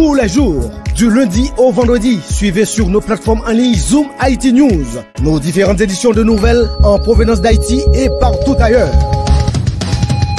tous 0.00 0.14
les 0.14 0.28
jours. 0.28 0.70
Du 0.96 1.10
lundi 1.10 1.50
au 1.58 1.70
vendredi, 1.72 2.20
suivez 2.26 2.64
sur 2.64 2.88
nos 2.88 3.02
plateformes 3.02 3.42
en 3.46 3.50
ligne 3.50 3.74
Zoom 3.74 4.06
IT 4.26 4.44
News, 4.46 4.86
nos 5.22 5.38
différentes 5.38 5.82
éditions 5.82 6.12
de 6.12 6.22
nouvelles 6.22 6.66
en 6.82 6.98
provenance 6.98 7.42
d'Haïti 7.42 7.82
et 7.92 8.08
partout 8.18 8.56
ailleurs. 8.58 8.94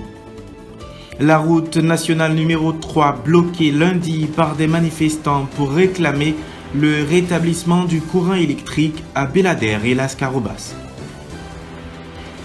La 1.21 1.39
route 1.39 1.79
nationale 1.79 2.34
numéro 2.34 2.71
3 2.71 3.23
bloquée 3.25 3.73
lundi 3.73 4.29
par 4.37 4.55
des 4.55 4.69
manifestants 4.69 5.49
pour 5.56 5.73
réclamer 5.73 6.37
le 6.77 7.03
rétablissement 7.03 7.87
du 7.87 8.01
courant 8.01 8.34
électrique 8.34 9.03
à 9.17 9.27
Belader 9.27 9.79
et 9.84 9.95
Las 9.97 10.15
Carobas. 10.15 10.77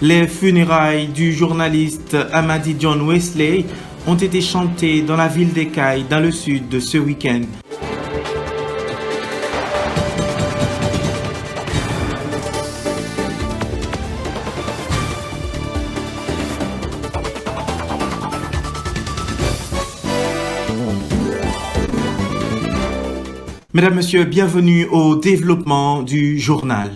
Les 0.02 0.26
funérailles 0.26 1.06
du 1.06 1.32
journaliste 1.32 2.16
Amadi 2.32 2.74
John 2.76 3.08
Wesley 3.08 3.64
ont 4.08 4.16
été 4.16 4.40
chantées 4.40 5.02
dans 5.02 5.16
la 5.16 5.28
ville 5.28 5.52
d'Ecaille 5.52 6.04
dans 6.10 6.20
le 6.20 6.32
sud 6.32 6.80
ce 6.80 6.98
week-end. 6.98 7.42
Mesdames, 23.76 23.96
Messieurs, 23.96 24.22
bienvenue 24.22 24.86
au 24.86 25.16
développement 25.16 26.04
du 26.04 26.38
journal. 26.38 26.92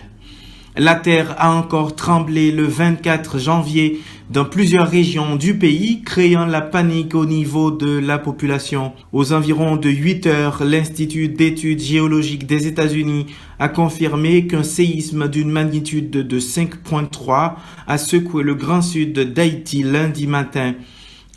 La 0.77 0.95
terre 0.95 1.35
a 1.37 1.53
encore 1.53 1.97
tremblé 1.97 2.53
le 2.53 2.63
24 2.63 3.41
janvier 3.41 3.99
dans 4.31 4.45
plusieurs 4.45 4.89
régions 4.89 5.35
du 5.35 5.59
pays, 5.59 6.03
créant 6.05 6.47
la 6.47 6.61
panique 6.61 7.17
au 7.17 7.27
niveau 7.27 7.73
de 7.73 7.99
la 7.99 8.21
population. 8.21 8.93
Aux 9.13 9.33
environs 9.33 9.75
de 9.75 9.91
8 9.91 10.27
heures, 10.29 10.63
l'Institut 10.65 11.27
d'études 11.27 11.83
géologiques 11.83 12.47
des 12.47 12.69
États-Unis 12.69 13.27
a 13.59 13.69
confirmé 13.69 14.47
qu'un 14.47 14.63
séisme 14.63 15.27
d'une 15.27 15.51
magnitude 15.51 16.11
de 16.11 16.39
5.3 16.39 17.55
a 17.89 17.99
secoué 17.99 18.45
le 18.45 18.55
grand 18.55 18.83
sud 18.83 19.19
d'Haïti 19.19 19.83
lundi 19.83 20.29
matin. 20.29 20.75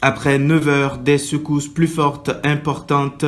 Après 0.03 0.39
9 0.39 0.67
heures, 0.67 0.97
des 0.97 1.19
secousses 1.19 1.67
plus 1.67 1.87
fortes 1.87 2.31
importantes 2.43 3.23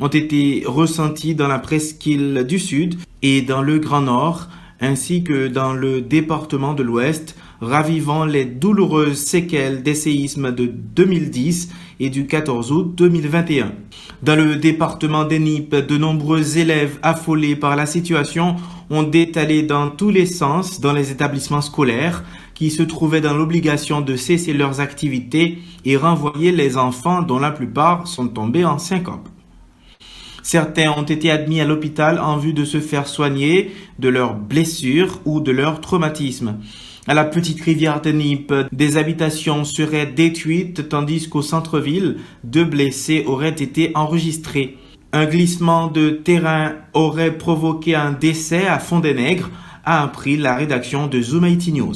ont 0.00 0.08
été 0.08 0.62
ressenties 0.66 1.34
dans 1.34 1.48
la 1.48 1.58
presqu'île 1.58 2.46
du 2.48 2.58
Sud 2.58 2.94
et 3.20 3.42
dans 3.42 3.60
le 3.60 3.78
Grand 3.78 4.00
Nord, 4.00 4.48
ainsi 4.80 5.22
que 5.22 5.48
dans 5.48 5.74
le 5.74 6.00
département 6.00 6.72
de 6.72 6.82
l'Ouest, 6.82 7.36
ravivant 7.60 8.24
les 8.24 8.46
douloureuses 8.46 9.18
séquelles 9.18 9.82
des 9.82 9.94
séismes 9.94 10.52
de 10.52 10.64
2010 10.64 11.68
et 12.00 12.08
du 12.08 12.26
14 12.26 12.72
août 12.72 12.94
2021. 12.96 13.72
Dans 14.22 14.36
le 14.36 14.56
département 14.56 15.24
d'Enip, 15.24 15.74
de 15.74 15.98
nombreux 15.98 16.56
élèves 16.56 16.98
affolés 17.02 17.54
par 17.54 17.76
la 17.76 17.84
situation 17.84 18.56
ont 18.88 19.02
détalé 19.02 19.62
dans 19.62 19.90
tous 19.90 20.10
les 20.10 20.26
sens 20.26 20.80
dans 20.80 20.92
les 20.94 21.10
établissements 21.10 21.60
scolaires, 21.60 22.24
qui 22.54 22.70
se 22.70 22.82
trouvaient 22.82 23.20
dans 23.20 23.34
l'obligation 23.34 24.00
de 24.00 24.16
cesser 24.16 24.52
leurs 24.52 24.80
activités 24.80 25.58
et 25.84 25.96
renvoyer 25.96 26.52
les 26.52 26.76
enfants 26.76 27.22
dont 27.22 27.38
la 27.38 27.50
plupart 27.50 28.06
sont 28.06 28.28
tombés 28.28 28.64
en 28.64 28.78
syncope. 28.78 29.28
Certains 30.42 30.92
ont 30.92 31.04
été 31.04 31.30
admis 31.30 31.60
à 31.60 31.64
l'hôpital 31.64 32.18
en 32.18 32.36
vue 32.36 32.52
de 32.52 32.64
se 32.64 32.78
faire 32.78 33.08
soigner 33.08 33.72
de 33.98 34.08
leurs 34.08 34.34
blessures 34.34 35.20
ou 35.24 35.40
de 35.40 35.50
leur 35.50 35.80
traumatisme. 35.80 36.58
À 37.06 37.14
la 37.14 37.24
petite 37.24 37.60
rivière 37.60 38.00
de 38.00 38.10
Nip, 38.12 38.52
des 38.72 38.96
habitations 38.96 39.64
seraient 39.64 40.06
détruites 40.06 40.88
tandis 40.88 41.28
qu'au 41.28 41.42
centre-ville, 41.42 42.16
deux 42.44 42.64
blessés 42.64 43.24
auraient 43.26 43.50
été 43.50 43.90
enregistrés. 43.94 44.78
Un 45.12 45.26
glissement 45.26 45.88
de 45.88 46.10
terrain 46.10 46.72
aurait 46.92 47.36
provoqué 47.36 47.94
un 47.94 48.12
décès 48.12 48.66
à 48.66 48.78
Fond-des-Nègres, 48.78 49.50
a 49.84 50.02
appris 50.02 50.36
la 50.36 50.56
rédaction 50.56 51.06
de 51.06 51.20
Zoom 51.20 51.46
News. 51.46 51.94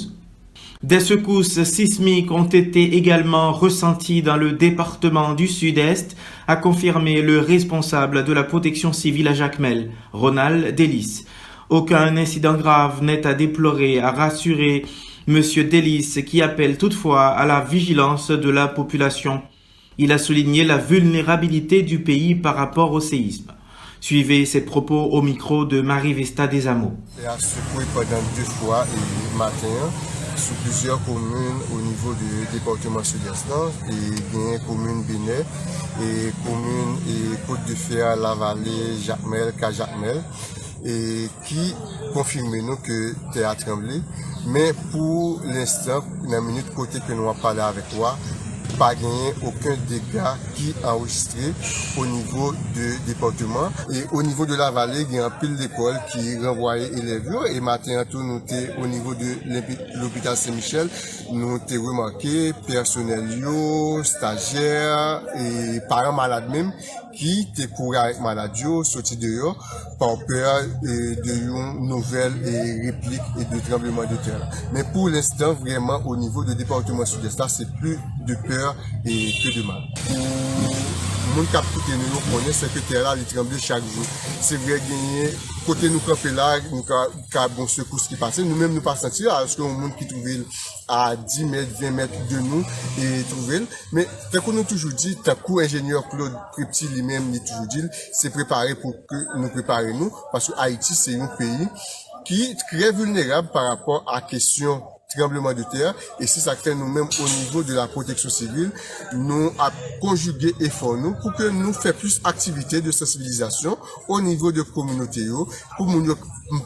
Des 0.84 1.00
secousses 1.00 1.64
sismiques 1.64 2.30
ont 2.30 2.44
été 2.44 2.96
également 2.96 3.52
ressenties 3.52 4.22
dans 4.22 4.36
le 4.36 4.52
département 4.52 5.34
du 5.34 5.48
Sud-Est, 5.48 6.16
a 6.46 6.54
confirmé 6.54 7.20
le 7.20 7.40
responsable 7.40 8.24
de 8.24 8.32
la 8.32 8.44
protection 8.44 8.92
civile 8.92 9.26
à 9.26 9.34
Jacmel, 9.34 9.90
Ronald 10.12 10.76
Delis. 10.76 11.24
Aucun 11.68 12.16
incident 12.16 12.54
grave 12.54 13.02
n'est 13.02 13.26
à 13.26 13.34
déplorer, 13.34 13.98
a 13.98 14.12
rassuré 14.12 14.86
M. 15.26 15.42
Delis, 15.68 16.22
qui 16.24 16.42
appelle 16.42 16.78
toutefois 16.78 17.26
à 17.26 17.44
la 17.44 17.60
vigilance 17.60 18.30
de 18.30 18.48
la 18.48 18.68
population. 18.68 19.42
Il 19.98 20.12
a 20.12 20.18
souligné 20.18 20.62
la 20.62 20.78
vulnérabilité 20.78 21.82
du 21.82 21.98
pays 21.98 22.36
par 22.36 22.54
rapport 22.54 22.92
au 22.92 23.00
séisme. 23.00 23.50
Suivez 23.98 24.46
ces 24.46 24.64
propos 24.64 25.06
au 25.06 25.22
micro 25.22 25.64
de 25.64 25.80
Marie 25.80 26.14
Vesta 26.14 26.46
Desamo. 26.46 26.92
Il 27.18 27.26
a 27.26 27.36
secoué 27.36 27.84
pendant 27.92 28.22
deux 28.36 28.44
fois 28.44 28.86
et 28.86 29.36
matin 29.36 29.90
sou 30.38 30.54
plusieurs 30.62 31.02
komune 31.04 31.60
ou 31.72 31.80
nivou 31.82 32.14
de 32.14 32.52
departement 32.52 33.04
sud-estan, 33.04 33.72
e 33.90 33.96
genye 34.32 34.58
komune 34.66 35.04
Benet, 35.04 35.46
e 36.00 36.32
komune 36.44 36.98
e 37.06 37.36
Kote 37.46 37.66
de 37.66 37.74
Fea, 37.74 38.14
Lavalé, 38.16 38.96
Jacmel, 39.02 39.52
Kajakmel, 39.58 40.22
e 40.86 41.28
ki 41.46 41.64
konfirme 42.14 42.62
nou 42.62 42.78
ke 42.86 42.98
te 43.34 43.42
atremble, 43.46 44.00
men 44.46 44.76
pou 44.92 45.38
l'instant, 45.44 46.06
nan 46.30 46.46
minute 46.46 46.74
kote 46.76 47.02
ke 47.04 47.16
nou 47.18 47.32
ap 47.32 47.42
pale 47.42 47.64
avek 47.64 47.96
wak, 47.98 48.30
pas 48.78 48.94
gagné 48.94 49.34
aucun 49.42 49.76
dégât 49.88 50.36
qui 50.54 50.74
enregistré 50.84 51.52
au 51.96 52.06
niveau 52.06 52.52
du 52.74 52.98
département. 53.06 53.70
Et 53.92 54.04
au 54.12 54.22
niveau 54.22 54.46
de 54.46 54.54
la 54.54 54.70
vallée, 54.70 55.06
il 55.08 55.16
y 55.16 55.18
a 55.18 55.26
un 55.26 55.30
pile 55.30 55.56
d'école 55.56 55.98
qui 56.10 56.36
renvoyait 56.38 56.88
élèves. 56.88 57.28
Et 57.52 57.60
maintenant, 57.60 58.04
tout 58.10 58.22
nous 58.22 58.42
au 58.82 58.86
niveau 58.86 59.14
de 59.14 60.00
l'hôpital 60.00 60.36
Saint-Michel, 60.36 60.88
nous 61.32 61.56
avons 61.56 61.86
remarqué 61.86 62.52
personnel, 62.66 63.24
stagiaires 64.02 65.22
et 65.36 65.80
parents 65.88 66.12
malades 66.12 66.48
même 66.50 66.72
qui 67.18 67.48
te 67.52 67.66
couru 67.66 67.96
avec 67.96 68.20
maladie, 68.20 68.62
sorti 68.84 69.16
dehors 69.16 69.56
par 69.98 70.16
peur 70.26 70.62
de 70.82 71.32
une 71.32 71.88
nouvelle 71.88 72.32
réplique 72.84 73.20
et 73.40 73.44
de 73.44 73.60
tremblement 73.68 74.02
de 74.02 74.16
terre. 74.16 74.48
Mais 74.72 74.84
pour 74.84 75.08
l'instant, 75.08 75.52
vraiment, 75.54 76.00
au 76.06 76.16
niveau 76.16 76.44
du 76.44 76.54
département 76.54 77.04
sud-est, 77.04 77.42
c'est 77.48 77.70
plus 77.76 77.98
de 78.26 78.34
peur 78.46 78.76
et 79.04 79.32
que 79.42 79.58
de 79.58 79.66
mal. 79.66 79.82
Moun 81.34 81.46
kap 81.52 81.66
koute 81.74 81.92
nou 81.94 82.08
yo 82.14 82.20
konen 82.30 82.54
sekretè 82.56 83.02
la 83.04 83.12
li 83.18 83.26
tremble 83.28 83.58
chak 83.60 83.84
jou. 83.92 84.06
Se 84.42 84.56
vre 84.64 84.78
genye, 84.86 85.28
kote 85.66 85.90
nou 85.92 86.00
kapè 86.06 86.32
la, 86.34 86.48
nou 86.70 86.82
ka 86.88 87.44
bon 87.54 87.68
sekous 87.70 88.08
ki 88.08 88.16
pase, 88.20 88.46
nou 88.46 88.56
menm 88.58 88.74
nou 88.74 88.84
pa 88.84 88.96
senti 88.98 89.26
la, 89.26 89.42
aske 89.44 89.62
moun 89.62 89.92
ki 89.98 90.08
trouvel 90.08 90.46
a 90.88 91.14
10 91.14 91.48
mèd, 91.52 91.72
20 91.80 91.96
mèd 92.00 92.18
de 92.32 92.42
nou, 92.48 92.64
e 92.98 93.22
trouvel. 93.30 93.68
Men, 93.94 94.08
fèkou 94.32 94.56
nou 94.56 94.66
toujou 94.68 94.92
di, 94.96 95.14
takou 95.26 95.62
enjènyeur 95.62 96.08
Claude 96.10 96.44
Prepti 96.56 96.90
li 96.94 97.04
menm 97.06 97.32
li 97.34 97.42
toujou 97.44 97.70
di, 97.76 97.86
se 98.16 98.32
prepare 98.34 98.76
pou 98.82 98.96
nou 99.38 99.52
prepare 99.54 99.94
nou, 99.96 100.12
pasou 100.32 100.56
Haiti 100.58 100.96
se 100.96 101.16
yon 101.16 101.30
peyi 101.38 101.68
ki 102.28 102.54
kre 102.68 102.92
vulnerab 102.96 103.52
par 103.54 103.70
rapport 103.70 104.04
a 104.12 104.20
kesyon 104.24 104.82
tremblement 105.08 105.52
de 105.54 105.62
terre. 105.62 105.94
Et 106.20 106.26
c'est 106.26 106.40
ça 106.40 106.54
fait 106.54 106.74
nous-mêmes 106.74 107.08
au 107.20 107.28
niveau 107.40 107.62
de 107.62 107.74
la 107.74 107.88
protection 107.88 108.28
civile, 108.28 108.70
nous 109.14 109.50
à 109.58 109.72
conjuguer 110.00 110.54
efforts 110.60 110.96
nous 110.96 111.14
pour 111.14 111.34
que 111.34 111.48
nous 111.48 111.72
fassions 111.72 111.98
plus 111.98 112.22
d'activités 112.22 112.80
de 112.80 112.90
sensibilisation 112.92 113.78
au 114.08 114.20
niveau 114.20 114.52
de 114.52 114.62
communauté 114.62 115.26
pour 115.76 115.86
nous 115.86 116.14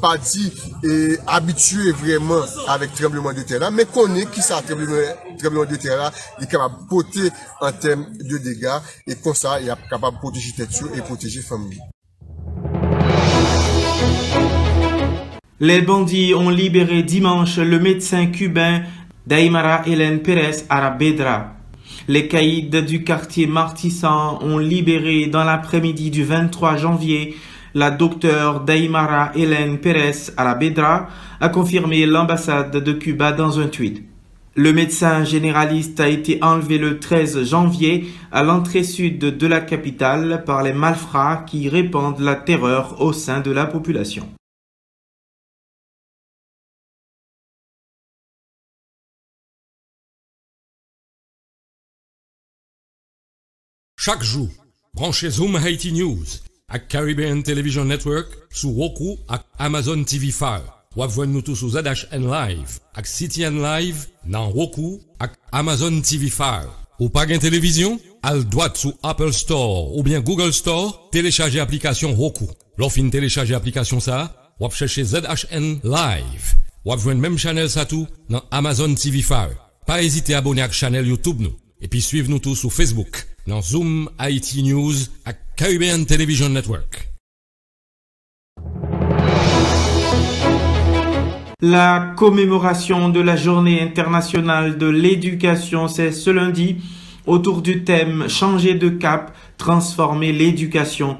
pas 0.00 0.16
dit 0.18 0.52
et 0.84 1.18
habituer 1.26 1.92
vraiment 1.92 2.40
avec 2.68 2.94
tremblement 2.94 3.32
de 3.32 3.42
terre 3.42 3.70
mais 3.70 3.84
qu'on 3.84 4.14
est 4.14 4.30
qui 4.30 4.42
ça 4.42 4.62
tremblement, 4.62 5.64
de 5.64 5.76
terre 5.76 6.12
est 6.40 6.46
capable 6.50 6.82
de 6.82 6.88
porter 6.88 7.30
en 7.60 7.72
termes 7.72 8.06
de 8.12 8.38
dégâts 8.38 8.78
et 9.06 9.14
comme 9.16 9.34
ça 9.34 9.60
il 9.60 9.68
est 9.68 9.88
capable 9.88 10.16
de 10.16 10.20
protéger 10.20 10.52
tête 10.52 10.70
et 10.94 11.00
protéger 11.00 11.42
famille. 11.42 11.80
Les 15.64 15.80
bandits 15.80 16.34
ont 16.34 16.50
libéré 16.50 17.04
dimanche 17.04 17.58
le 17.58 17.78
médecin 17.78 18.26
cubain 18.26 18.82
Daimara 19.28 19.82
Hélène 19.86 20.18
Pérez 20.18 20.64
Arabedra. 20.68 21.52
Les 22.08 22.26
caïds 22.26 22.68
du 22.68 23.04
quartier 23.04 23.46
Martissan 23.46 24.40
ont 24.42 24.58
libéré 24.58 25.26
dans 25.26 25.44
l'après-midi 25.44 26.10
du 26.10 26.24
23 26.24 26.78
janvier 26.78 27.36
la 27.74 27.92
docteure 27.92 28.62
Daimara 28.62 29.30
Hélène 29.36 29.78
Pérez 29.78 30.32
Arabedra, 30.36 31.06
a 31.40 31.48
confirmé 31.48 32.06
l'ambassade 32.06 32.76
de 32.76 32.92
Cuba 32.92 33.30
dans 33.30 33.60
un 33.60 33.68
tweet. 33.68 34.02
Le 34.56 34.72
médecin 34.72 35.22
généraliste 35.22 36.00
a 36.00 36.08
été 36.08 36.42
enlevé 36.42 36.78
le 36.78 36.98
13 36.98 37.44
janvier 37.44 38.06
à 38.32 38.42
l'entrée 38.42 38.82
sud 38.82 39.20
de 39.20 39.46
la 39.46 39.60
capitale 39.60 40.42
par 40.44 40.64
les 40.64 40.72
malfrats 40.72 41.44
qui 41.46 41.68
répandent 41.68 42.18
la 42.18 42.34
terreur 42.34 43.00
au 43.00 43.12
sein 43.12 43.38
de 43.38 43.52
la 43.52 43.66
population. 43.66 44.28
Chaque 54.04 54.24
jour, 54.24 54.48
branchez 54.94 55.30
Zoom 55.30 55.56
Haiti 55.64 55.92
News 55.92 56.24
à 56.68 56.80
Caribbean 56.80 57.40
Television 57.44 57.84
Network 57.84 58.26
sous 58.50 58.72
Roku 58.72 59.16
à 59.28 59.44
Amazon 59.60 60.02
TV 60.02 60.32
Fire. 60.32 60.82
Ou 60.96 61.24
nous 61.24 61.40
tous 61.40 61.54
sous 61.54 61.78
ZHN 61.78 62.28
Live 62.28 62.80
à 62.96 63.02
CTN 63.02 63.62
Live 63.62 64.08
dans 64.26 64.50
Roku 64.50 65.00
à 65.20 65.28
Amazon 65.52 66.00
TV 66.00 66.30
Fire. 66.30 66.68
Ou 66.98 67.10
pas 67.10 67.26
gain 67.26 67.38
télévision? 67.38 68.00
Al 68.24 68.44
droite 68.44 68.76
sous 68.76 68.92
Apple 69.04 69.32
Store 69.32 69.96
ou 69.96 70.02
bien 70.02 70.18
Google 70.18 70.52
Store, 70.52 71.08
téléchargez 71.12 71.58
l'application 71.58 72.12
Roku. 72.12 72.48
L'offre 72.78 73.08
télécharger 73.08 73.52
l'application 73.52 74.00
ça, 74.00 74.52
ou 74.58 74.68
chercher 74.70 75.04
ZHN 75.04 75.78
Live. 75.84 76.54
Ou 76.84 76.96
même 77.14 77.38
channel 77.38 77.70
ça 77.70 77.84
tout 77.84 78.08
dans 78.28 78.42
Amazon 78.50 78.92
TV 78.96 79.22
Fire. 79.22 79.54
Pas 79.86 80.02
hésiter 80.02 80.34
à 80.34 80.38
abonner 80.38 80.62
à 80.62 80.66
la 80.66 80.72
chaîne 80.72 80.94
YouTube 81.06 81.38
nous. 81.38 81.54
Et 81.84 81.88
puis 81.88 82.00
suivez 82.00 82.28
nous 82.28 82.38
tous 82.38 82.54
sur 82.54 82.72
Facebook 82.72 83.26
dans 83.48 83.60
Zoom 83.60 84.08
IT 84.20 84.62
News 84.62 84.94
à 85.24 85.32
Caribbean 85.32 86.06
Television 86.06 86.48
Network. 86.48 87.08
La 91.60 92.14
commémoration 92.16 93.08
de 93.08 93.18
la 93.20 93.34
journée 93.34 93.80
internationale 93.80 94.78
de 94.78 94.86
l'éducation, 94.86 95.88
c'est 95.88 96.12
ce 96.12 96.30
lundi 96.30 96.76
autour 97.26 97.62
du 97.62 97.82
thème 97.82 98.28
Changer 98.28 98.74
de 98.74 98.88
cap, 98.88 99.36
transformer 99.58 100.32
l'éducation. 100.32 101.18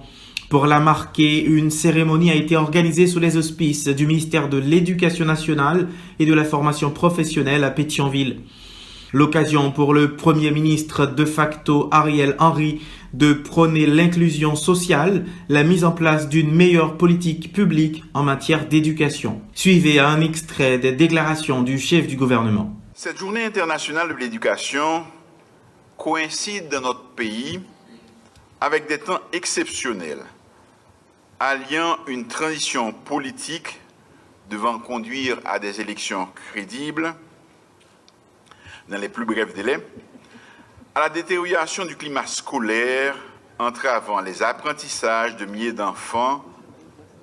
Pour 0.48 0.66
la 0.66 0.78
marquer, 0.78 1.44
une 1.44 1.70
cérémonie 1.70 2.30
a 2.30 2.36
été 2.36 2.54
organisée 2.54 3.08
sous 3.08 3.18
les 3.18 3.36
auspices 3.36 3.88
du 3.88 4.06
ministère 4.06 4.48
de 4.48 4.58
l'Éducation 4.58 5.24
nationale 5.24 5.88
et 6.20 6.26
de 6.26 6.34
la 6.34 6.44
formation 6.44 6.92
professionnelle 6.92 7.64
à 7.64 7.70
Pétionville. 7.70 8.36
L'occasion 9.14 9.70
pour 9.72 9.92
le 9.92 10.16
Premier 10.16 10.50
ministre 10.50 11.04
de 11.04 11.26
facto 11.26 11.88
Ariel 11.90 12.34
Henry 12.38 12.80
de 13.12 13.34
prôner 13.34 13.84
l'inclusion 13.84 14.56
sociale, 14.56 15.26
la 15.50 15.64
mise 15.64 15.84
en 15.84 15.92
place 15.92 16.30
d'une 16.30 16.50
meilleure 16.50 16.96
politique 16.96 17.52
publique 17.52 18.02
en 18.14 18.22
matière 18.22 18.66
d'éducation. 18.66 19.42
Suivez 19.52 19.98
un 19.98 20.22
extrait 20.22 20.78
des 20.78 20.92
déclarations 20.92 21.62
du 21.62 21.78
chef 21.78 22.06
du 22.06 22.16
gouvernement. 22.16 22.74
Cette 22.94 23.18
journée 23.18 23.44
internationale 23.44 24.08
de 24.08 24.14
l'éducation 24.14 25.04
coïncide 25.98 26.70
dans 26.70 26.80
notre 26.80 27.04
pays 27.10 27.60
avec 28.62 28.88
des 28.88 28.98
temps 28.98 29.20
exceptionnels, 29.34 30.24
alliant 31.38 31.98
une 32.06 32.28
transition 32.28 32.92
politique 32.92 33.78
devant 34.48 34.78
conduire 34.78 35.38
à 35.44 35.58
des 35.58 35.82
élections 35.82 36.28
crédibles, 36.50 37.14
dans 38.92 38.98
les 38.98 39.08
plus 39.08 39.24
brefs 39.24 39.54
délais, 39.54 39.78
à 40.94 41.00
la 41.00 41.08
détérioration 41.08 41.86
du 41.86 41.96
climat 41.96 42.26
scolaire 42.26 43.16
entravant 43.58 44.20
les 44.20 44.42
apprentissages 44.42 45.34
de 45.36 45.46
milliers 45.46 45.72
d'enfants, 45.72 46.44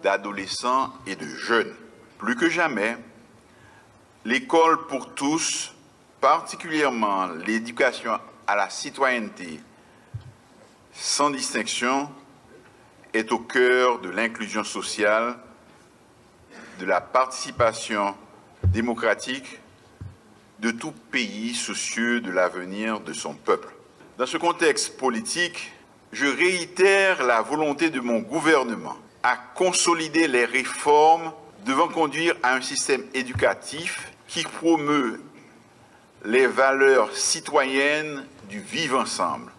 d'adolescents 0.01 0.91
et 1.05 1.15
de 1.15 1.27
jeunes. 1.27 1.71
Plus 2.17 2.35
que 2.35 2.49
jamais, 2.49 2.97
l'école 4.25 4.87
pour 4.87 5.13
tous, 5.13 5.75
particulièrement 6.19 7.27
l'éducation 7.27 8.19
à 8.47 8.55
la 8.55 8.71
citoyenneté 8.71 9.59
sans 10.91 11.29
distinction, 11.29 12.09
est 13.13 13.31
au 13.31 13.39
cœur 13.39 13.99
de 13.99 14.09
l'inclusion 14.09 14.63
sociale, 14.63 15.37
de 16.79 16.85
la 16.85 16.99
participation 16.99 18.15
démocratique 18.63 19.58
de 20.59 20.71
tout 20.71 20.91
pays 21.11 21.53
soucieux 21.53 22.21
de 22.21 22.31
l'avenir 22.31 22.99
de 22.99 23.13
son 23.13 23.33
peuple. 23.33 23.69
Dans 24.17 24.25
ce 24.25 24.37
contexte 24.37 24.97
politique, 24.97 25.71
je 26.11 26.25
réitère 26.25 27.23
la 27.23 27.41
volonté 27.41 27.89
de 27.89 27.99
mon 27.99 28.19
gouvernement 28.19 28.97
à 29.23 29.37
consolider 29.37 30.27
les 30.27 30.45
réformes 30.45 31.31
devant 31.65 31.87
conduire 31.87 32.35
à 32.43 32.55
un 32.55 32.61
système 32.61 33.03
éducatif 33.13 34.11
qui 34.27 34.43
promeut 34.43 35.21
les 36.25 36.47
valeurs 36.47 37.15
citoyennes 37.15 38.25
du 38.49 38.59
vivre 38.59 38.99
ensemble. 38.99 39.51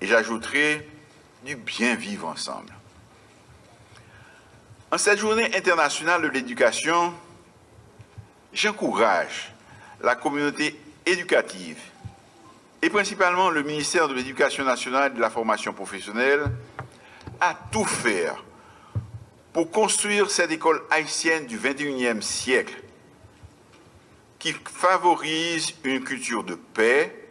Et 0.00 0.06
j'ajouterai 0.06 0.86
du 1.44 1.56
bien 1.56 1.94
vivre 1.94 2.28
ensemble. 2.28 2.72
En 4.90 4.98
cette 4.98 5.18
journée 5.18 5.54
internationale 5.56 6.22
de 6.22 6.28
l'éducation, 6.28 7.14
j'encourage 8.52 9.52
la 10.02 10.14
communauté 10.14 10.78
éducative 11.06 11.78
et 12.82 12.90
principalement 12.90 13.50
le 13.50 13.62
ministère 13.62 14.08
de 14.08 14.14
l'Éducation 14.14 14.64
nationale 14.64 15.12
et 15.12 15.16
de 15.16 15.20
la 15.20 15.30
formation 15.30 15.72
professionnelle 15.72 16.44
à 17.40 17.54
tout 17.72 17.84
faire 17.84 18.44
pour 19.52 19.70
construire 19.70 20.30
cette 20.30 20.52
école 20.52 20.82
haïtienne 20.90 21.46
du 21.46 21.58
21e 21.58 22.20
siècle 22.20 22.82
qui 24.38 24.52
favorise 24.52 25.74
une 25.82 26.04
culture 26.04 26.44
de 26.44 26.54
paix, 26.54 27.28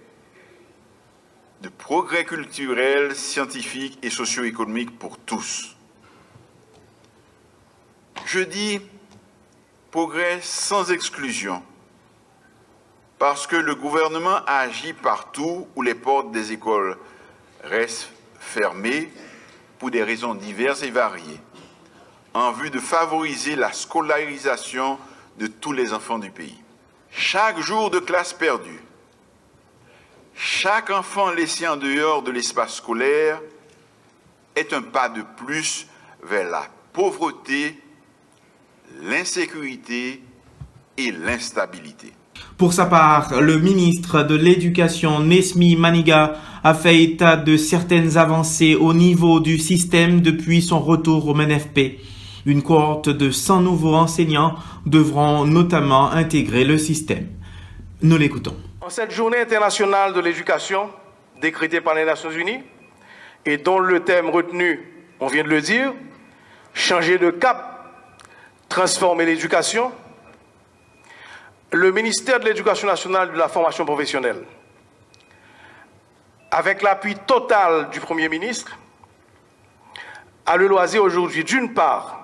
de 1.61 1.69
progrès 1.69 2.25
culturel, 2.25 3.15
scientifique 3.15 3.97
et 4.03 4.09
socio-économique 4.09 4.99
pour 4.99 5.17
tous. 5.17 5.75
Je 8.25 8.41
dis 8.41 8.81
progrès 9.89 10.39
sans 10.41 10.91
exclusion, 10.91 11.63
parce 13.19 13.47
que 13.47 13.55
le 13.55 13.75
gouvernement 13.75 14.39
agit 14.45 14.93
partout 14.93 15.67
où 15.75 15.81
les 15.81 15.95
portes 15.95 16.31
des 16.31 16.51
écoles 16.51 16.97
restent 17.63 18.09
fermées 18.39 19.11
pour 19.79 19.91
des 19.91 20.03
raisons 20.03 20.35
diverses 20.35 20.83
et 20.83 20.91
variées, 20.91 21.41
en 22.33 22.51
vue 22.51 22.69
de 22.69 22.79
favoriser 22.79 23.55
la 23.55 23.73
scolarisation 23.73 24.99
de 25.37 25.47
tous 25.47 25.71
les 25.71 25.93
enfants 25.93 26.19
du 26.19 26.31
pays. 26.31 26.59
Chaque 27.11 27.59
jour 27.59 27.89
de 27.89 27.99
classe 27.99 28.33
perdue, 28.33 28.81
chaque 30.35 30.91
enfant 30.91 31.31
laissé 31.31 31.67
en 31.67 31.77
dehors 31.77 32.21
de 32.21 32.31
l'espace 32.31 32.75
scolaire 32.75 33.41
est 34.55 34.73
un 34.73 34.83
pas 34.83 35.09
de 35.09 35.23
plus 35.35 35.87
vers 36.21 36.49
la 36.49 36.67
pauvreté, 36.93 37.79
l'insécurité 39.01 40.21
et 40.97 41.11
l'instabilité. 41.11 42.13
Pour 42.57 42.73
sa 42.73 42.87
part, 42.87 43.39
le 43.39 43.59
ministre 43.59 44.23
de 44.23 44.33
l'Éducation, 44.33 45.19
Nesmi 45.19 45.75
Maniga, 45.75 46.33
a 46.63 46.73
fait 46.73 47.03
état 47.03 47.37
de 47.37 47.55
certaines 47.55 48.17
avancées 48.17 48.73
au 48.73 48.95
niveau 48.95 49.39
du 49.39 49.59
système 49.59 50.21
depuis 50.21 50.63
son 50.63 50.79
retour 50.79 51.27
au 51.27 51.35
MNFP. 51.35 51.99
Une 52.47 52.63
cohorte 52.63 53.09
de 53.09 53.29
100 53.29 53.61
nouveaux 53.61 53.93
enseignants 53.93 54.55
devront 54.87 55.45
notamment 55.45 56.09
intégrer 56.09 56.63
le 56.63 56.79
système. 56.79 57.27
Nous 58.01 58.17
l'écoutons. 58.17 58.55
En 58.81 58.89
cette 58.89 59.11
journée 59.11 59.37
internationale 59.39 60.13
de 60.13 60.19
l'éducation, 60.19 60.89
décrétée 61.39 61.79
par 61.79 61.93
les 61.93 62.05
Nations 62.05 62.31
Unies, 62.31 62.63
et 63.45 63.57
dont 63.57 63.77
le 63.77 63.99
thème 63.99 64.31
retenu, 64.31 64.79
on 65.19 65.27
vient 65.27 65.43
de 65.43 65.49
le 65.49 65.61
dire, 65.61 65.93
changer 66.73 67.19
de 67.19 67.29
cap, 67.29 67.93
transformer 68.67 69.27
l'éducation, 69.27 69.91
le 71.71 71.91
ministère 71.91 72.39
de 72.39 72.45
l'Éducation 72.45 72.87
nationale 72.87 73.29
et 73.29 73.33
de 73.33 73.37
la 73.37 73.49
formation 73.49 73.85
professionnelle, 73.85 74.43
avec 76.49 76.81
l'appui 76.81 77.15
total 77.15 77.89
du 77.89 77.99
Premier 77.99 78.29
ministre, 78.29 78.77
a 80.45 80.55
le 80.55 80.67
loisir 80.67 81.03
aujourd'hui, 81.03 81.43
d'une 81.43 81.73
part, 81.73 82.21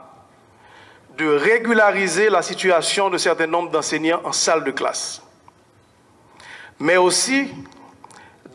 de 1.17 1.27
régulariser 1.27 2.29
la 2.29 2.41
situation 2.41 3.09
de 3.09 3.17
certains 3.17 3.47
nombres 3.47 3.69
d'enseignants 3.69 4.21
en 4.23 4.31
salle 4.31 4.63
de 4.63 4.71
classe, 4.71 5.21
mais 6.79 6.97
aussi 6.97 7.53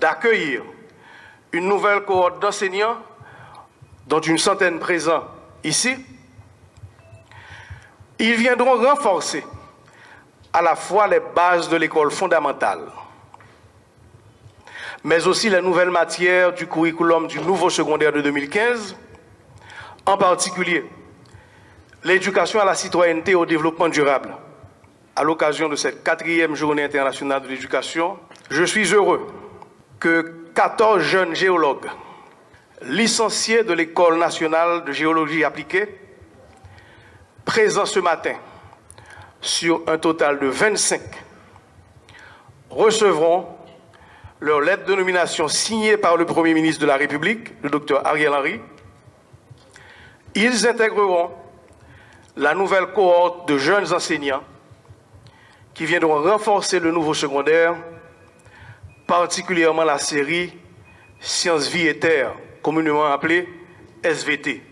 d'accueillir 0.00 0.62
une 1.52 1.68
nouvelle 1.68 2.04
cohorte 2.04 2.40
d'enseignants, 2.40 2.96
dont 4.06 4.20
une 4.20 4.38
centaine 4.38 4.78
présents 4.78 5.24
ici. 5.64 5.94
Ils 8.18 8.34
viendront 8.36 8.76
renforcer 8.76 9.44
à 10.52 10.62
la 10.62 10.74
fois 10.76 11.06
les 11.06 11.20
bases 11.20 11.68
de 11.68 11.76
l'école 11.76 12.10
fondamentale, 12.10 12.80
mais 15.04 15.26
aussi 15.26 15.50
les 15.50 15.60
nouvelles 15.60 15.90
matières 15.90 16.52
du 16.52 16.66
curriculum 16.66 17.26
du 17.26 17.40
nouveau 17.40 17.70
secondaire 17.70 18.12
de 18.12 18.20
2015, 18.20 18.96
en 20.06 20.16
particulier 20.16 20.84
l'éducation 22.04 22.60
à 22.60 22.64
la 22.64 22.74
citoyenneté 22.74 23.32
et 23.32 23.34
au 23.34 23.46
développement 23.46 23.88
durable. 23.88 24.34
À 25.16 25.24
l'occasion 25.24 25.68
de 25.68 25.76
cette 25.76 26.04
quatrième 26.04 26.54
journée 26.54 26.84
internationale 26.84 27.42
de 27.42 27.48
l'éducation, 27.48 28.18
je 28.50 28.64
suis 28.64 28.94
heureux 28.94 29.26
que 29.98 30.34
14 30.54 31.02
jeunes 31.02 31.34
géologues 31.34 31.88
licenciés 32.82 33.64
de 33.64 33.72
l'École 33.72 34.18
nationale 34.18 34.84
de 34.84 34.92
géologie 34.92 35.44
appliquée, 35.44 35.88
présents 37.44 37.86
ce 37.86 37.98
matin 37.98 38.34
sur 39.40 39.82
un 39.86 39.98
total 39.98 40.38
de 40.38 40.46
25, 40.46 41.00
recevront 42.70 43.46
leur 44.40 44.60
lettre 44.60 44.84
de 44.84 44.94
nomination 44.94 45.48
signée 45.48 45.96
par 45.96 46.16
le 46.16 46.24
Premier 46.24 46.54
ministre 46.54 46.80
de 46.80 46.86
la 46.86 46.96
République, 46.96 47.50
le 47.62 47.70
docteur 47.70 48.06
Ariel 48.06 48.32
Henry. 48.32 48.60
Ils 50.34 50.66
intégreront 50.66 51.30
la 52.36 52.54
nouvelle 52.54 52.86
cohorte 52.92 53.48
de 53.48 53.58
jeunes 53.58 53.92
enseignants 53.92 54.42
qui 55.74 55.86
viendront 55.86 56.22
renforcer 56.22 56.78
le 56.78 56.92
nouveau 56.92 57.14
secondaire, 57.14 57.74
particulièrement 59.06 59.84
la 59.84 59.98
série 59.98 60.52
Sciences, 61.20 61.68
Vie 61.68 61.88
et 61.88 61.98
Terre, 61.98 62.34
communément 62.62 63.06
appelée 63.06 63.48
SVT. 64.04 64.62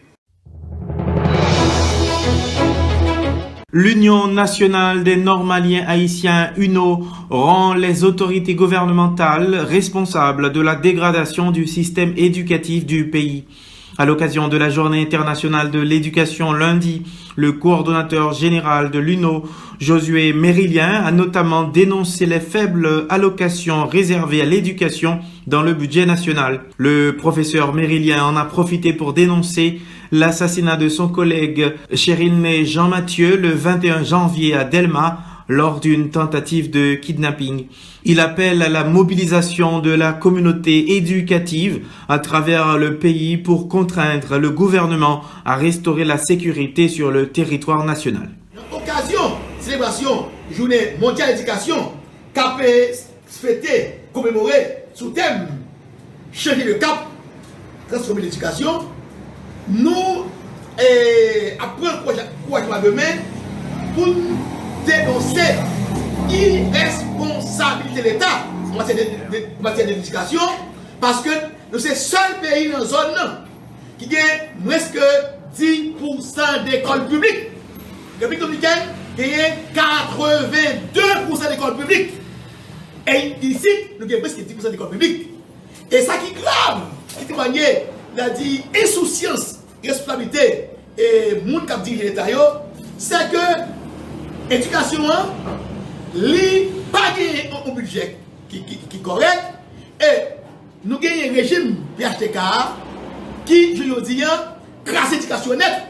L'Union 3.79 4.27
nationale 4.29 5.05
des 5.05 5.17
normaliens 5.17 5.85
haïtiens 5.87 6.49
UNO 6.57 7.07
rend 7.29 7.75
les 7.75 8.05
autorités 8.05 8.55
gouvernementales 8.55 9.55
responsables 9.55 10.51
de 10.51 10.63
la 10.63 10.77
dégradation 10.77 11.51
du 11.51 11.67
système 11.67 12.15
éducatif 12.17 12.87
du 12.87 13.11
pays. 13.11 13.45
À 13.99 14.07
l'occasion 14.07 14.49
de 14.49 14.57
la 14.57 14.71
journée 14.71 15.03
internationale 15.03 15.71
de 15.71 15.79
l'éducation 15.79 16.55
lundi, 16.55 17.03
le 17.35 17.53
coordonnateur 17.53 18.33
général 18.33 18.91
de 18.91 18.99
l'UNO, 18.99 19.45
Josué 19.79 20.33
Mérilien, 20.33 21.03
a 21.05 21.11
notamment 21.13 21.65
dénoncé 21.65 22.25
les 22.25 22.41
faibles 22.41 23.05
allocations 23.11 23.87
réservées 23.87 24.41
à 24.41 24.47
l'éducation 24.47 25.19
dans 25.47 25.61
le 25.61 25.75
budget 25.75 26.07
national. 26.07 26.63
Le 26.79 27.13
professeur 27.13 27.75
Mérilien 27.75 28.25
en 28.25 28.37
a 28.37 28.47
profité 28.47 28.95
pour 28.95 29.13
dénoncer 29.13 29.81
l'assassinat 30.13 30.77
de 30.77 30.89
son 30.89 31.09
collègue 31.09 31.75
Cherilné 31.93 32.65
Jean 32.65 32.89
Mathieu 32.89 33.37
le 33.37 33.51
21 33.51 34.05
janvier 34.05 34.55
à 34.55 34.65
Delma 34.65 35.21
lors 35.49 35.81
d'une 35.81 36.11
tentative 36.11 36.71
de 36.71 36.95
kidnapping. 36.95 37.67
Il 38.05 38.21
appelle 38.21 38.63
à 38.63 38.69
la 38.69 38.85
mobilisation 38.85 39.79
de 39.79 39.91
la 39.91 40.13
communauté 40.13 40.97
éducative 40.97 41.83
à 42.09 42.19
travers 42.19 42.79
le 42.79 42.99
pays 42.99 43.37
pour 43.37 43.69
contraindre 43.69 44.39
le 44.39 44.51
gouvernement 44.51 45.23
à 45.45 45.57
restaurer 45.57 46.05
la 46.05 46.19
sécurité 46.19 46.89
sur 46.89 47.11
le 47.11 47.29
territoire 47.29 47.85
national. 47.85 48.31
Célébration, 49.61 50.27
journée 50.53 50.95
mondiale 51.01 51.35
d'éducation, 51.35 51.93
capé, 52.33 52.93
fêté, 53.27 54.01
commémoré 54.13 54.85
sous 54.95 55.11
thème 55.11 55.49
changer 56.33 56.65
le 56.65 56.75
cap, 56.75 57.07
transformer 57.89 58.23
l'éducation. 58.23 58.85
Nous, 59.69 60.27
eh, 60.79 61.57
demain, 62.83 63.03
pour 63.95 64.15
dénoncer 64.87 65.55
l'irresponsabilité 66.29 68.01
de 68.01 68.05
l'État 68.05 68.45
en 68.73 69.63
matière 69.63 69.87
d'éducation 69.87 70.41
parce 71.01 71.23
que 71.23 71.31
nous 71.73 71.79
sommes 71.79 71.91
le 71.91 71.97
seul 71.97 72.41
pays 72.43 72.71
dans 72.71 72.79
la 72.79 72.85
zone 72.85 73.47
qui 73.99 74.17
a 74.17 74.21
presque 74.65 74.99
10% 75.59 76.65
d'écoles 76.65 77.07
publiques. 77.09 77.51
Le 78.21 78.27
République 78.27 78.41
dominicaine 78.41 78.83
a 79.19 79.23
82% 79.75 81.49
d'écoles 81.51 81.77
publiques. 81.77 82.13
Et 83.09 83.35
ici, 83.43 83.69
nous 83.99 84.07
avons 84.07 84.21
presque 84.21 84.39
10% 84.39 84.71
d'écoles 84.71 84.91
publiques. 84.91 85.29
Et 85.91 86.03
ça 86.03 86.15
qui 86.19 86.33
est 86.33 86.43
grave, 86.43 86.81
qui 87.19 87.25
témoigne, 87.25 87.61
il 88.15 88.21
a 88.21 88.31
dit 88.31 88.63
insouciance, 88.83 89.56
responsabilité 89.85 90.71
et 90.99 91.41
monde 91.45 91.67
qui 91.67 91.73
a 91.73 91.77
dirigé 91.79 92.09
l'État, 92.09 92.27
c'est 92.99 93.31
que 93.31 94.51
l'éducation, 94.51 95.03
li 96.15 96.69
pas 96.91 97.13
un 97.67 97.73
budget 97.73 98.17
qui, 98.49 98.63
qui, 98.65 98.99
correct. 99.01 99.43
Et 100.01 100.37
nous 100.85 100.99
gagnons 100.99 101.31
un 101.31 101.35
régime 101.35 101.77
PHTK 101.99 102.39
qui, 103.45 103.77
je 103.77 104.01
dis, 104.01 104.23
grâce 104.85 105.09
à 105.09 105.15
l'éducation 105.15 105.55
nette, 105.55 105.83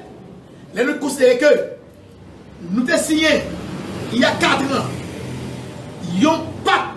nous 0.74 0.94
considérons 0.98 1.38
que 1.38 1.46
nous 2.70 2.90
avons 2.90 3.02
signé 3.02 3.28
il 4.12 4.20
y 4.20 4.24
a 4.24 4.32
4 4.32 4.62
ans, 4.62 4.84
il 6.12 6.20
n'y 6.20 6.26
a 6.26 6.40
pas 6.64 6.92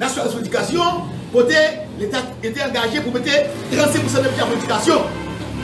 national 0.00 0.28
l'éducation, 0.36 0.82
l'État 1.98 2.18
était 2.42 2.62
engagé 2.62 3.00
pour 3.00 3.12
mettre 3.12 3.30
35% 3.72 4.22
de 4.22 4.28
pour 4.28 4.50
l'éducation. 4.50 5.00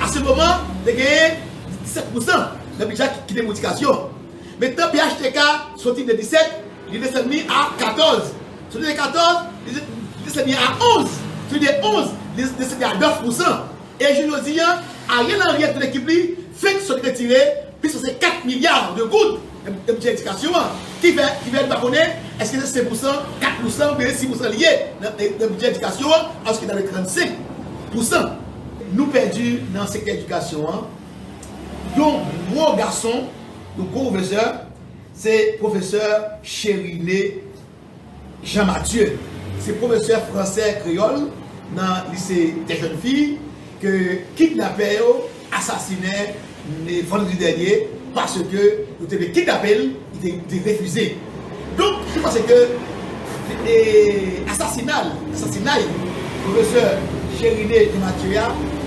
À 0.02 0.09
ce 0.09 0.19
moment, 0.21 0.42
il 0.87 0.99
y 0.99 1.02
a 1.02 1.30
17% 1.87 2.49
de 2.78 2.85
budget 2.87 3.04
qui 3.26 3.38
est 3.38 3.42
pour 3.42 3.52
l'éducation. 3.52 4.09
Maintenant, 4.61 4.87
PHTK, 4.90 5.38
sorti 5.76 6.04
de 6.04 6.12
17, 6.12 6.40
il 6.90 6.97
est 6.97 6.99
descendu 7.00 7.40
à 7.49 7.71
14. 7.78 8.23
Sur 8.71 8.80
les 8.80 8.95
14, 8.95 9.45
il 9.69 9.78
est 9.78 9.83
descendu 10.25 10.54
à 10.54 10.99
11. 10.99 11.09
Sur 11.50 11.61
les 11.61 11.69
11, 11.83 12.09
il 12.37 12.45
est 12.45 12.59
descendu 12.59 12.85
à 12.85 12.95
9%. 12.95 13.42
Et 14.00 14.14
je 14.14 14.26
nous 14.26 14.38
dis, 14.40 14.59
à 14.61 14.80
rien 15.23 15.38
en 15.47 15.52
rien 15.52 15.73
de 15.73 15.80
l'équipe, 15.80 16.09
fait 16.54 16.80
ce 16.80 16.92
retiré, 16.95 17.40
puis 17.80 17.90
c'est 17.90 18.19
4 18.19 18.45
milliards 18.45 18.95
de 18.95 19.02
gouttes 19.04 19.40
de 19.87 19.92
budget 19.92 20.12
d'éducation. 20.12 20.52
Qui 21.00 21.12
va, 21.12 21.23
qui 21.45 21.50
va 21.50 21.61
est-ce 22.40 22.52
que 22.52 22.66
c'est 22.66 22.83
5%, 22.83 22.88
4% 22.88 23.92
ou 23.92 23.97
bien 23.97 24.09
6% 24.09 24.50
lié 24.50 24.66
dans 25.00 25.11
le 25.19 25.49
budget 25.49 25.69
d'éducation, 25.69 26.09
parce 26.45 26.59
qu'il 26.59 26.69
est 26.69 26.73
dans 26.73 26.78
les 26.78 26.85
35%. 26.85 28.30
Nous 28.92 29.06
perdus 29.06 29.61
dans 29.73 29.87
cette 29.87 30.06
éducation. 30.09 30.66
Donc, 31.97 32.23
gros 32.52 32.76
garçon, 32.76 33.25
le 33.78 33.85
gros 33.85 34.11
professeur, 34.11 34.66
c'est 35.14 35.59
professeur 35.59 36.38
Chériné 36.42 37.42
Jean-Mathieu. 38.42 39.18
C'est 39.61 39.75
professeur 39.75 40.23
français 40.32 40.80
créole 40.85 41.28
dans 41.76 42.04
le 42.06 42.12
lycée 42.12 42.54
des 42.66 42.76
jeunes 42.76 42.99
filles 42.99 43.38
que 43.80 44.18
kidnappé, 44.35 44.99
assassiné 45.56 46.35
le 46.87 47.02
vendredi 47.02 47.37
dernier 47.37 47.88
parce 48.14 48.38
que 48.38 48.85
nous 49.00 49.06
avons 49.14 49.32
kidnappé, 49.32 49.90
il 50.23 50.28
était 50.28 50.73
refusé. 50.73 51.16
Donc, 51.78 51.94
je 52.14 52.20
pense 52.20 52.35
que 52.35 52.68
l'assassinat, 54.47 55.04
l'assassinat, 55.30 55.78
professeur 56.44 56.99
Chériné 57.40 57.88
Jean-Mathieu, 57.94 58.40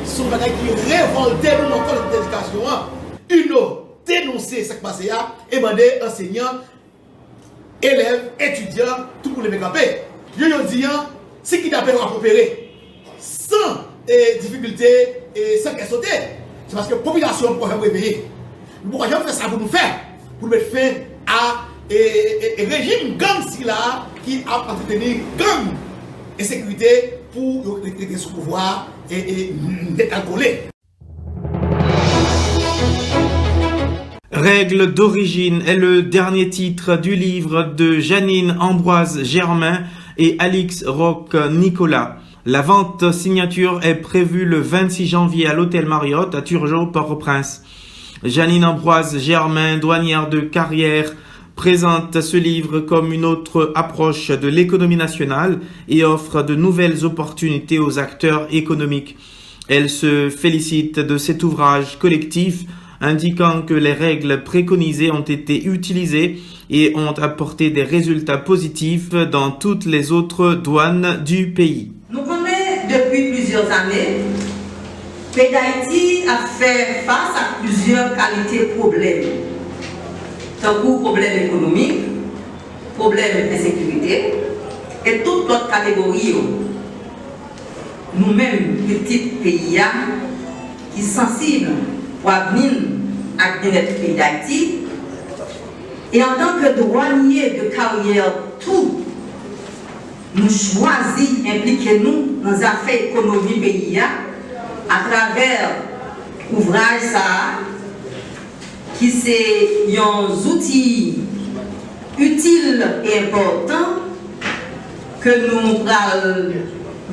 sont 0.05 0.25
des 0.25 0.51
qui 0.51 0.93
révoltaient 0.93 1.57
nous 1.61 1.73
encore 1.73 1.95
l'éducation. 2.11 2.69
Hein. 2.69 2.89
Une 3.29 3.55
dénoncer 4.05 4.63
ce 4.63 4.73
qui 4.73 4.81
passe 4.81 5.01
et 5.51 5.57
demander 5.57 5.99
enseignants, 6.05 6.59
élèves, 7.81 8.31
étudiants, 8.39 9.07
tout 9.21 9.31
pour 9.31 9.43
les 9.43 9.57
paix. 9.57 10.03
Je 10.37 10.67
dis, 10.67 10.85
ce 11.43 11.55
qui 11.55 11.69
d'appel 11.69 11.95
à 11.95 12.15
opérer 12.15 12.71
sans 13.19 13.85
difficulté 14.41 15.23
et 15.35 15.57
sans 15.59 15.73
qu'elle 15.75 15.87
c'est 15.87 16.75
parce 16.75 16.87
que 16.87 16.95
la 16.95 17.01
population 17.01 17.55
peut 17.55 17.65
réveiller. 17.65 18.25
Nous 18.83 18.97
ne 18.97 19.07
faire 19.07 19.29
ça 19.29 19.47
pour 19.47 19.59
nous 19.59 19.67
faire, 19.67 19.99
pour 20.39 20.49
mettre 20.49 20.71
fin 20.71 20.91
à 21.27 21.65
un 21.91 22.69
régime 22.69 23.17
gang 23.17 23.43
là 23.63 24.07
qui 24.25 24.43
a 24.47 24.71
entretenu 24.71 25.23
gang 25.37 25.67
et 26.37 26.43
sécurité 26.43 27.19
pour 27.33 27.79
rester 27.83 28.17
sous 28.17 28.29
pouvoir 28.31 28.87
et, 29.02 29.02
et 29.17 29.53
décalcoler. 29.91 30.61
Règle 34.31 34.93
d'origine 34.93 35.61
est 35.65 35.75
le 35.75 36.01
dernier 36.01 36.49
titre 36.49 36.97
du 36.97 37.15
livre 37.15 37.71
de 37.77 37.99
Janine 37.99 38.57
Ambroise 38.59 39.23
Germain 39.23 39.83
et 40.17 40.35
Alix 40.39 40.83
Roch 40.85 41.35
Nicolas. 41.51 42.17
La 42.45 42.61
vente 42.61 43.11
signature 43.13 43.79
est 43.83 43.95
prévue 43.95 44.45
le 44.45 44.59
26 44.59 45.07
janvier 45.07 45.47
à 45.47 45.53
l'hôtel 45.53 45.85
Marriott 45.85 46.33
à 46.35 46.41
Turgeau, 46.41 46.87
Port-au-Prince. 46.87 47.63
Janine 48.23 48.65
Ambroise 48.65 49.19
Germain, 49.19 49.77
douanière 49.77 50.29
de 50.29 50.39
carrière, 50.41 51.13
présente 51.55 52.19
ce 52.21 52.37
livre 52.37 52.79
comme 52.79 53.13
une 53.13 53.25
autre 53.25 53.71
approche 53.75 54.29
de 54.29 54.47
l'économie 54.47 54.95
nationale 54.95 55.59
et 55.87 56.03
offre 56.03 56.43
de 56.43 56.55
nouvelles 56.55 57.05
opportunités 57.05 57.79
aux 57.79 57.99
acteurs 57.99 58.47
économiques. 58.51 59.17
Elle 59.69 59.89
se 59.89 60.29
félicite 60.29 60.99
de 60.99 61.17
cet 61.17 61.43
ouvrage 61.43 61.97
collectif 61.99 62.65
indiquant 62.99 63.61
que 63.61 63.73
les 63.73 63.93
règles 63.93 64.43
préconisées 64.43 65.11
ont 65.11 65.21
été 65.21 65.65
utilisées 65.65 66.41
et 66.69 66.93
ont 66.95 67.13
apporté 67.13 67.69
des 67.69 67.83
résultats 67.83 68.37
positifs 68.37 69.09
dans 69.09 69.51
toutes 69.51 69.85
les 69.85 70.11
autres 70.11 70.53
douanes 70.53 71.21
du 71.23 71.51
pays. 71.51 71.91
Nous 72.09 72.21
connaissons 72.21 72.87
depuis 72.89 73.31
plusieurs 73.31 73.69
années 73.71 74.21
que 75.33 75.51
d'Haïti 75.51 76.23
a 76.27 76.45
fait 76.45 77.03
face 77.05 77.35
à 77.35 77.63
plusieurs 77.63 78.15
qualités 78.15 78.65
problèmes. 78.77 79.42
Tant 80.63 80.75
que 80.75 81.01
problèmes 81.01 81.47
économiques, 81.47 82.05
problèmes 82.97 83.49
de 83.51 83.57
sécurité 83.57 84.33
et 85.05 85.17
toute 85.17 85.49
autre 85.49 85.67
catégorie. 85.69 86.35
Nous-mêmes, 88.15 88.77
petits 88.87 89.33
pays, 89.43 89.81
qui 90.95 91.01
sont 91.01 91.25
sensibles 91.25 91.71
pour 92.21 92.31
venir 92.31 92.71
à 93.37 93.55
notre 93.61 94.01
pays 94.01 94.15
d'Haïti. 94.15 94.75
Et 96.13 96.23
en 96.23 96.35
tant 96.35 96.61
que 96.61 96.79
douanier 96.81 97.59
de 97.61 97.75
carrière, 97.75 98.33
tout, 98.61 99.01
nous 100.35 100.49
choisissons 100.49 101.43
d'impliquer 101.43 101.99
nous 101.99 102.41
dans 102.41 102.51
les 102.51 102.63
affaires 102.63 103.03
économiques 103.09 103.61
pays 103.61 103.99
à 103.99 105.09
travers 105.09 105.71
ouvrage 106.55 107.01
ça, 107.11 107.72
qui 109.03 109.11
c'est 109.11 109.97
un 109.97 110.31
outil 110.49 111.15
utile 112.17 112.85
et 113.03 113.19
important 113.19 113.99
que 115.19 115.29
nous 115.51 115.83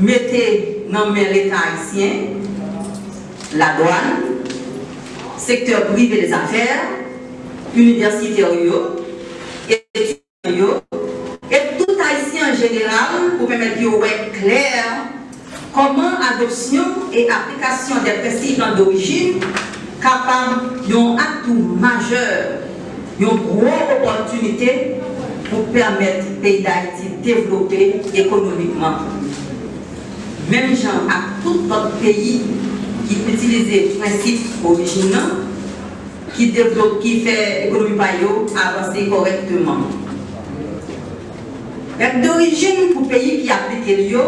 mettons 0.01 0.93
dans 0.93 1.13
l'État 1.13 1.57
haïtien, 1.57 2.11
la 3.57 3.75
douane, 3.77 4.23
secteur 5.37 5.87
privé 5.87 6.23
des 6.23 6.33
affaires, 6.33 6.83
universitaires 7.75 8.53
et 9.69 9.75
et 9.75 9.85
tout 11.77 11.97
haïtien 11.99 12.53
en 12.53 12.57
général 12.57 13.37
pour 13.37 13.49
permettre 13.49 13.81
de 13.81 14.39
clair 14.41 14.85
comment 15.75 16.13
adoption 16.37 16.85
et 17.13 17.29
application 17.29 17.97
des 18.05 18.13
principes 18.13 18.63
d'origine 18.77 19.41
capable 20.01 20.89
d'un 20.89 21.17
atout 21.17 21.77
majeur, 21.79 22.61
une 23.19 23.27
grosse 23.27 23.91
opportunité 24.01 24.95
pour 25.51 25.65
permettre 25.67 26.27
au 26.31 26.41
pays 26.43 26.63
d'Haïti 26.63 27.17
de 27.19 27.23
développer 27.23 28.01
économiquement. 28.15 28.97
Même 30.51 30.75
gens 30.75 31.07
à 31.09 31.43
tout 31.43 31.61
autre 31.71 31.97
pays 32.01 32.43
qui 33.09 33.17
utilise 33.33 33.69
les 33.69 33.81
principes 33.99 34.47
originaux, 34.65 35.45
qui 36.35 36.53
développe, 36.53 37.01
qui 37.01 37.21
fait 37.21 37.65
l'économie 37.65 37.97
payo 37.97 38.47
avancer 38.57 39.07
correctement. 39.09 39.79
D'origine 42.23 42.95
pour 42.95 43.09
pays 43.09 43.43
qui 43.43 43.51
appliquent 43.51 43.99
l'IO, 43.99 44.21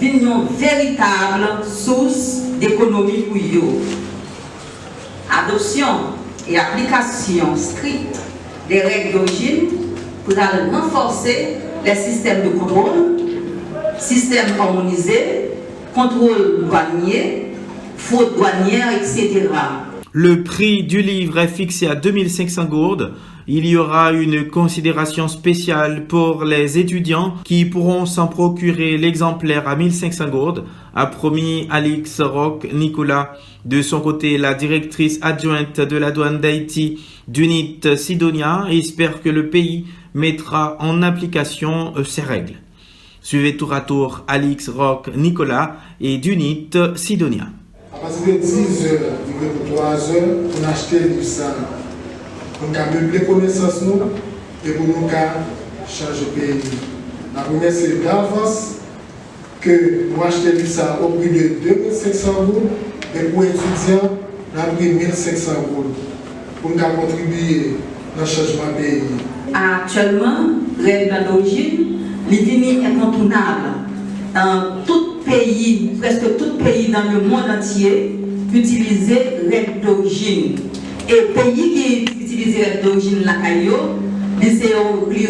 une 0.00 0.46
véritable 0.58 1.64
source 1.64 2.40
d'économie 2.58 3.24
pour 3.28 3.36
eux. 3.36 4.11
Adoption 5.46 5.86
et 6.48 6.58
application 6.58 7.56
stricte 7.56 8.18
des 8.68 8.80
règles 8.80 9.18
d'origine 9.18 9.68
pour 10.24 10.34
renforcer 10.34 11.56
les 11.84 11.94
systèmes 11.94 12.44
de 12.44 12.58
contrôle, 12.58 13.16
systèmes 13.98 14.58
harmonisés, 14.58 15.50
contrôle 15.94 16.66
douanier, 16.66 17.54
faute 17.96 18.36
douanière, 18.36 18.90
etc. 18.96 19.48
Le 20.14 20.42
prix 20.42 20.82
du 20.82 21.00
livre 21.00 21.38
est 21.38 21.48
fixé 21.48 21.86
à 21.86 21.94
2500 21.94 22.66
gourdes. 22.66 23.14
Il 23.46 23.66
y 23.66 23.78
aura 23.78 24.12
une 24.12 24.46
considération 24.46 25.26
spéciale 25.26 26.06
pour 26.06 26.44
les 26.44 26.78
étudiants 26.78 27.36
qui 27.44 27.64
pourront 27.64 28.04
s'en 28.04 28.26
procurer 28.26 28.98
l'exemplaire 28.98 29.66
à 29.66 29.74
1500 29.74 30.28
gourdes, 30.28 30.64
a 30.94 31.06
promis 31.06 31.66
Alix 31.70 32.20
Rock 32.20 32.68
Nicolas. 32.74 33.32
De 33.64 33.80
son 33.80 34.02
côté, 34.02 34.36
la 34.36 34.52
directrice 34.52 35.18
adjointe 35.22 35.80
de 35.80 35.96
la 35.96 36.10
douane 36.10 36.40
d'Haïti, 36.40 37.00
Dunit 37.26 37.80
Sidonia, 37.96 38.66
espère 38.70 39.22
que 39.22 39.30
le 39.30 39.48
pays 39.48 39.86
mettra 40.12 40.76
en 40.78 41.00
application 41.02 41.94
euh, 41.96 42.04
ces 42.04 42.20
règles. 42.20 42.56
Suivez 43.22 43.56
tour 43.56 43.72
à 43.72 43.80
tour 43.80 44.24
Alix, 44.28 44.68
Rock, 44.68 45.08
Nicolas 45.16 45.78
et 46.02 46.18
Dunit 46.18 46.68
Sidonia. 46.96 47.46
À 47.94 47.98
partir 47.98 48.26
de 48.26 48.38
10 48.38 48.86
heures, 48.86 49.00
pour 49.66 49.76
3 49.76 49.86
heures, 49.86 50.38
on 50.58 50.64
a 50.64 50.70
acheté 50.70 51.00
du 51.00 51.22
sang. 51.22 51.42
On 52.62 52.74
a 52.74 52.94
meubler 52.94 53.20
connaissance 53.20 53.82
nous 53.82 54.00
et 54.66 54.72
pour 54.72 54.86
nous 54.86 55.08
changer 55.86 56.24
le 56.34 56.40
pays. 56.40 56.60
La 57.34 57.42
première, 57.42 57.70
c'est 57.70 58.02
d'avance 58.02 58.76
que 59.60 60.08
nous 60.10 60.22
achetons 60.22 60.56
du 60.56 60.66
sang 60.66 60.98
au 61.02 61.08
prix 61.18 61.28
de 61.28 61.68
2500 61.68 62.30
euros 62.40 62.62
et 63.14 63.24
pour 63.24 63.44
étudiants, 63.44 64.18
on 64.54 64.58
a 64.58 64.62
pris 64.74 64.88
1500 64.88 65.52
euros 65.52 65.84
pour 66.62 66.70
nous 66.70 66.76
contribuer 66.78 67.76
dans 68.16 68.22
le 68.22 68.26
changement 68.26 68.72
du 68.76 68.82
pays. 68.82 69.02
Actuellement, 69.52 70.48
règle 70.82 71.26
d'origine 71.28 71.98
les 72.30 72.86
incontournable 72.86 73.68
dans 74.34 74.82
pays, 75.32 75.90
presque 76.00 76.36
tout 76.36 76.58
pays 76.62 76.88
dans 76.88 77.10
le 77.10 77.26
monde 77.26 77.44
entier, 77.58 78.18
utiliser 78.52 79.18
règles 79.50 79.80
d'origine. 79.84 80.56
Et 81.08 81.32
pays 81.32 82.04
qui 82.04 82.24
utilisent 82.24 82.56
règles 82.56 82.82
d'origine, 82.84 83.22
la 83.24 83.34
CAIO, 83.34 83.76
c'est 84.42 84.74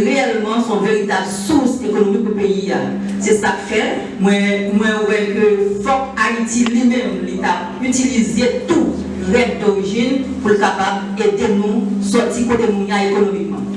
réellement 0.05 0.63
son 0.67 0.81
véritable 0.81 1.27
source 1.27 1.83
économique 1.85 2.25
du 2.25 2.33
pays. 2.33 2.73
c'est 3.21 3.35
ça 3.35 3.49
que 3.49 3.75
fait. 3.75 3.99
Moi, 4.21 4.33
moi, 4.75 4.87
ouais, 5.09 5.35
que 5.35 5.83
Haïti 6.17 6.65
lui-même, 6.65 7.25
l'État, 7.27 7.69
utiliser 7.83 8.63
tout 8.67 8.87
rêve 9.31 9.65
d'origine 9.65 10.23
pour 10.41 10.51
le 10.51 10.57
capable 10.57 11.15
d'aider 11.17 11.53
nous 11.55 12.03
sortir 12.03 12.49
côté 12.49 12.65
économiquement. 12.65 13.72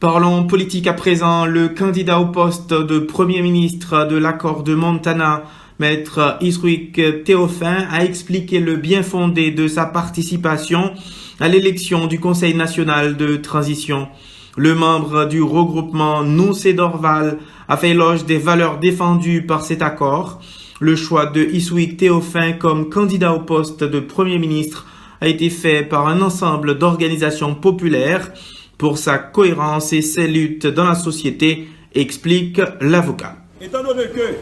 Parlons 0.00 0.44
politique 0.44 0.86
à 0.86 0.94
présent. 0.94 1.44
Le 1.44 1.68
candidat 1.68 2.20
au 2.20 2.24
poste 2.24 2.72
de 2.72 2.98
Premier 3.00 3.42
ministre 3.42 4.08
de 4.08 4.16
l'accord 4.16 4.62
de 4.62 4.74
Montana, 4.74 5.42
Maître 5.78 6.38
Isruik 6.40 6.98
Théophin, 7.24 7.86
a 7.90 8.02
expliqué 8.02 8.60
le 8.60 8.76
bien 8.76 9.02
fondé 9.02 9.50
de 9.50 9.68
sa 9.68 9.84
participation 9.84 10.94
à 11.38 11.48
l'élection 11.48 12.06
du 12.06 12.18
Conseil 12.18 12.54
national 12.54 13.18
de 13.18 13.36
transition. 13.36 14.08
Le 14.56 14.74
membre 14.74 15.26
du 15.26 15.42
regroupement 15.42 16.22
Noussé 16.22 16.72
Dorval 16.72 17.36
a 17.68 17.76
fait 17.76 17.90
éloge 17.90 18.24
des 18.24 18.38
valeurs 18.38 18.78
défendues 18.78 19.44
par 19.44 19.66
cet 19.66 19.82
accord. 19.82 20.40
Le 20.80 20.96
choix 20.96 21.26
de 21.26 21.42
Iswick 21.42 21.98
Théophin 21.98 22.52
comme 22.52 22.88
candidat 22.88 23.34
au 23.34 23.40
poste 23.40 23.84
de 23.84 24.00
Premier 24.00 24.38
ministre 24.38 24.86
a 25.20 25.28
été 25.28 25.50
fait 25.50 25.82
par 25.82 26.08
un 26.08 26.22
ensemble 26.22 26.78
d'organisations 26.78 27.54
populaires 27.54 28.32
pour 28.80 28.96
sa 28.96 29.18
cohérence 29.18 29.92
et 29.92 30.00
ses 30.00 30.26
luttes 30.26 30.66
dans 30.66 30.88
la 30.88 30.94
société, 30.94 31.68
explique 31.94 32.62
l'avocat. 32.80 33.36
Étant 33.60 33.84
donné 33.84 34.04
que 34.04 34.36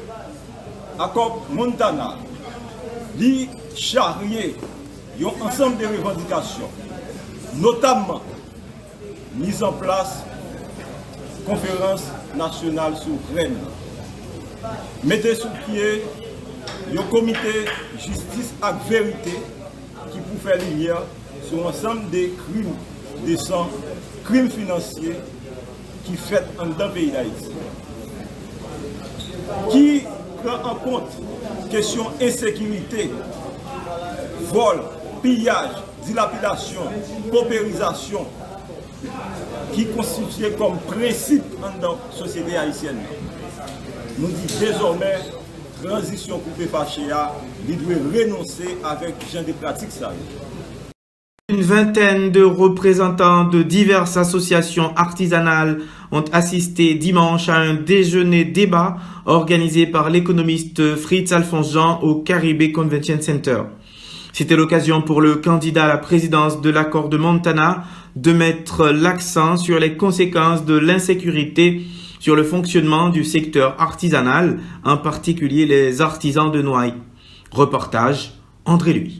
l'accord 0.97 1.45
Montana 1.51 2.17
lit 3.19 3.49
charrier 3.75 4.55
un 5.21 5.45
ensemble 5.45 5.79
de 5.79 5.87
revendications, 5.87 6.71
notamment 7.57 8.23
mise 9.35 9.61
en 9.61 9.73
place 9.73 10.23
conférence 11.45 12.05
nationale 12.37 12.95
souveraine. 12.97 13.57
Mettez 15.03 15.35
sous 15.35 15.49
pied 15.67 16.05
le 16.93 17.03
comité 17.11 17.65
justice 17.99 18.53
et 18.63 18.89
vérité 18.89 19.33
qui 20.13 20.19
peut 20.19 20.49
faire 20.49 20.59
lumière 20.59 21.03
sur 21.49 21.61
l'ensemble 21.61 22.09
des 22.11 22.33
crimes 22.53 22.77
des 23.27 23.37
crimes 24.29 24.51
financiers 24.51 25.17
qui 26.05 26.15
fait 26.15 26.45
en 26.59 26.67
dans 26.67 26.91
pays 26.91 27.11
d'Haïti. 27.11 27.51
Qui 29.71 30.03
prend 30.45 30.71
en 30.71 30.75
compte 30.75 31.11
question 31.71 32.05
insécurité, 32.21 33.11
vol, 34.53 34.83
pillage, 35.23 35.71
dilapidation, 36.05 36.83
paupérisation, 37.31 38.27
qui 39.73 39.87
constituait 39.87 40.53
comme 40.53 40.77
principe 40.79 41.45
dans 41.81 41.93
la 41.93 41.99
société 42.17 42.57
haïtienne. 42.59 42.99
Nous 44.19 44.29
disons 44.29 44.61
désormais, 44.61 45.19
transition 45.83 46.39
coupée 46.41 46.67
par 46.67 46.87
Chéa, 46.87 47.33
il 47.67 47.79
doit 47.79 47.95
renoncer 47.95 48.77
avec 48.85 49.15
gens 49.33 49.43
de 49.43 49.53
pratiques. 49.53 49.91
Une 51.51 51.63
vingtaine 51.63 52.31
de 52.31 52.43
représentants 52.43 53.45
de 53.45 53.63
diverses 53.63 54.19
associations 54.19 54.95
artisanales 54.97 55.81
ont 56.13 56.25
assisté 56.31 56.95
dimanche 56.95 57.49
à 57.49 57.57
un 57.57 57.73
déjeuner 57.73 58.45
débat 58.45 58.99
organisé 59.25 59.87
par 59.87 60.11
l'économiste 60.11 60.95
Fritz 60.95 61.33
Alphonse 61.33 61.73
Jean 61.73 62.01
au 62.03 62.17
Caribé 62.17 62.71
Convention 62.71 63.19
Center. 63.23 63.63
C'était 64.35 64.57
l'occasion 64.57 65.01
pour 65.01 65.23
le 65.23 65.37
candidat 65.37 65.87
à 65.87 65.89
la 65.89 65.97
présidence 65.97 66.61
de 66.61 66.69
l'accord 66.69 67.09
de 67.09 67.17
Montana 67.17 67.85
de 68.15 68.35
mettre 68.35 68.91
l'accent 68.91 69.57
sur 69.57 69.79
les 69.79 69.97
conséquences 69.97 70.67
de 70.67 70.77
l'insécurité 70.77 71.81
sur 72.21 72.37
le 72.37 72.45
fonctionnement 72.45 73.09
du 73.09 73.25
secteur 73.25 73.75
artisanal, 73.81 74.59
en 74.85 74.99
particulier 74.99 75.65
les 75.65 76.03
artisans 76.03 76.53
de 76.53 76.61
Noailles. 76.61 76.93
Reportage 77.53 78.38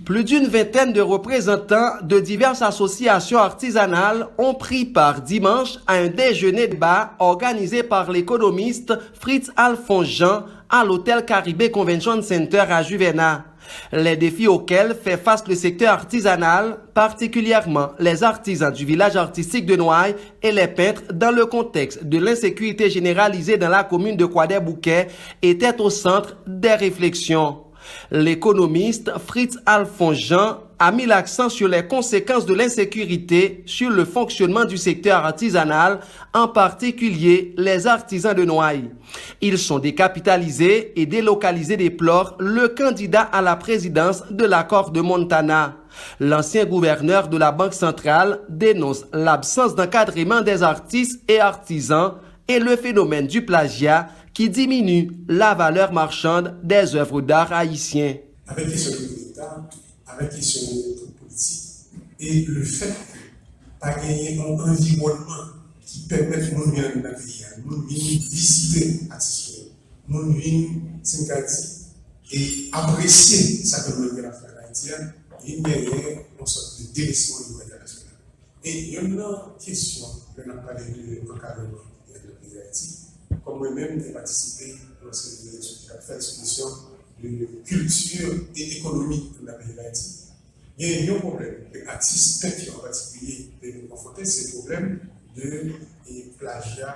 Plus 0.05 0.25
d'une 0.25 0.47
vingtaine 0.47 0.93
de 0.93 1.01
représentants 1.01 1.93
de 2.03 2.21
diverses 2.21 2.61
associations 2.61 3.39
artisanales 3.39 4.27
ont 4.37 4.53
pris 4.53 4.85
part 4.85 5.23
dimanche 5.23 5.79
à 5.87 5.95
un 5.95 6.09
déjeuner 6.09 6.67
de 6.67 6.77
bas 6.77 7.15
organisé 7.19 7.83
par 7.83 8.13
l'économiste 8.13 8.93
Fritz 9.19 9.51
Alphonse 9.57 10.09
Jean 10.09 10.43
à 10.69 10.85
l'hôtel 10.85 11.25
Caribé 11.25 11.71
Convention 11.71 12.21
Center 12.21 12.65
à 12.69 12.83
Juvena. 12.83 13.45
Les 13.91 14.17
défis 14.17 14.49
auxquels 14.49 14.95
fait 14.95 15.17
face 15.17 15.49
le 15.49 15.55
secteur 15.55 15.95
artisanal, 15.95 16.77
particulièrement 16.93 17.93
les 17.99 18.23
artisans 18.23 18.73
du 18.73 18.85
village 18.85 19.17
artistique 19.17 19.65
de 19.65 19.77
Noailles 19.77 20.17
et 20.43 20.53
les 20.53 20.69
peintres 20.69 21.05
dans 21.15 21.35
le 21.35 21.47
contexte 21.47 22.05
de 22.05 22.19
l'insécurité 22.19 22.91
généralisée 22.91 23.57
dans 23.57 23.71
la 23.71 23.85
commune 23.85 24.17
de 24.17 24.27
Croix-des-Bouquets, 24.27 25.09
étaient 25.41 25.81
au 25.81 25.89
centre 25.89 26.37
des 26.47 26.75
réflexions. 26.75 27.68
L'économiste 28.11 29.11
Fritz 29.27 29.59
Alphonse 29.67 30.33
a 30.79 30.93
mis 30.93 31.07
l'accent 31.07 31.49
sur 31.49 31.69
les 31.69 31.87
conséquences 31.87 32.47
de 32.47 32.55
l'insécurité 32.55 33.63
sur 33.67 33.91
le 33.91 34.05
fonctionnement 34.05 34.65
du 34.65 34.77
secteur 34.77 35.25
artisanal, 35.25 36.01
en 36.33 36.49
particulier 36.49 37.53
les 37.57 37.87
artisans 37.87 38.35
de 38.35 38.45
Noailles. 38.45 38.91
Ils 39.41 39.59
sont 39.59 39.81
décapitalisés 39.81 40.93
et 41.01 41.07
délocalisés 41.07 41.77
déplore 41.77 42.37
le 42.39 42.69
candidat 42.69 43.23
à 43.23 43.43
la 43.43 43.57
présidence 43.57 44.25
de 44.31 44.45
l'accord 44.45 44.91
de 44.93 45.01
Montana. 45.01 45.77
L'ancien 46.21 46.65
gouverneur 46.65 47.29
de 47.29 47.37
la 47.37 47.51
Banque 47.51 47.75
centrale 47.75 48.41
dénonce 48.49 49.05
l'absence 49.13 49.75
d'encadrement 49.75 50.43
des 50.43 50.63
artistes 50.63 51.23
et 51.29 51.41
artisans 51.41 52.15
et 52.47 52.61
le 52.61 52.77
phénomène 52.77 53.27
du 53.27 53.45
plagiat 53.45 54.09
qui 54.39 54.49
diminue 54.49 55.11
la 55.27 55.53
valeur 55.53 55.93
marchande 55.93 56.61
des 56.63 56.95
œuvres 56.95 57.21
d'art 57.21 57.53
haïtiens. 57.53 58.19
Avec 58.47 58.69
avec 60.07 60.31
question 60.31 60.77
politique 61.19 61.61
et 62.21 62.45
le 62.45 62.63
fait 62.63 62.95
pas 63.81 63.95
gagner 63.95 64.39
un 64.39 64.45
environnement 64.45 65.45
qui 65.85 66.07
permet 66.07 66.37
de 66.37 66.55
nous 66.55 66.67
venir 66.67 66.85
dans 67.03 67.15
pays, 67.17 67.47
nous 67.65 67.83
venir 67.83 67.99
visiter 68.31 69.01
l'artiste, 69.09 69.73
nous 70.07 70.33
venir 70.33 70.71
et 72.31 72.71
apprécier 72.71 73.65
ce 73.65 73.91
que 73.91 73.97
nous 73.99 74.19
avons 74.19 74.31
fait 74.31 74.65
haïtien, 74.65 75.15
il 75.45 75.69
y 75.69 75.73
a 75.73 75.79
une 75.79 76.47
sorte 76.47 76.81
de 76.81 76.95
délaissement 76.95 77.39
au 77.39 77.49
niveau 77.49 77.63
international. 77.63 78.15
Et 78.63 78.83
il 78.83 78.89
y 78.91 78.99
a 78.99 79.01
une 79.01 79.21
question, 79.59 80.07
on 80.37 80.49
a 80.49 80.55
parlé 80.59 80.85
de 80.93 81.29
l'encadrement 81.29 81.83
de 82.09 82.31
pays 82.41 82.55
d'Haïti, 82.55 83.08
comme 83.45 83.59
moi-même, 83.59 84.03
j'ai 84.05 84.13
participé 84.13 84.77
j'ai 85.11 86.01
fait 86.01 86.15
l'exposition 86.15 86.67
de 87.23 87.49
culture 87.65 88.35
et 88.57 88.79
économie 88.79 89.33
de 89.41 89.47
la 89.47 89.55
pays 89.55 89.75
d'Haïti. 89.75 90.29
Il 90.79 91.07
y 91.07 91.11
a 91.11 91.15
un 91.15 91.19
problème. 91.19 91.55
Les 91.73 91.87
artistes 91.87 92.57
qui 92.57 92.71
en 92.71 92.79
particulier 92.79 93.51
de 93.63 93.83
nous 93.83 93.89
confronter, 93.89 94.25
c'est 94.25 94.53
le 94.53 94.59
problème 94.61 95.01
de 95.37 95.75
plagiat 96.39 96.95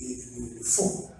et 0.00 0.14
de 0.14 0.62
faux. 0.62 1.10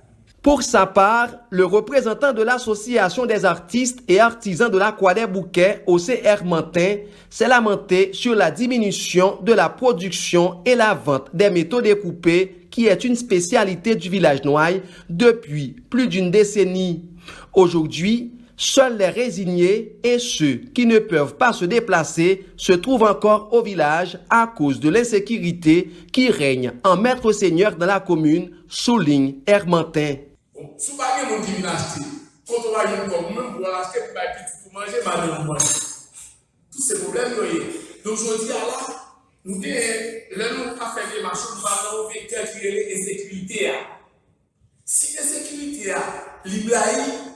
Pour 0.44 0.62
sa 0.62 0.85
part, 0.85 1.31
le 1.48 1.64
représentant 1.64 2.35
de 2.35 2.42
l'Association 2.42 3.24
des 3.24 3.46
artistes 3.46 4.00
et 4.07 4.20
artisans 4.20 4.70
de 4.70 4.77
la 4.77 4.92
Croix 4.92 5.14
des 5.14 5.27
Bouquets, 5.27 5.83
OCR 5.87 6.44
Mantin, 6.44 6.98
s'est 7.31 7.48
lamenté 7.48 8.11
sur 8.12 8.35
la 8.35 8.50
diminution 8.50 9.38
de 9.40 9.55
la 9.55 9.70
production 9.70 10.61
et 10.66 10.74
la 10.74 10.92
vente 10.92 11.35
des 11.35 11.48
métaux 11.48 11.81
découpés, 11.81 12.63
qui 12.75 12.87
est 12.89 13.05
une 13.05 13.15
spécialité 13.15 13.95
du 13.95 14.11
village 14.11 14.43
Noailles 14.43 14.83
depuis 15.09 15.77
plus 15.89 16.09
d'une 16.09 16.33
décennie. 16.33 17.09
Aujourd'hui, 17.55 18.33
Seuls 18.57 18.97
les 18.99 19.09
résignés 19.09 19.97
et 20.05 20.21
ceux 20.21 20.61
qui 20.73 20.87
ne 20.87 21.01
peuvent 21.01 21.37
pas 21.37 21.53
se 21.53 21.65
déplacer 21.65 22.47
se 22.57 22.73
trouvent 22.73 23.03
encore 23.03 23.53
au 23.53 23.63
village 23.63 24.17
à 24.31 24.47
cause 24.47 24.79
de 24.79 24.89
l'insécurité 24.89 25.91
qui 26.13 26.31
règne 26.31 26.73
en 26.85 26.97
maître 26.97 27.33
seigneur 27.33 27.75
dans 27.75 27.87
la 27.87 27.99
commune, 27.99 28.53
souligne 28.69 29.39
Hermantin. 29.45 30.15
Tous 36.73 36.83
ces 36.83 37.01
problèmes, 37.01 37.33
nous 39.45 39.57
avons 39.57 40.75
fait 40.95 41.17
des 41.17 41.23
marches, 41.23 41.39
nous 41.55 41.67
avons 41.67 42.09
vecteur 42.09 42.45
qui 42.51 42.67
est 42.67 42.95
l'insécurité. 42.95 43.73
Si 44.87 45.17
l'insécurité 45.17 45.91
est 45.91 46.49
libre, 46.49 46.75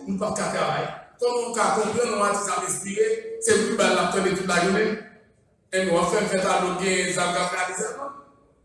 nous 0.07 0.14
ne 0.14 0.18
pouvons 0.18 0.33
pas 0.33 0.49
travailler. 0.49 0.87
Comme 1.21 1.33
on 1.35 1.53
comprend, 1.53 1.83
on 2.16 2.21
va 2.21 2.33
ça 2.33 2.61
respirer, 2.61 3.38
c'est 3.42 3.66
plus 3.66 3.77
bas 3.77 3.94
la 3.94 4.21
de 4.21 4.31
toute 4.31 4.47
la 4.47 4.64
journée. 4.64 4.99
Et 5.71 5.85
nous, 5.85 5.92
on 5.92 6.07
fait 6.07 6.18
un 6.18 6.27
fait 6.29 6.38
à 6.38 6.62
l'eau, 6.62 6.81
des 6.81 7.12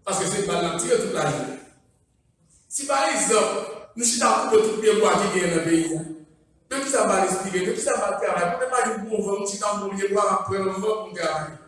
Parce 0.06 0.20
que 0.20 0.26
c'est 0.26 0.46
pas 0.46 0.62
la 0.62 0.70
la 0.70 0.78
journée. 0.78 1.60
Si 2.70 2.86
par 2.86 3.10
exemple, 3.10 3.90
nous 3.96 4.06
sommes 4.06 4.50
pour 4.50 4.60
tout 4.60 4.82
le 4.82 5.00
bois 5.00 5.14
qui 5.34 5.40
est 5.40 5.50
dans 5.50 5.56
le 5.58 5.64
pays, 5.64 5.90
de 6.70 6.76
qui 6.78 6.90
ça 6.90 7.08
va 7.08 7.24
respirer, 7.24 7.66
de 7.66 7.74
va 7.74 7.92
va, 7.92 8.12
va 8.12 8.20
travailler. 11.14 11.63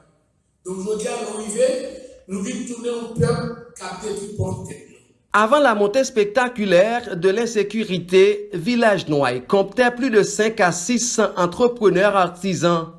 Donc, 0.65 0.77
je 0.79 0.97
dis 0.97 1.07
à 1.07 1.11
arriver, 1.13 1.89
nous 2.27 2.41
vivons 2.41 2.73
tourner 2.73 2.89
un 2.89 3.13
peuple 3.13 3.65
a 3.79 4.01
tout 4.01 4.35
porté. 4.35 4.87
Avant 5.31 5.59
la 5.59 5.75
montée 5.75 6.03
spectaculaire 6.03 7.15
de 7.15 7.29
l'insécurité, 7.29 8.49
Village 8.53 9.07
Noailles 9.07 9.45
comptait 9.45 9.91
plus 9.91 10.09
de 10.09 10.23
5 10.23 10.59
à 10.61 10.71
600 10.71 11.33
entrepreneurs 11.37 12.15
artisans. 12.15 12.93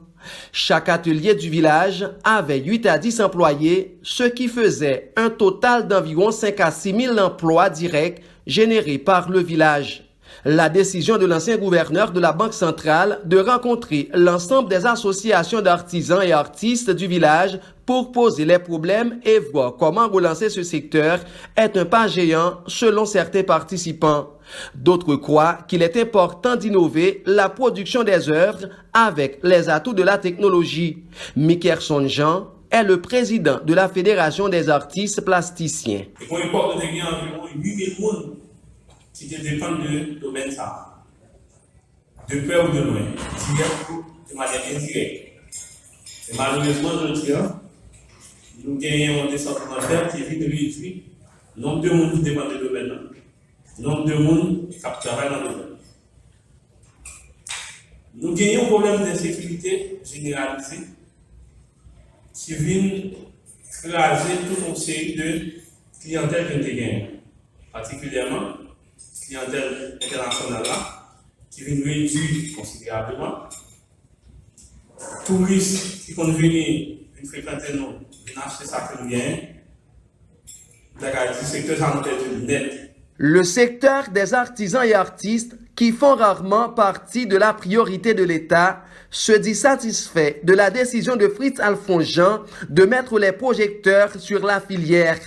Chaque 0.52 0.88
atelier 0.88 1.34
du 1.34 1.50
village 1.50 2.08
avait 2.22 2.60
8 2.60 2.86
à 2.86 2.98
10 2.98 3.20
employés, 3.20 3.98
ce 4.02 4.24
qui 4.24 4.46
faisait 4.46 5.12
un 5.16 5.30
total 5.30 5.88
d'environ 5.88 6.30
5 6.30 6.60
à 6.60 6.70
6 6.70 7.00
000 7.06 7.18
emplois 7.18 7.68
directs 7.68 8.22
générés 8.46 8.98
par 8.98 9.28
le 9.28 9.40
village. 9.40 10.05
La 10.44 10.68
décision 10.68 11.16
de 11.16 11.26
l'ancien 11.26 11.56
gouverneur 11.56 12.12
de 12.12 12.20
la 12.20 12.32
Banque 12.32 12.54
centrale 12.54 13.20
de 13.24 13.38
rencontrer 13.38 14.08
l'ensemble 14.14 14.68
des 14.68 14.86
associations 14.86 15.60
d'artisans 15.60 16.22
et 16.22 16.32
artistes 16.32 16.90
du 16.90 17.06
village 17.06 17.58
pour 17.84 18.12
poser 18.12 18.44
les 18.44 18.58
problèmes 18.58 19.20
et 19.24 19.38
voir 19.38 19.76
comment 19.76 20.08
relancer 20.08 20.50
ce 20.50 20.62
secteur 20.62 21.20
est 21.56 21.76
un 21.76 21.84
pas 21.84 22.08
géant 22.08 22.58
selon 22.66 23.06
certains 23.06 23.44
participants. 23.44 24.30
D'autres 24.74 25.16
croient 25.16 25.58
qu'il 25.66 25.82
est 25.82 25.96
important 25.96 26.56
d'innover 26.56 27.22
la 27.26 27.48
production 27.48 28.04
des 28.04 28.28
œuvres 28.28 28.68
avec 28.92 29.40
les 29.42 29.68
atouts 29.68 29.94
de 29.94 30.02
la 30.02 30.18
technologie. 30.18 30.98
Mickerson 31.36 32.06
Jean 32.06 32.48
est 32.70 32.84
le 32.84 33.00
président 33.00 33.58
de 33.64 33.74
la 33.74 33.88
Fédération 33.88 34.48
des 34.48 34.68
artistes 34.68 35.24
plasticiens. 35.24 36.04
Pour 36.28 36.38
importe 36.38 36.78
de 36.78 36.82
environ 36.82 37.46
8000 37.54 37.96
personnes 39.16 39.38
qui 39.38 39.50
dépendent 39.50 39.82
de 39.82 40.18
domaine 40.20 40.50
ça. 40.50 40.92
De 42.28 42.40
près 42.40 42.60
ou 42.60 42.72
de 42.72 42.80
loin, 42.80 43.00
direct 43.54 43.90
ou 43.90 44.04
de 44.28 44.36
manière 44.36 44.62
indirecte. 44.74 45.32
Et 46.28 46.36
malheureusement, 46.36 46.90
je 47.14 47.20
tiens, 47.20 47.60
nous 48.64 48.76
gagnons 48.78 49.30
des 49.30 49.38
sentiments 49.38 49.76
qui 50.10 50.22
vite 50.24 50.42
réduit 50.42 51.04
le 51.56 51.62
nombre 51.62 51.82
de 51.82 51.90
monde 51.90 52.12
qui 52.14 52.22
dépendent 52.22 52.52
de 52.52 52.66
domaine, 52.66 52.98
le 53.78 53.84
nombre 53.84 54.04
de 54.06 54.14
monde 54.14 54.68
qui 54.70 54.80
travaillent 54.80 55.30
dans 55.30 55.42
le 55.42 55.48
domaine. 55.50 55.66
Nous 58.16 58.34
gagnons 58.34 58.64
un 58.64 58.66
problème 58.66 59.04
d'insécurité 59.04 60.00
généralisée 60.04 60.86
qui 62.34 62.54
vient 62.54 63.10
craser 63.70 64.32
toute 64.48 64.68
une 64.68 64.74
série 64.74 65.14
de 65.14 65.52
clientèle 66.00 66.48
que 66.48 66.54
nous 66.54 66.76
gagnons, 66.76 67.08
particulièrement 67.72 68.55
clientèle 69.26 69.98
internationale 70.02 70.62
qui 71.50 71.64
vient 71.64 71.84
réduire 71.84 72.56
considérablement. 72.56 73.48
Touristes 75.24 76.04
qui 76.04 76.12
vont 76.12 76.32
venir 76.32 76.98
fréquenter 77.24 77.72
nous, 77.74 77.88
venir 78.26 78.44
acheter 78.44 78.64
ça 78.66 78.88
que 78.92 79.02
nous. 79.02 79.10
Le 83.18 83.44
secteur 83.44 84.08
des 84.10 84.34
artisans 84.34 84.84
et 84.84 84.94
artistes 84.94 85.56
qui 85.74 85.92
font 85.92 86.14
rarement 86.14 86.70
partie 86.70 87.26
de 87.26 87.36
la 87.36 87.52
priorité 87.52 88.14
de 88.14 88.22
l'État 88.22 88.82
se 89.10 89.32
dit 89.32 89.54
satisfait 89.54 90.40
de 90.44 90.54
la 90.54 90.70
décision 90.70 91.16
de 91.16 91.28
Fritz 91.28 91.60
Alphonse 91.60 92.04
Jean 92.04 92.44
de 92.68 92.84
mettre 92.84 93.18
les 93.18 93.32
projecteurs 93.32 94.18
sur 94.18 94.44
la 94.44 94.60
filière. 94.60 95.18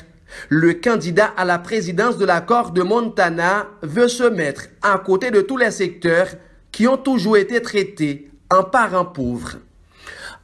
Le 0.49 0.73
candidat 0.73 1.31
à 1.37 1.45
la 1.45 1.59
présidence 1.59 2.17
de 2.17 2.25
l'accord 2.25 2.71
de 2.71 2.81
Montana 2.81 3.67
veut 3.81 4.07
se 4.07 4.23
mettre 4.23 4.63
à 4.81 4.97
côté 4.99 5.31
de 5.31 5.41
tous 5.41 5.57
les 5.57 5.71
secteurs 5.71 6.27
qui 6.71 6.87
ont 6.87 6.97
toujours 6.97 7.37
été 7.37 7.61
traités 7.61 8.29
en 8.51 8.63
parents 8.63 9.05
pauvres. 9.05 9.57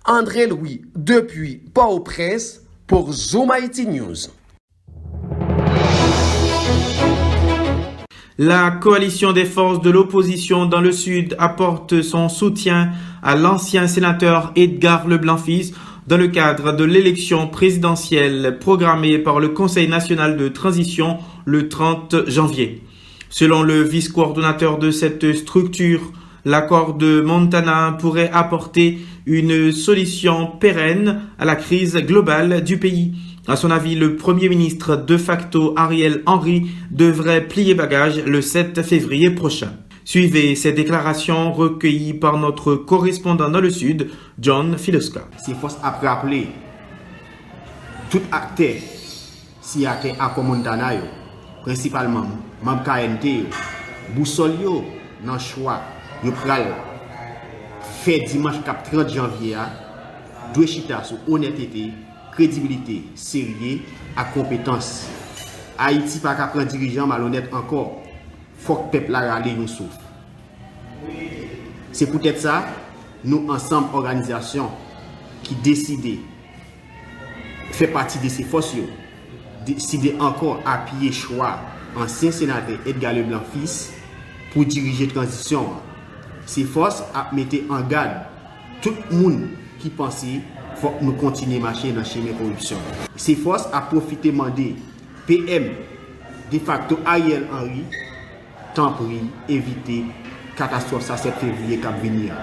André 0.06 0.48
Louis, 0.48 0.82
depuis 0.96 1.62
Port-au-Prince, 1.74 2.62
pour 2.88 3.12
Zoom 3.12 3.52
IT 3.60 3.88
News. 3.88 4.16
La 8.38 8.70
coalition 8.70 9.32
des 9.32 9.46
forces 9.46 9.82
de 9.82 9.90
l'opposition 9.90 10.66
dans 10.66 10.82
le 10.82 10.92
Sud 10.92 11.38
apporte 11.40 12.02
son 12.02 12.28
soutien 12.28 12.92
à 13.24 13.38
l'ancien 13.38 13.88
sénateur 13.88 14.52
Edgar 14.58 15.08
Leblanc-Fils 15.08 15.74
dans 16.08 16.18
le 16.18 16.28
cadre 16.28 16.74
de 16.74 16.84
l'élection 16.84 17.48
présidentielle 17.48 18.58
programmée 18.60 19.18
par 19.18 19.40
le 19.40 19.50
Conseil 19.50 19.88
national 19.88 20.38
de 20.38 20.50
transition 20.50 21.18
le 21.46 21.68
30 21.68 22.30
janvier. 22.30 22.84
Selon 23.30 23.64
le 23.64 23.82
vice-coordonnateur 23.82 24.78
de 24.78 24.92
cette 24.92 25.36
structure, 25.36 26.12
l'accord 26.46 26.94
de 26.94 27.22
Montana 27.22 27.98
pourrait 28.00 28.30
apporter 28.32 29.00
une 29.26 29.72
solution 29.72 30.48
pérenne 30.48 31.22
à 31.40 31.46
la 31.46 31.56
crise 31.56 31.96
globale 31.96 32.64
du 32.64 32.78
pays. 32.78 33.16
À 33.48 33.56
son 33.56 33.72
avis, 33.72 33.96
le 33.96 34.16
Premier 34.16 34.48
ministre 34.48 34.96
de 34.96 35.18
facto 35.18 35.74
Ariel 35.76 36.22
Henry 36.28 36.68
devrait 36.92 37.48
plier 37.48 37.74
bagage 37.74 38.24
le 38.24 38.42
7 38.42 38.84
février 38.84 39.32
prochain. 39.32 39.72
Suivez 40.08 40.54
ces 40.54 40.72
déclarations 40.72 41.52
recueillies 41.52 42.14
par 42.14 42.38
notre 42.38 42.76
correspondant 42.76 43.50
dans 43.50 43.60
le 43.60 43.72
Sud, 43.72 44.12
John 44.40 44.78
Filoska. 44.78 45.22
C'est 45.44 45.56
faut 45.56 45.68
rappeler 46.04 46.48
tout 48.12 48.22
acteur 48.32 48.76
si 49.62 49.84
a 49.88 49.98
à 50.20 50.42
Montana, 50.44 50.92
principalement 51.64 52.28
membre 52.62 52.84
KNT, 52.84 53.48
boussole 54.16 54.54
dans 55.26 55.34
le 55.34 55.40
choix, 55.40 55.82
yo 56.24 56.32
pral 56.32 56.68
fait 58.04 58.20
dimanche 58.20 58.58
30 58.64 59.10
janvier, 59.12 59.58
doit 60.54 60.68
chita 60.68 61.04
sur 61.04 61.18
honnêteté, 61.28 61.90
crédibilité, 62.32 63.06
sérieux 63.16 63.80
à 64.16 64.26
compétence. 64.26 65.08
Haïti 65.80 66.20
pas 66.20 66.36
qu'à 66.36 66.46
prendre 66.46 66.68
dirigeant 66.68 67.08
malhonnête 67.08 67.52
encore. 67.52 68.05
Faut 68.66 68.76
que 68.76 68.98
le 68.98 69.02
peuple 69.02 69.16
a 69.16 69.34
râlé 69.34 69.54
nous 69.54 69.68
souffre. 69.68 70.00
C'est 71.92 72.08
peut-être 72.08 72.40
ça, 72.40 72.66
nous 73.24 73.48
ensemble 73.48 73.90
organisation 73.94 74.70
qui 75.44 75.54
décident 75.56 76.18
fait 77.72 77.88
partie 77.88 78.18
de 78.20 78.28
ces 78.28 78.44
forces, 78.44 78.74
décider 79.66 80.16
encore 80.20 80.62
appuyer 80.66 81.12
choix 81.12 81.60
ancien 81.96 82.32
sénateur 82.32 82.80
Edgar 82.88 83.14
Leblanc 83.14 83.42
fils 83.54 83.94
pour 84.52 84.66
diriger 84.66 85.06
la 85.08 85.14
transition. 85.14 85.70
Ces 86.48 86.64
forces 86.64 87.04
a 87.14 87.30
mis 87.34 87.48
en 87.70 87.82
garde 87.82 88.22
tout 88.82 88.94
le 89.12 89.16
monde 89.16 89.48
qui 89.80 89.90
pensait 89.90 90.42
faut 90.76 90.94
nous 91.02 91.14
continuer 91.14 91.58
à 91.58 91.62
marcher 91.62 91.92
dans 91.92 92.00
le 92.00 92.06
chemin 92.06 92.32
de 92.32 92.38
corruption. 92.38 92.78
Ces 93.16 93.36
forces 93.36 93.68
a 93.72 93.82
profité 93.82 94.32
demander 94.32 94.76
PM 95.26 95.70
de 96.52 96.60
facto 96.60 97.00
Ariel 97.06 97.46
Henry 97.52 97.84
tant 98.76 98.92
pour 98.92 99.08
éviter 99.48 100.04
catastrophe 100.58 101.04
ça 101.04 101.16
7 101.16 101.34
février 101.36 101.80
qui 101.80 102.08
venir. 102.08 102.34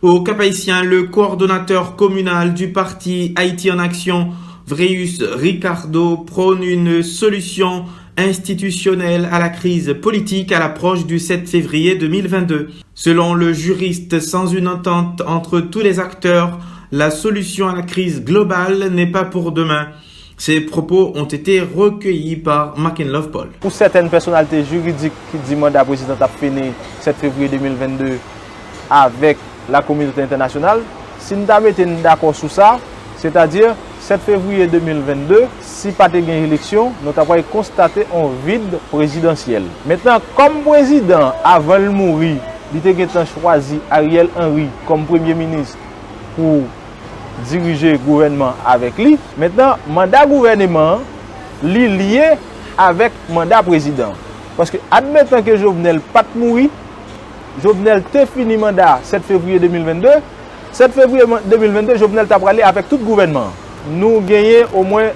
Au 0.00 0.22
Cap 0.22 0.40
Haïtien, 0.40 0.82
le 0.82 1.04
coordonnateur 1.04 1.94
communal 1.94 2.54
du 2.54 2.72
parti 2.72 3.34
Haïti 3.36 3.70
en 3.70 3.78
Action, 3.78 4.30
Vreus 4.66 5.22
Ricardo, 5.22 6.16
prône 6.16 6.64
une 6.64 7.02
solution 7.02 7.84
institutionnelle 8.16 9.28
à 9.30 9.38
la 9.38 9.50
crise 9.50 9.94
politique 10.00 10.52
à 10.52 10.58
l'approche 10.58 11.06
du 11.06 11.18
7 11.18 11.48
février 11.48 11.96
2022. 11.96 12.70
Selon 12.94 13.34
le 13.34 13.52
juriste, 13.52 14.20
sans 14.20 14.46
une 14.46 14.68
entente 14.68 15.20
entre 15.26 15.60
tous 15.60 15.80
les 15.80 16.00
acteurs, 16.00 16.58
la 16.90 17.10
solution 17.10 17.68
à 17.68 17.76
la 17.76 17.82
crise 17.82 18.24
globale 18.24 18.88
n'est 18.90 19.10
pas 19.10 19.24
pour 19.24 19.52
demain. 19.52 19.88
Ces 20.44 20.60
propos 20.60 21.12
ont 21.14 21.22
été 21.26 21.60
recueillis 21.60 22.34
par 22.34 22.74
Love 22.98 23.30
Paul. 23.30 23.50
Pour 23.60 23.70
certaines 23.70 24.10
personnalités 24.10 24.64
juridiques 24.64 25.12
qui 25.30 25.38
disent 25.38 25.56
mandat 25.56 25.84
président 25.84 26.16
a 26.20 26.26
fini 26.26 26.72
7 27.00 27.14
février 27.14 27.46
2022 27.46 28.18
avec 28.90 29.36
la 29.70 29.82
communauté 29.82 30.20
internationale, 30.22 30.80
si 31.20 31.36
nous 31.36 31.48
avons 31.48 31.70
d'accord 32.02 32.34
sur 32.34 32.50
ça, 32.50 32.80
c'est-à-dire 33.18 33.76
7 34.00 34.20
février 34.20 34.66
2022, 34.66 35.44
si 35.60 35.92
pas 35.92 36.08
de 36.08 36.16
élection, 36.18 36.90
nous 37.04 37.12
avons 37.16 37.40
constaté 37.44 38.04
un 38.12 38.28
vide 38.44 38.78
présidentiel. 38.90 39.62
Maintenant, 39.86 40.18
comme 40.34 40.62
président, 40.62 41.34
avant 41.44 41.78
de 41.78 41.86
mourir, 41.88 42.38
il 42.74 42.80
a 43.16 43.24
choisi 43.26 43.78
Ariel 43.88 44.26
Henry 44.36 44.66
comme 44.88 45.04
premier 45.04 45.34
ministre 45.34 45.78
pour 46.34 46.62
diriger 47.48 47.92
le 47.92 47.98
gouvernement 47.98 48.54
avec 48.66 48.96
lui. 48.98 49.18
Maintenant, 49.38 49.76
mandat 49.88 50.26
gouvernement 50.26 50.98
li 51.62 51.88
lié 51.88 52.32
avec 52.76 53.12
mandat 53.28 53.62
président. 53.62 54.12
Parce 54.56 54.70
que, 54.70 54.76
admettant 54.90 55.42
que 55.42 55.56
Jovenel 55.56 56.00
pas 56.00 56.24
mourir, 56.34 56.68
Jovenel 57.62 58.02
te 58.02 58.24
fini 58.26 58.56
mandat 58.56 59.00
7 59.02 59.22
février 59.22 59.58
2022, 59.58 60.08
7 60.72 60.92
février 60.92 61.24
2022, 61.46 61.96
Jovenel 61.96 62.26
t'a 62.26 62.38
parlé 62.38 62.62
avec 62.62 62.88
tout 62.88 62.96
le 62.98 63.04
gouvernement. 63.04 63.50
Nous 63.90 64.20
gagnons 64.20 64.66
au 64.74 64.82
moins 64.82 65.08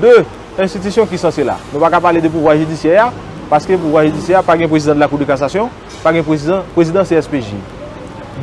deux 0.00 0.24
institutions 0.58 1.06
qui 1.06 1.18
sont 1.18 1.28
là. 1.28 1.56
Nous 1.72 1.78
ne 1.78 1.84
pouvons 1.84 1.90
pas 1.90 2.00
parler 2.00 2.20
de 2.20 2.28
pouvoir 2.28 2.56
judiciaire, 2.56 3.12
parce 3.48 3.64
que 3.64 3.72
le 3.72 3.78
pouvoir 3.78 4.04
judiciaire, 4.04 4.42
pas 4.42 4.54
un 4.54 4.68
président 4.68 4.94
de 4.94 5.00
la 5.00 5.08
Cour 5.08 5.18
de 5.18 5.24
cassation, 5.24 5.70
pas 6.02 6.10
un 6.10 6.22
président, 6.22 6.62
président 6.74 7.02
CSPJ. 7.02 7.54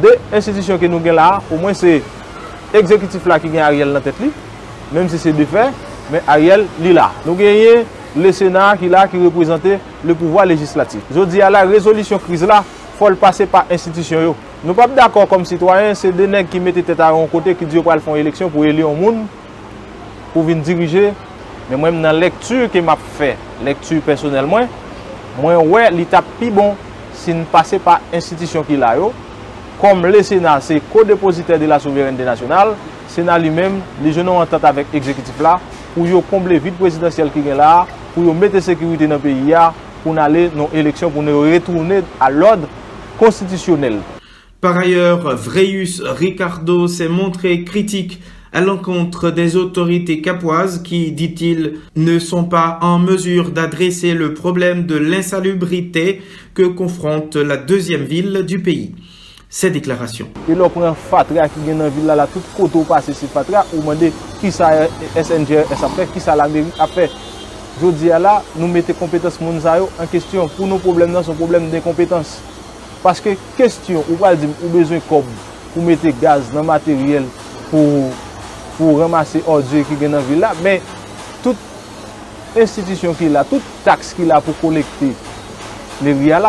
Deux 0.01 0.15
institutions 0.33 0.77
que 0.77 0.85
nous 0.85 0.97
avons 0.97 1.13
là, 1.13 1.41
au 1.51 1.57
moins 1.57 1.73
c'est 1.73 2.01
ekzekutif 2.79 3.25
la 3.29 3.39
ki 3.41 3.51
gen 3.53 3.63
Ariel 3.65 3.93
nan 3.95 4.03
tet 4.05 4.19
li, 4.23 4.31
menm 4.91 5.09
se 5.11 5.19
se 5.21 5.33
defen, 5.35 5.73
men 6.11 6.25
Ariel 6.29 6.65
li 6.83 6.93
la. 6.95 7.09
Nou 7.25 7.37
genye 7.39 7.83
le 8.15 8.31
Senat 8.35 8.79
ki 8.79 8.89
la 8.91 9.05
ki 9.11 9.19
reprezentè 9.23 9.77
le 10.05 10.15
pouvoi 10.15 10.45
legislatif. 10.47 11.03
Jodi 11.15 11.43
a 11.43 11.51
la 11.51 11.65
rezolisyon 11.67 12.21
kriz 12.23 12.45
la, 12.47 12.61
fol 12.99 13.17
pase 13.19 13.47
pa 13.51 13.65
institisyon 13.71 14.29
yo. 14.29 14.35
Nou 14.65 14.73
pap 14.77 14.93
d'akor 14.97 15.27
kom 15.29 15.43
sitwayen, 15.45 15.97
se 15.97 16.09
denèk 16.15 16.49
ki 16.53 16.61
mette 16.63 16.81
tèt 16.85 17.01
a 17.03 17.11
an 17.13 17.27
kote 17.31 17.53
ki 17.57 17.67
diyo 17.69 17.83
pral 17.85 18.01
fon 18.01 18.17
eleksyon 18.17 18.49
pou 18.53 18.65
eli 18.65 18.81
yon 18.81 18.95
moun, 18.97 19.25
pou 20.33 20.45
vin 20.47 20.63
dirije, 20.65 21.11
men 21.69 21.81
mwen 21.81 22.01
nan 22.01 22.17
lektur 22.17 22.69
ke 22.73 22.81
map 22.81 23.01
fè, 23.17 23.33
lektur 23.67 24.01
personel 24.05 24.47
mwen, 24.49 24.71
mwen 25.41 25.61
wè 25.73 25.89
li 25.93 26.07
tap 26.09 26.27
pi 26.39 26.49
bon 26.53 26.73
si 27.15 27.35
n 27.35 27.43
pase 27.51 27.79
pa 27.83 27.99
institisyon 28.09 28.65
ki 28.67 28.79
la 28.81 28.95
yo, 28.99 29.11
kom 29.81 30.05
le 30.07 30.21
Senat 30.25 30.63
se 30.65 30.79
ko-deposite 30.91 31.59
de 31.61 31.69
la 31.69 31.79
souverenite 31.83 32.27
nasyonal, 32.27 32.75
Senat 33.11 33.41
li 33.43 33.51
men, 33.53 33.79
li 34.03 34.11
jenon 34.15 34.41
an 34.41 34.49
tat 34.49 34.65
avèk 34.67 34.95
ekzekitif 34.97 35.39
la, 35.43 35.57
pou 35.93 36.07
yo 36.09 36.23
komble 36.29 36.57
vide 36.59 36.77
prezidentiel 36.79 37.31
ki 37.33 37.43
gen 37.45 37.59
la, 37.61 37.85
pou 38.15 38.25
yo 38.27 38.33
mette 38.35 38.61
sekirite 38.63 39.07
nan 39.07 39.21
peyi 39.23 39.53
ya, 39.53 39.69
pou 40.03 40.15
nan 40.15 40.33
le 40.33 40.49
non 40.55 40.73
eleksyon, 40.75 41.13
pou 41.13 41.23
nou 41.23 41.45
retourne 41.47 42.01
a 42.19 42.31
l'od 42.33 42.67
konstitisyonel. 43.19 44.01
Par 44.61 44.77
ailleurs, 44.77 45.35
Vreus 45.35 46.01
Ricardo 46.01 46.87
s'est 46.87 47.07
montré 47.07 47.63
critique 47.63 48.19
à 48.51 48.61
l'encontre 48.61 49.31
des 49.31 49.57
autorités 49.57 50.21
capoises 50.21 50.81
qui, 50.81 51.11
dit-il, 51.11 51.73
ne 51.95 52.19
sont 52.19 52.45
pas 52.45 52.79
en 52.81 52.97
mesure 52.97 53.51
d'adresser 53.51 54.13
le 54.13 54.33
problème 54.33 54.85
de 54.85 54.95
l'insalubrité 54.95 56.21
que 56.53 56.63
confronte 56.63 57.35
la 57.35 57.57
deuxième 57.57 58.05
ville 58.05 58.43
du 58.47 58.59
pays. 58.59 58.95
Ces 59.57 59.69
déclarations. 59.69 60.27
Et 60.49 60.53
là, 60.53 60.67
prend 60.67 60.93
Fatra 60.93 61.47
qui 61.47 61.61
vient 61.61 61.75
dans 61.75 61.85
la 61.85 61.89
ville, 61.89 62.05
là, 62.05 62.27
tout 62.27 62.41
côté 62.57 62.77
passe 62.85 63.05
c'est 63.05 63.25
Fatra, 63.25 63.65
ou 63.73 63.79
demande 63.79 64.11
qui 64.41 64.51
ça 64.51 64.69
SNGS 65.15 65.71
a 65.71 65.87
fait, 65.95 66.07
qui 66.11 66.19
ça 66.19 66.35
la 66.35 66.45
mairie 66.49 66.73
a 66.77 66.85
fait. 66.87 67.09
Je 67.81 67.87
dis 67.87 68.07
là, 68.07 68.43
nous 68.57 68.67
mettons 68.67 68.91
compétences 68.91 69.39
en 69.41 70.05
question. 70.07 70.49
Pour 70.49 70.67
nos 70.67 70.77
problèmes, 70.77 71.13
non, 71.13 71.23
sont 71.23 71.33
problème 71.33 71.69
d'incompétence. 71.69 72.39
Parce 73.01 73.21
que 73.21 73.29
question, 73.55 74.03
ou 74.09 74.15
pas 74.15 74.35
dire, 74.35 74.49
ou 74.61 74.67
besoin 74.67 74.99
comme 75.07 75.23
pour 75.73 75.83
mettre 75.83 76.05
gaz 76.21 76.51
dans 76.53 76.59
le 76.59 76.65
matériel 76.65 77.23
pour, 77.71 78.11
pour 78.77 78.99
ramasser 78.99 79.41
ordures 79.47 79.87
qui 79.87 79.93
est 80.03 80.09
dans 80.09 80.17
la 80.17 80.23
ville 80.23 80.39
là, 80.41 80.51
mais 80.61 80.81
toute 81.41 81.55
institution 82.57 83.13
qui 83.13 83.27
est 83.27 83.29
là, 83.29 83.45
toute 83.45 83.63
taxe 83.85 84.13
qui 84.13 84.23
est 84.23 84.25
là 84.25 84.41
pour 84.41 84.59
collecter, 84.59 85.13
les 86.03 86.11
RIA 86.11 86.41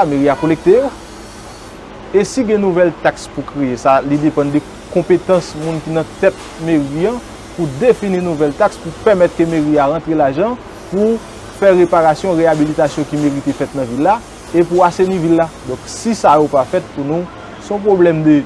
là. 2.16 2.20
Et 2.20 2.24
si 2.24 2.40
il 2.40 2.48
y 2.48 2.52
a 2.52 2.57
une 2.57 2.62
nouvelle 2.62 2.92
taxe 3.02 3.29
pour 3.35 3.44
créer, 3.44 3.76
ça 3.76 4.02
dépend 4.02 4.44
des 4.44 4.62
compétences 4.92 5.52
qui 5.52 5.90
sont 5.90 5.94
dans 5.94 6.05
tête 6.20 6.35
mairie 6.64 7.09
pour 7.57 7.66
définir 7.81 8.20
une 8.20 8.26
nouvelle 8.26 8.52
taxe 8.52 8.76
pour 8.76 8.92
permettre 8.92 9.37
que 9.37 9.42
mairie 9.44 9.79
rentre 9.81 10.11
l'argent 10.11 10.57
pour 10.90 11.18
faire 11.59 11.76
réparation, 11.76 12.33
réhabilitation 12.33 13.05
qui 13.09 13.16
mérite 13.16 13.50
faite 13.52 13.68
dans 13.74 13.81
la 13.81 13.87
ville 13.87 14.02
là 14.02 14.20
et 14.55 14.62
pour 14.62 14.85
assainir 14.85 15.16
la 15.16 15.20
ville 15.22 15.37
là. 15.37 15.48
Donc 15.68 15.79
si 15.87 16.14
ça 16.14 16.38
n'est 16.38 16.46
pas 16.48 16.64
fait 16.64 16.83
pour 16.94 17.05
nous, 17.05 17.24
son 17.62 17.79
problème 17.79 18.22
de 18.22 18.42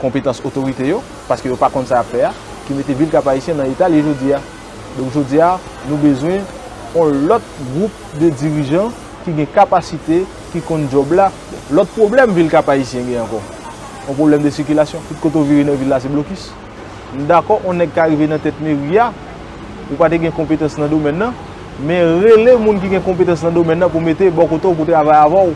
compétence 0.00 0.42
autorité, 0.44 0.94
parce 1.26 1.40
que 1.40 1.48
pas 1.50 1.70
contre 1.70 1.88
ça 1.88 2.00
à 2.00 2.02
faire, 2.02 2.32
qui 2.66 2.74
mettait 2.74 2.92
ville 2.92 3.08
cap 3.08 3.26
haïtien 3.26 3.54
dans 3.54 3.62
l'État 3.62 3.86
aujourd'hui. 3.86 4.32
Donc 4.98 5.08
aujourd'hui, 5.08 5.38
nous 5.88 5.94
avons 5.94 6.02
besoin 6.02 6.38
d'un 6.94 7.34
autre 7.34 7.44
groupe 7.74 7.90
de 8.20 8.28
dirigeants 8.28 8.90
qui 9.24 9.30
ont 9.30 9.46
capacité, 9.54 10.24
qui 10.52 10.62
ont 10.68 10.80
job 10.90 11.14
Lot 11.74 11.90
problem 11.96 12.30
vil 12.30 12.46
kap 12.46 12.68
Haitien 12.70 13.08
gen 13.08 13.24
ankon. 13.24 13.42
On 14.06 14.14
problem 14.14 14.44
de 14.44 14.52
sikilasyon. 14.54 15.02
Tout 15.08 15.18
koto 15.24 15.42
viri 15.42 15.64
nan 15.66 15.74
vil 15.80 15.90
la 15.90 15.98
se 15.98 16.10
blokis. 16.10 16.52
D'akon, 17.26 17.64
on 17.66 17.82
ek 17.82 17.94
karive 17.96 18.28
nan 18.30 18.38
tet 18.42 18.60
meri 18.62 18.94
ya. 18.94 19.08
Ou 19.88 19.98
pati 19.98 20.20
gen 20.22 20.34
kompetens 20.36 20.76
nan 20.78 20.92
do 20.92 21.00
men 21.02 21.18
nan. 21.18 21.34
Men 21.82 22.20
rele 22.22 22.54
moun 22.62 22.78
ki 22.78 22.92
gen 22.94 23.02
kompetens 23.02 23.42
nan 23.42 23.54
do 23.56 23.64
men 23.66 23.82
nan 23.82 23.90
pou 23.90 24.04
mette 24.04 24.30
bokoto 24.30 24.76
pou 24.78 24.86
te 24.86 24.94
avay 24.94 25.18
avaw. 25.18 25.50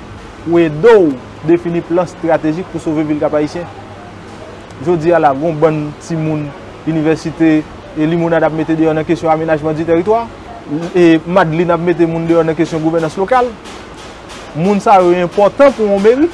Ou 0.48 0.58
e 0.58 0.66
do 0.82 1.12
defini 1.46 1.84
plan 1.86 2.10
strategik 2.10 2.66
pou 2.72 2.82
sove 2.82 3.06
vil 3.06 3.22
kap 3.22 3.38
Haitien. 3.38 3.68
Jodi 4.82 5.12
ala, 5.14 5.30
goun 5.36 5.58
ban 5.60 5.78
timoun, 6.02 6.46
universite, 6.88 7.60
e 7.94 8.06
limoun 8.08 8.34
adap 8.34 8.54
mette 8.56 8.74
de 8.74 8.88
yon 8.88 8.98
an 8.98 9.06
kesyon 9.06 9.30
aminajman 9.30 9.78
di 9.78 9.86
teritwa. 9.86 10.24
E 10.96 11.20
madlin 11.26 11.70
ap 11.70 11.86
mette 11.86 12.02
moun 12.02 12.26
de 12.26 12.34
yon 12.34 12.50
an 12.50 12.58
kesyon 12.58 12.82
gouvenans 12.82 13.14
lokal. 13.20 13.52
Moun 14.56 14.80
sa 14.82 14.98
yon 15.02 15.22
important 15.22 15.70
pou 15.76 15.86
moun 15.86 16.02
meri, 16.02 16.30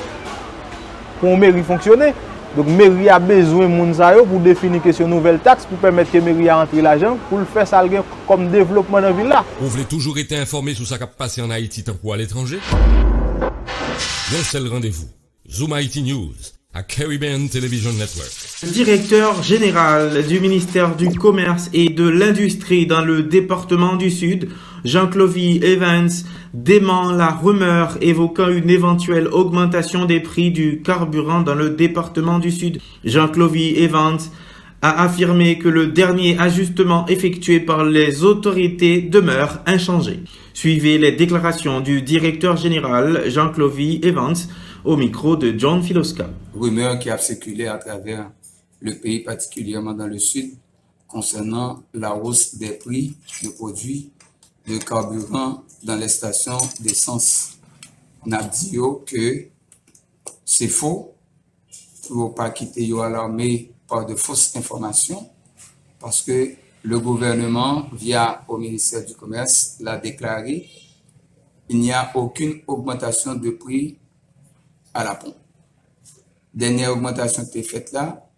pou 1.20 1.28
moun 1.28 1.42
meri 1.42 1.64
fonksyone. 1.66 2.14
Donc, 2.56 2.68
mairie 2.68 3.10
a 3.10 3.18
besoin 3.18 3.68
de 3.68 3.92
ça 3.92 4.14
pour 4.26 4.40
définir 4.40 4.82
question 4.82 5.06
nouvelle 5.06 5.38
taxe 5.40 5.66
pour 5.66 5.76
permettre 5.76 6.10
que 6.10 6.16
mairie 6.16 6.48
a 6.48 6.56
rentrer 6.56 6.80
l'argent 6.80 7.18
pour 7.28 7.38
le 7.38 7.44
faire 7.44 7.68
ça 7.68 7.84
comme 8.26 8.50
développement 8.50 8.98
dans 8.98 9.08
la 9.08 9.12
ville 9.12 9.28
là. 9.28 9.44
Vous 9.60 9.68
voulez 9.68 9.84
toujours 9.84 10.18
être 10.18 10.32
informé 10.32 10.72
sur 10.72 10.86
ce 10.86 10.94
qui 10.94 11.02
a 11.02 11.06
passé 11.06 11.42
en 11.42 11.50
Haïti 11.50 11.84
tant 11.84 11.92
qu'à 11.92 12.16
l'étranger? 12.16 12.58
Un 12.72 14.42
seul 14.42 14.68
rendez-vous. 14.68 15.08
Zoom 15.50 15.74
Haïti 15.74 16.02
News 16.02 16.32
à 16.72 16.82
Caribbean 16.82 17.46
Television 17.48 17.92
Network. 17.92 18.30
Le 18.62 18.70
directeur 18.70 19.42
général 19.42 20.26
du 20.26 20.40
ministère 20.40 20.96
du 20.96 21.10
Commerce 21.10 21.68
et 21.74 21.90
de 21.90 22.08
l'Industrie 22.08 22.86
dans 22.86 23.02
le 23.02 23.22
département 23.22 23.96
du 23.96 24.10
Sud, 24.10 24.48
Jean-Clovy 24.86 25.58
Evans, 25.64 26.08
dément 26.54 27.10
la 27.10 27.30
rumeur 27.30 27.98
évoquant 28.00 28.48
une 28.48 28.70
éventuelle 28.70 29.26
augmentation 29.26 30.04
des 30.04 30.20
prix 30.20 30.52
du 30.52 30.80
carburant 30.80 31.40
dans 31.40 31.56
le 31.56 31.70
département 31.70 32.38
du 32.38 32.52
Sud. 32.52 32.80
Jean-Clovy 33.04 33.74
Evans 33.82 34.20
a 34.82 35.02
affirmé 35.02 35.58
que 35.58 35.68
le 35.68 35.88
dernier 35.88 36.38
ajustement 36.38 37.04
effectué 37.06 37.58
par 37.58 37.84
les 37.84 38.22
autorités 38.22 39.02
demeure 39.02 39.60
inchangé. 39.66 40.20
Suivez 40.54 40.98
les 40.98 41.12
déclarations 41.12 41.80
du 41.80 42.02
directeur 42.02 42.56
général 42.56 43.28
Jean-Clovy 43.28 43.98
Evans 44.04 44.36
au 44.84 44.96
micro 44.96 45.34
de 45.36 45.52
John 45.58 45.82
Filoska. 45.82 46.30
Rumeur 46.54 47.00
qui 47.00 47.10
a 47.10 47.18
circulé 47.18 47.66
à 47.66 47.78
travers 47.78 48.30
le 48.80 48.94
pays, 48.94 49.24
particulièrement 49.24 49.94
dans 49.94 50.06
le 50.06 50.20
sud, 50.20 50.50
concernant 51.08 51.82
la 51.92 52.14
hausse 52.14 52.54
des 52.54 52.70
prix 52.70 53.16
de 53.42 53.48
produits 53.48 54.10
de 54.66 54.78
carburant 54.78 55.62
dans 55.82 55.96
les 55.96 56.08
stations 56.08 56.58
d'essence. 56.80 57.58
N'a 58.24 58.42
dit 58.42 58.76
que 59.06 59.48
c'est 60.44 60.68
faux 60.68 61.14
pour 62.08 62.34
pas 62.34 62.50
quitter 62.50 62.90
alarmé 63.00 63.72
par 63.86 64.04
de 64.04 64.16
fausses 64.16 64.56
informations 64.56 65.30
parce 66.00 66.22
que 66.22 66.54
le 66.82 67.00
gouvernement, 67.00 67.88
via 67.92 68.44
au 68.48 68.58
ministère 68.58 69.04
du 69.04 69.14
Commerce, 69.14 69.76
l'a 69.80 69.96
déclaré, 69.96 70.68
il 71.68 71.80
n'y 71.80 71.92
a 71.92 72.12
aucune 72.16 72.60
augmentation 72.66 73.34
de 73.34 73.50
prix 73.50 73.98
à 74.94 75.02
la 75.02 75.14
pompe. 75.16 75.36
Dernière 76.54 76.92
augmentation 76.92 77.44
qui 77.44 77.58
est 77.58 77.64
faite 77.64 77.92
là, 77.92 78.28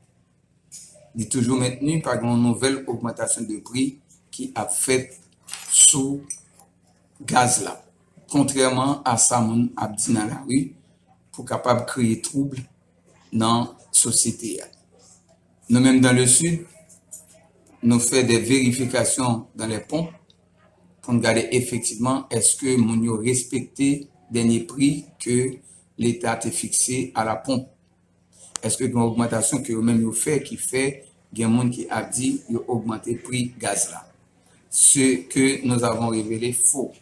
est 1.18 1.30
toujours 1.30 1.58
maintenue 1.58 2.00
par 2.00 2.22
une 2.22 2.42
nouvelle 2.42 2.84
augmentation 2.86 3.42
de 3.42 3.58
prix 3.58 4.00
qui 4.30 4.52
a 4.54 4.66
fait 4.66 5.18
sou 5.72 6.22
gaz 7.20 7.62
la. 7.64 7.76
Kontreman 8.28 9.00
a 9.08 9.16
sa 9.16 9.40
moun 9.40 9.70
ap 9.76 9.94
di 9.96 10.12
nan 10.12 10.28
la 10.28 10.42
ri 10.44 10.74
pou 11.32 11.48
kapab 11.48 11.86
kreye 11.88 12.18
trouble 12.20 12.60
nan 13.32 13.70
sosyete 13.94 14.50
ya. 14.58 14.66
Nou 15.68 15.80
menm 15.84 16.00
dan 16.04 16.16
le 16.16 16.26
sud, 16.28 16.66
nou 17.80 18.02
fè 18.04 18.24
de 18.28 18.36
verifikasyon 18.44 19.46
dan 19.56 19.72
le 19.72 19.78
pon 19.88 20.10
pou 21.00 21.14
nou 21.14 21.24
gade 21.24 21.46
efektiveman 21.56 22.26
eske 22.36 22.76
moun 22.80 23.04
yo 23.06 23.16
respekte 23.22 24.08
denye 24.32 24.60
pri 24.68 24.90
ke 25.22 25.38
l'Etat 25.98 26.44
te 26.44 26.52
fikse 26.54 27.08
a 27.16 27.24
la 27.24 27.38
pon. 27.40 27.64
Eske 28.60 28.90
gen 28.90 29.00
augmentation 29.06 29.64
ki 29.64 29.72
yo 29.72 29.84
menm 29.84 30.04
yo 30.04 30.12
fè 30.12 30.36
ki 30.44 30.60
fè 30.60 30.84
gen 31.32 31.52
moun 31.54 31.72
ki 31.72 31.88
ap 31.92 32.12
di 32.12 32.34
yo 32.52 32.66
augmente 32.68 33.16
pri 33.24 33.46
gaz 33.60 33.88
la. 33.92 34.07
Ce 34.70 35.28
que 35.28 35.66
nous 35.66 35.84
avons 35.84 36.08
révélé 36.08 36.52
faux. 36.52 36.92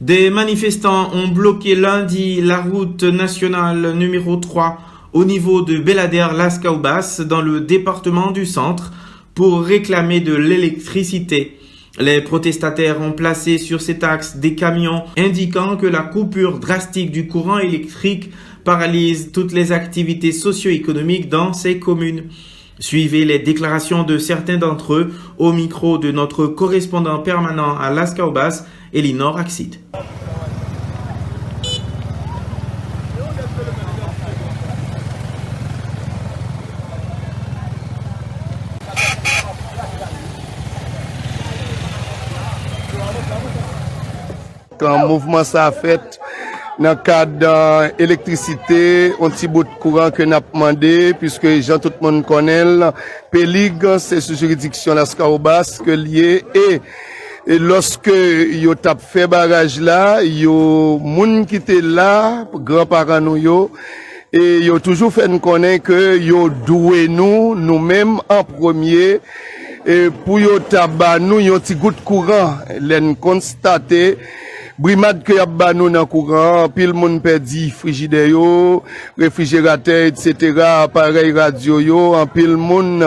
Des 0.00 0.30
manifestants 0.30 1.10
ont 1.14 1.28
bloqué 1.28 1.74
lundi 1.74 2.40
la 2.40 2.60
route 2.60 3.02
nationale 3.02 3.94
numéro 3.94 4.36
3 4.36 4.78
au 5.12 5.24
niveau 5.24 5.62
de 5.62 5.78
Belader 5.78 6.28
Las 6.36 6.58
Caubas 6.58 7.22
dans 7.26 7.40
le 7.40 7.60
département 7.60 8.30
du 8.30 8.46
centre 8.46 8.92
pour 9.34 9.62
réclamer 9.62 10.20
de 10.20 10.34
l'électricité. 10.34 11.58
Les 11.98 12.20
protestataires 12.20 13.00
ont 13.00 13.12
placé 13.12 13.56
sur 13.56 13.80
cet 13.80 14.04
axe 14.04 14.36
des 14.36 14.54
camions 14.54 15.04
indiquant 15.16 15.76
que 15.76 15.86
la 15.86 16.02
coupure 16.02 16.58
drastique 16.58 17.10
du 17.10 17.26
courant 17.26 17.58
électrique 17.58 18.30
paralyse 18.64 19.30
toutes 19.32 19.52
les 19.52 19.72
activités 19.72 20.32
socio-économiques 20.32 21.30
dans 21.30 21.54
ces 21.54 21.78
communes. 21.78 22.24
Suivez 22.78 23.24
les 23.24 23.38
déclarations 23.38 24.02
de 24.02 24.18
certains 24.18 24.58
d'entre 24.58 24.94
eux 24.94 25.14
au 25.38 25.52
micro 25.52 25.96
de 25.96 26.12
notre 26.12 26.46
correspondant 26.46 27.20
permanent 27.20 27.78
à 27.78 27.90
Las 27.90 28.12
Caobas, 28.12 28.64
Elinor 28.92 29.38
Axid. 29.38 29.76
Quand 44.78 45.08
mouvement 45.08 45.44
ça 45.44 45.72
fait, 45.72 46.20
nan 46.82 46.96
kad 47.04 47.40
elektrisite, 48.02 49.14
on 49.22 49.32
ti 49.32 49.48
bout 49.48 49.68
kouran 49.80 50.12
ke 50.14 50.26
nap 50.28 50.48
mande, 50.56 51.14
piske 51.20 51.56
jan 51.56 51.80
tout 51.82 51.96
moun 52.04 52.22
konel, 52.26 52.90
pelig 53.32 53.84
se 54.04 54.20
sou 54.20 54.36
juridiksyon 54.36 54.98
la 54.98 55.06
Skaobas 55.08 55.76
ke 55.84 55.96
liye, 55.96 56.42
e 57.46 57.58
loske 57.62 58.16
yo 58.60 58.74
tap 58.76 59.00
fe 59.00 59.24
baraj 59.30 59.78
la, 59.80 60.20
yo 60.20 60.56
moun 61.02 61.44
ki 61.48 61.62
te 61.64 61.80
la, 61.80 62.44
gran 62.52 62.88
paran 62.90 63.24
nou 63.24 63.40
yo, 63.40 63.58
e 64.34 64.66
yo 64.66 64.76
toujou 64.82 65.14
fè 65.14 65.28
nou 65.30 65.40
konen 65.40 65.78
ke 65.84 66.18
yo 66.20 66.48
douwe 66.66 67.06
nou, 67.08 67.54
nou 67.56 67.80
menm 67.80 68.18
an 68.28 68.42
promye, 68.50 69.20
e 69.86 70.08
pou 70.26 70.42
yo 70.42 70.58
tap 70.60 70.92
ba 70.98 71.14
nou, 71.22 71.40
yo 71.40 71.56
ti 71.62 71.78
gout 71.78 72.04
kouran, 72.04 72.60
len 72.84 73.14
konstate, 73.16 74.18
Brimad 74.76 75.22
ke 75.24 75.38
yap 75.38 75.54
ba 75.56 75.70
nou 75.72 75.88
nan 75.88 76.04
kouran, 76.04 76.68
pil 76.76 76.90
moun 76.92 77.14
pedi 77.24 77.70
frigide 77.72 78.26
yo, 78.28 78.82
refrigerate, 79.16 79.94
etc., 80.10 80.58
aparey 80.84 81.30
radio 81.32 81.78
yo, 81.80 82.00
an 82.18 82.28
pil 82.28 82.58
moun 82.60 83.00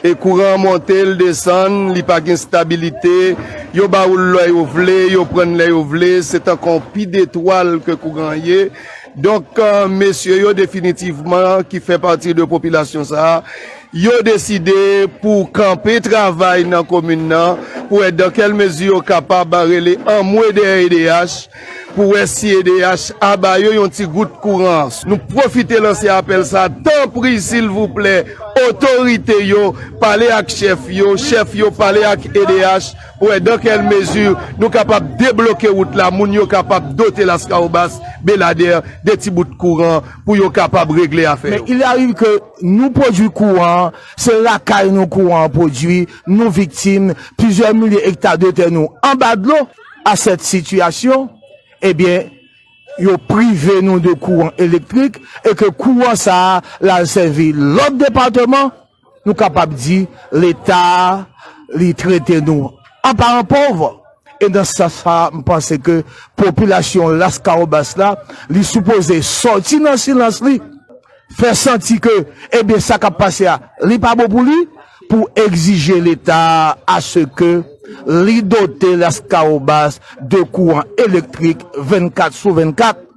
e 0.00 0.14
kouran 0.16 0.62
monte, 0.62 0.96
l 1.04 1.18
desan, 1.20 1.90
li 1.92 2.00
pak 2.08 2.30
instabilite, 2.32 3.34
yo 3.76 3.84
ba 3.92 4.06
ou 4.08 4.16
l 4.16 4.40
yo 4.48 4.64
vle, 4.72 4.96
yo 5.12 5.26
pren 5.28 5.52
l 5.60 5.66
yo 5.68 5.84
vle, 5.92 6.14
se 6.24 6.40
tan 6.40 6.56
kon 6.56 6.80
pi 6.94 7.04
detwal 7.04 7.76
ke 7.84 7.98
kouran 8.00 8.40
ye. 8.40 8.70
Donk, 9.20 9.58
euh, 9.58 9.90
mesye 9.92 10.38
yo 10.40 10.54
definitivman 10.56 11.66
ki 11.68 11.82
fe 11.84 12.00
pati 12.00 12.32
de 12.32 12.48
popilasyon 12.48 13.04
sa, 13.12 13.42
yo 13.92 14.20
deside 14.26 15.08
pou 15.20 15.48
kampe 15.54 15.96
travay 16.04 16.64
nan 16.68 16.86
komune 16.86 17.26
nan, 17.30 17.58
pou 17.88 18.04
et 18.06 18.14
dan 18.14 18.30
kel 18.34 18.54
mezi 18.56 18.90
yo 18.90 19.00
kapab 19.02 19.50
barele 19.50 19.96
an 20.06 20.22
mwe 20.28 20.52
de 20.54 20.66
EDH, 20.86 21.36
pou 21.94 22.16
esi 22.18 22.52
EDH 22.58 23.10
abayo 23.24 23.72
yon 23.74 23.90
ti 23.92 24.06
gout 24.08 24.32
kourans. 24.42 25.00
Nou 25.08 25.20
profite 25.30 25.80
lan 25.82 25.96
se 25.98 26.10
apel 26.12 26.44
sa, 26.48 26.68
tan 26.70 27.08
pri 27.14 27.36
sil 27.42 27.70
vouple, 27.72 28.12
otorite 28.60 29.36
yo, 29.46 29.70
pale 30.02 30.30
ak 30.34 30.52
chef 30.52 30.88
yo, 30.92 31.14
chef 31.20 31.54
yo 31.58 31.70
pale 31.74 32.04
ak 32.08 32.28
EDH, 32.30 32.90
pou 33.20 33.32
et 33.34 33.44
dan 33.44 33.60
kel 33.62 33.82
mezi 33.86 34.28
nou 34.60 34.70
kapab 34.72 35.08
debloke 35.20 35.70
wout 35.72 35.96
la, 35.98 36.10
moun 36.14 36.34
yo 36.36 36.46
kapab 36.50 36.92
dote 36.98 37.26
las 37.28 37.46
kaoubas, 37.50 37.98
belader, 38.26 38.84
de 39.06 39.16
ti 39.18 39.32
bout 39.34 39.56
kourans, 39.60 40.06
pou 40.26 40.38
yo 40.38 40.52
kapab 40.54 40.92
regle 40.96 41.26
afer. 41.30 41.56
Men 41.56 41.74
il 41.74 41.84
arrive 41.86 42.16
ke 42.20 42.36
nou 42.62 42.92
podjou 42.96 43.32
kourans, 43.34 43.96
se 44.20 44.36
lakay 44.44 44.92
nou 44.94 45.10
kourans 45.10 45.52
podjou, 45.54 46.06
nou 46.30 46.52
viktim, 46.54 47.12
pizye 47.40 47.74
milye 47.76 48.06
hektar 48.06 48.40
de 48.40 48.54
ten 48.56 48.74
nou, 48.78 48.94
an 49.04 49.18
badlo, 49.20 49.66
a 50.06 50.16
set 50.16 50.40
situasyon, 50.46 51.28
ebyen, 51.84 52.28
yo 53.00 53.16
prive 53.28 53.80
nou 53.84 54.00
de 54.02 54.12
kouan 54.18 54.52
elektrik, 54.60 55.18
e 55.46 55.54
ke 55.56 55.70
kouan 55.76 56.18
sa 56.18 56.60
la 56.84 57.00
servi 57.08 57.50
lot 57.54 57.96
departement, 58.00 58.74
nou 59.24 59.36
kapap 59.38 59.72
di, 59.76 60.02
l'Etat 60.32 61.26
li 61.78 61.92
trete 61.96 62.40
nou 62.44 62.72
an 63.06 63.16
paran 63.16 63.46
povre, 63.48 63.94
e 64.40 64.48
dan 64.52 64.66
sa 64.68 64.88
sa, 64.92 65.28
mpense 65.36 65.76
ke 65.84 66.00
populasyon 66.40 67.18
las 67.20 67.38
karobas 67.42 67.94
la, 68.00 68.14
li 68.52 68.64
suppose 68.64 69.20
sorti 69.26 69.80
nan 69.82 70.00
silans 70.00 70.40
li, 70.44 70.58
fe 71.36 71.52
senti 71.56 72.00
ke, 72.02 72.16
ebyen 72.56 72.82
sa 72.84 72.98
kap 73.00 73.20
pase 73.20 73.48
a, 73.48 73.58
li 73.86 74.00
pa 74.02 74.16
bo 74.18 74.28
pou 74.32 74.44
li, 74.46 74.64
pou 75.10 75.28
exige 75.38 75.98
l'Etat 76.00 76.80
a 76.88 77.00
se 77.04 77.26
ke 77.36 77.60
li 78.06 78.42
dote 78.42 78.96
las 78.96 79.22
de 80.22 80.42
kouan 80.52 80.84
elektrik 80.98 81.58
24 81.76 82.34
sous 82.34 82.52
24. 82.52 83.10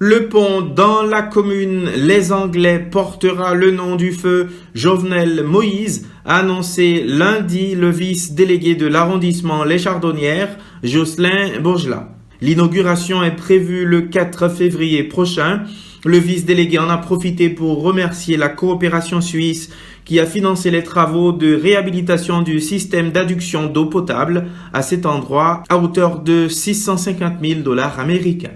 Le 0.00 0.28
pont 0.28 0.60
dans 0.60 1.02
la 1.02 1.22
commune 1.22 1.90
Les 1.96 2.30
Anglais 2.30 2.78
portera 2.78 3.54
le 3.54 3.72
nom 3.72 3.96
du 3.96 4.12
feu 4.12 4.48
Jovenel 4.72 5.42
Moïse, 5.42 6.06
a 6.24 6.36
annoncé 6.36 7.02
lundi 7.04 7.74
le 7.74 7.90
vice-délégué 7.90 8.76
de 8.76 8.86
l'arrondissement 8.86 9.64
Les 9.64 9.80
Chardonnières, 9.80 10.56
Jocelyn 10.84 11.58
Bourgelat. 11.60 12.10
L'inauguration 12.40 13.24
est 13.24 13.34
prévue 13.34 13.84
le 13.86 14.02
4 14.02 14.48
février 14.48 15.02
prochain. 15.02 15.64
Le 16.04 16.18
vice-délégué 16.18 16.78
en 16.78 16.88
a 16.88 16.98
profité 16.98 17.50
pour 17.50 17.82
remercier 17.82 18.36
la 18.36 18.50
coopération 18.50 19.20
suisse 19.20 19.70
qui 20.08 20.18
a 20.18 20.26
financé 20.26 20.70
les 20.70 20.82
travaux 20.82 21.32
de 21.32 21.54
réhabilitation 21.54 22.40
du 22.40 22.60
système 22.60 23.12
d'adduction 23.12 23.66
d'eau 23.66 23.86
potable 23.86 24.46
à 24.72 24.80
cet 24.80 25.04
endroit 25.04 25.62
à 25.68 25.76
hauteur 25.76 26.20
de 26.20 26.48
650 26.48 27.34
000 27.44 27.60
dollars 27.60 28.00
américains. 28.00 28.54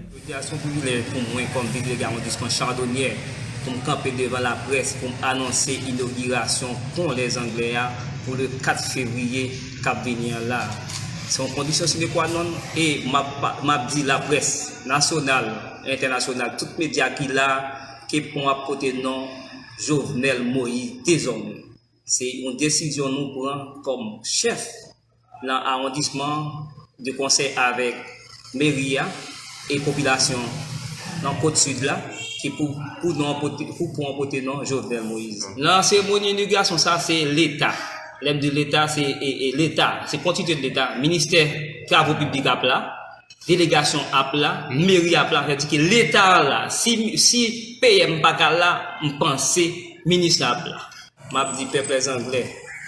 pour 3.65 3.73
me 3.75 3.87
camper 3.87 4.13
devant 4.19 4.41
la 4.41 4.57
presse 4.67 4.97
pour 4.99 5.11
annoncer 5.23 5.79
l'inauguration 5.87 6.69
pour 6.97 7.13
les 7.13 7.37
Anglais 7.37 7.75
pour 8.25 8.35
le 8.37 8.49
4 8.65 8.83
février 8.83 9.51
qui 9.51 10.11
venir 10.11 10.37
là. 10.49 10.63
C'est 11.29 11.47
une 11.47 11.55
condition 11.55 11.87
sine 11.87 12.09
qua 12.09 12.29
non 12.29 12.47
et 12.77 13.03
m'a 13.63 13.87
dit 13.93 14.05
la 14.05 14.19
presse 14.19 14.83
nationale 14.87 15.53
international, 15.87 16.57
tout 16.59 16.67
média 16.79 17.11
qui 17.11 17.29
l'a, 17.29 17.73
qui 18.09 18.23
pour 18.23 18.49
apporter 18.49 18.95
non 19.03 19.29
Jovenel 19.79 20.43
Moïse 20.43 21.03
désormais. 21.05 21.63
C'est 22.05 22.31
une 22.31 22.57
décision 22.57 23.09
nous 23.09 23.33
prenons 23.33 23.81
comme 23.83 24.21
chef 24.25 24.69
dans 25.43 25.61
l'arrondissement 25.63 26.69
de 26.99 27.13
conseil 27.13 27.53
avec 27.57 27.95
Méria 28.55 29.07
et 29.71 29.79
population 29.79 30.39
dans 31.23 31.33
le 31.33 31.41
côte 31.41 31.57
sud 31.57 31.83
là 31.83 32.01
qui 32.41 32.51
pour 32.51 32.77
pour 33.01 33.15
nous 33.15 33.25
apporter 33.25 33.65
pour, 33.65 33.93
pour 33.93 34.11
apporter 34.11 34.43
non 34.43 34.65
Jovenel 34.65 35.03
Moïse. 35.03 35.47
La 35.57 35.83
cérémonie 35.83 36.35
d'inauguration 36.35 36.77
ça 36.79 36.99
c'est 36.99 37.25
l'État. 37.25 37.73
L'aide 38.21 38.41
de 38.41 38.51
l'État 38.51 38.89
c'est 38.89 39.17
l'État, 39.55 40.01
c'est 40.07 40.23
quantité 40.23 40.55
de 40.55 40.61
l'État, 40.61 40.97
ministère 40.99 41.49
travaux 41.87 42.15
publics 42.15 42.47
à 42.47 42.57
Delegasyon 43.47 44.05
ap 44.15 44.37
la, 44.39 44.53
meri 44.71 45.17
ap 45.19 45.33
la, 45.35 45.43
kè 45.49 45.57
di 45.59 45.69
ki 45.71 45.81
l'Etat 45.83 46.45
la, 46.47 46.61
si, 46.71 47.17
si 47.19 47.43
peye 47.83 48.07
mbaka 48.17 48.51
la, 48.55 48.73
mpense, 49.03 49.67
minis 50.07 50.39
la 50.43 50.53
ap 50.55 50.69
la. 50.71 50.79
Map 51.33 51.57
di 51.57 51.67
pepe 51.73 51.97
les 51.97 52.09
Anglè, 52.13 52.43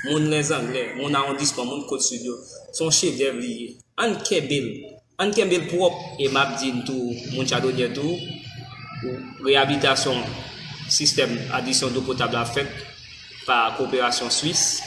moun 0.04 0.28
les 0.30 0.52
Anglè, 0.52 0.92
moun 0.98 1.14
arrondisman, 1.16 1.66
moun 1.66 1.86
kote 1.88 2.04
studio, 2.06 2.36
son 2.76 2.92
chef 2.92 3.16
dev 3.18 3.38
liye. 3.40 3.72
An 3.98 4.18
kebel, 4.22 4.68
an 5.18 5.32
kebel 5.34 5.66
prop, 5.70 5.96
e 6.20 6.28
map 6.30 6.58
di 6.60 6.70
ntou, 6.76 7.14
moun 7.32 7.48
chado 7.48 7.72
nye 7.72 7.88
tou, 7.96 8.18
rehabilitasyon 9.44 10.20
sistem 10.92 11.32
adisyon 11.56 11.92
do 11.94 12.04
potab 12.04 12.34
la 12.36 12.44
fèk 12.48 12.68
pa 13.44 13.74
koopérasyon 13.78 14.30
Suisse 14.32 14.84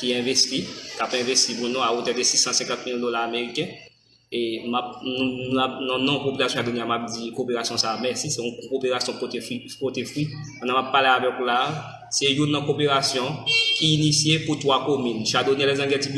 ki 0.00 0.14
investi, 0.16 0.64
kap 0.98 1.12
investi 1.16 1.58
moun 1.60 1.72
nou 1.74 1.84
a 1.84 1.92
ote 1.94 2.16
de 2.16 2.24
650 2.24 2.88
milyon 2.88 3.04
dola 3.04 3.24
Ameriken. 3.28 3.70
Et 4.36 4.64
non, 4.66 5.98
non, 6.00 6.24
population 6.24 6.58
a 6.58 6.84
m'a 6.84 7.06
dit 7.06 7.30
coopération 7.30 7.76
ça, 7.76 7.96
merci, 8.02 8.32
c'est 8.32 8.42
une 8.42 8.68
coopération 8.68 9.12
côté 9.12 9.40
fruit. 9.40 10.28
On 10.60 10.68
a 10.68 10.82
parlé 10.90 11.06
avec 11.06 11.38
là, 11.46 11.68
c'est 12.10 12.32
une 12.32 12.52
coopération 12.66 13.22
qui 13.78 13.84
est 13.84 13.94
initiée 13.94 14.40
pour 14.40 14.58
trois 14.58 14.84
communes. 14.84 15.24
Chardonnay 15.24 15.66
les 15.66 15.80
Anguettes 15.80 16.12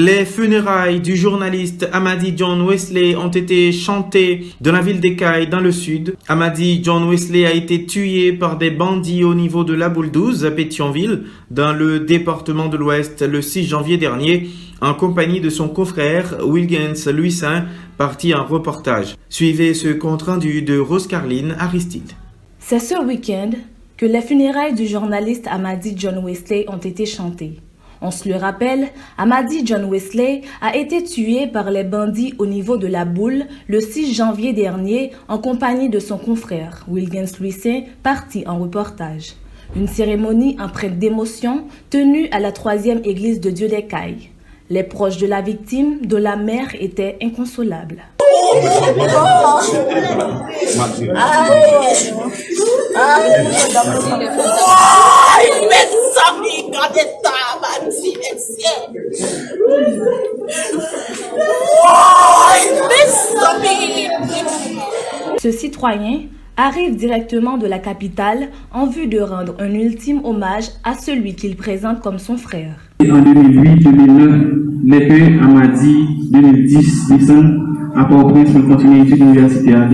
Les 0.00 0.24
funérailles 0.24 1.00
du 1.00 1.16
journaliste 1.16 1.88
Amadi 1.92 2.32
John 2.36 2.64
Wesley 2.64 3.16
ont 3.16 3.30
été 3.30 3.72
chantées 3.72 4.44
dans 4.60 4.70
la 4.70 4.80
ville 4.80 5.00
d'Ekaï, 5.00 5.48
dans 5.48 5.58
le 5.58 5.72
sud. 5.72 6.14
Amadi 6.28 6.84
John 6.84 7.10
Wesley 7.10 7.44
a 7.44 7.52
été 7.52 7.84
tué 7.84 8.32
par 8.32 8.58
des 8.58 8.70
bandits 8.70 9.24
au 9.24 9.34
niveau 9.34 9.64
de 9.64 9.74
la 9.74 9.88
Boule 9.88 10.12
12 10.12 10.44
à 10.44 10.52
Pétionville, 10.52 11.24
dans 11.50 11.72
le 11.72 11.98
département 11.98 12.68
de 12.68 12.76
l'Ouest, 12.76 13.22
le 13.22 13.42
6 13.42 13.64
janvier 13.64 13.96
dernier, 13.96 14.48
en 14.80 14.94
compagnie 14.94 15.40
de 15.40 15.50
son 15.50 15.68
confrère 15.68 16.46
Wilgens 16.46 17.10
Louisin, 17.12 17.64
parti 17.96 18.32
en 18.32 18.44
reportage. 18.44 19.16
Suivez 19.28 19.74
ce 19.74 19.88
compte-rendu 19.88 20.62
de 20.62 20.78
Rose 20.78 21.08
Carline 21.08 21.56
Aristide. 21.58 22.12
C'est 22.60 22.78
ce 22.78 23.04
week-end 23.04 23.50
que 23.96 24.06
les 24.06 24.20
funérailles 24.20 24.76
du 24.76 24.86
journaliste 24.86 25.48
Amadi 25.48 25.94
John 25.96 26.24
Wesley 26.24 26.66
ont 26.68 26.78
été 26.78 27.04
chantées. 27.04 27.58
On 28.00 28.12
se 28.12 28.28
le 28.28 28.36
rappelle, 28.36 28.88
Amadi 29.16 29.66
John 29.66 29.84
Wesley 29.86 30.42
a 30.60 30.76
été 30.76 31.02
tué 31.02 31.48
par 31.48 31.70
les 31.70 31.82
bandits 31.82 32.34
au 32.38 32.46
niveau 32.46 32.76
de 32.76 32.86
la 32.86 33.04
boule 33.04 33.46
le 33.66 33.80
6 33.80 34.14
janvier 34.14 34.52
dernier 34.52 35.10
en 35.28 35.38
compagnie 35.38 35.88
de 35.88 35.98
son 35.98 36.16
confrère 36.16 36.84
Wilgens 36.88 37.38
Louisin, 37.40 37.82
parti 38.04 38.44
en 38.46 38.58
reportage. 38.58 39.34
Une 39.74 39.88
cérémonie 39.88 40.56
empreinte 40.60 40.98
d'émotion 40.98 41.64
tenue 41.90 42.28
à 42.30 42.38
la 42.38 42.52
troisième 42.52 43.00
église 43.04 43.40
de 43.40 43.50
Dieu 43.50 43.68
des 43.68 43.84
Cailles. 43.86 44.30
Les 44.70 44.84
proches 44.84 45.18
de 45.18 45.26
la 45.26 45.40
victime, 45.40 46.00
de 46.06 46.16
la 46.16 46.36
mère, 46.36 46.68
étaient 46.78 47.16
inconsolables. 47.20 48.04
Ce 65.40 65.50
citoyen 65.52 66.22
arrive 66.56 66.96
directement 66.96 67.56
de 67.56 67.66
la 67.66 67.78
capitale 67.78 68.48
en 68.72 68.86
vue 68.86 69.06
de 69.06 69.20
rendre 69.20 69.54
un 69.60 69.72
ultime 69.72 70.20
hommage 70.24 70.64
à 70.84 70.94
celui 70.94 71.34
qu'il 71.34 71.56
présente 71.56 72.00
comme 72.00 72.18
son 72.18 72.36
frère. 72.36 72.74
En 73.00 73.04
2008-2009, 73.04 74.58
l'EPE 74.84 75.40
Amadi 75.42 76.06
2010 76.30 77.08
décembre 77.08 77.64
à 77.96 78.04
Port-au-Prince, 78.04 78.50
nous 78.54 78.68
continuons 78.68 79.04
l'étude 79.04 79.20
universitaire. 79.20 79.88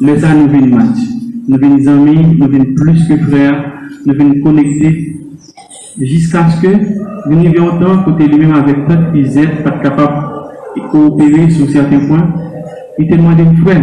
Laissez 0.00 0.26
nous 0.34 0.48
venir 0.48 0.76
match. 0.76 0.98
Nous 1.48 1.58
venons 1.58 1.86
amis, 1.88 2.36
nous 2.38 2.48
venons 2.48 2.74
plus 2.74 3.08
que 3.08 3.16
frères, 3.28 3.72
nous 4.06 4.14
venons 4.14 4.42
connectés 4.42 5.13
jusqu'à 6.00 6.48
ce 6.48 6.60
que 6.62 6.68
nous 7.28 7.38
arrivions 7.38 7.66
au 7.66 7.78
temps 7.78 8.02
côté 8.04 8.26
lui-même 8.26 8.54
avec 8.54 8.86
tant 8.86 8.94
de 8.94 9.62
pas 9.62 9.78
capable 9.78 10.26
de 10.76 10.82
coopérer 10.90 11.50
sur 11.50 11.68
certains 11.68 12.00
points. 12.00 12.28
Il 12.98 13.08
te 13.08 13.14
demandé 13.16 13.42
une 13.42 13.56
frère 13.58 13.82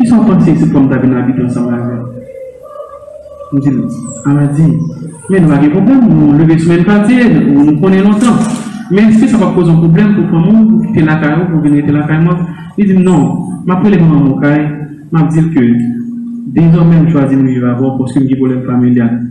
qui 0.00 0.06
sont 0.06 0.24
pensés 0.24 0.54
c'est 0.56 0.72
comme 0.72 0.88
David 0.88 1.12
habite 1.14 1.44
ensemble 1.44 1.74
avec 1.74 1.98
Nous 3.52 3.60
disons, 3.60 3.88
Amadi, 4.26 4.62
mais 5.30 5.40
nous 5.40 5.50
avons 5.50 5.62
des 5.62 5.70
problèmes, 5.70 6.08
nous 6.08 6.38
levons 6.38 6.58
semaine 6.58 6.84
passée, 6.84 7.28
nous 7.30 7.80
connaissons 7.80 8.10
longtemps. 8.10 8.38
Mais 8.90 9.02
est-ce 9.02 9.20
que 9.22 9.26
ça 9.26 9.36
va 9.36 9.48
poser 9.48 9.70
un 9.70 9.76
problème 9.76 10.14
pour 10.14 10.38
le 10.38 10.44
monde, 10.44 10.70
pour 10.70 10.86
quitter 10.86 11.02
la 11.02 11.16
carrière, 11.16 11.50
pour 11.50 11.60
venir 11.60 11.86
de 11.86 11.92
la 11.92 12.06
carrière? 12.06 12.46
Il 12.78 12.86
dit 12.86 13.02
non, 13.02 13.48
je 13.62 13.66
m'appelle 13.66 14.02
mon 14.02 14.38
caille, 14.38 14.70
je 15.12 15.40
dit 15.40 15.54
que 15.54 15.60
désormais 16.46 16.96
je 17.06 17.12
choisis 17.12 17.36
de 17.36 17.42
vivre 17.42 17.68
avant 17.68 17.98
parce 17.98 18.12
que 18.14 18.20
j'ai 18.26 18.36
problème 18.36 18.62
familial. 18.62 19.28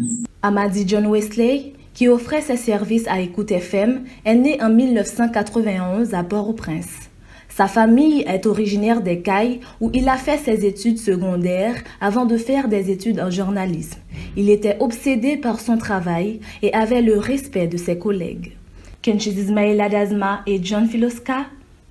Amadi 0.48 0.88
John 0.88 1.08
Wesley, 1.08 1.74
qui 1.94 2.08
offrait 2.08 2.42
ses 2.42 2.56
services 2.56 3.06
à 3.10 3.20
Écoute 3.20 3.52
FM, 3.52 4.06
est 4.24 4.36
né 4.36 4.64
en 4.64 4.70
1991 4.70 6.14
à 6.14 6.24
Port-au-Prince. 6.24 7.10
Sa 7.50 7.68
famille 7.68 8.22
est 8.22 8.46
originaire 8.46 9.02
des 9.02 9.20
Cailles 9.20 9.60
où 9.82 9.92
il 9.94 10.08
a 10.08 10.16
fait 10.16 10.38
ses 10.38 10.66
études 10.66 11.00
secondaires 11.00 11.76
avant 12.00 12.26
de 12.26 12.38
faire 12.38 12.70
des 12.70 12.92
études 12.92 13.20
en 13.20 13.30
journalisme. 13.30 14.00
Il 14.38 14.50
était 14.50 14.78
obsédé 14.80 15.36
par 15.36 15.60
son 15.60 15.78
travail 15.78 16.40
et 16.62 16.74
avait 16.74 17.02
le 17.02 17.18
respect 17.18 17.68
de 17.68 17.76
ses 17.76 18.00
collègues. 18.00 18.54
Kenchis 19.02 19.32
Ismail 19.32 19.82
Adazma 19.82 20.44
et 20.48 20.64
John 20.64 20.88
Filoska, 20.88 21.48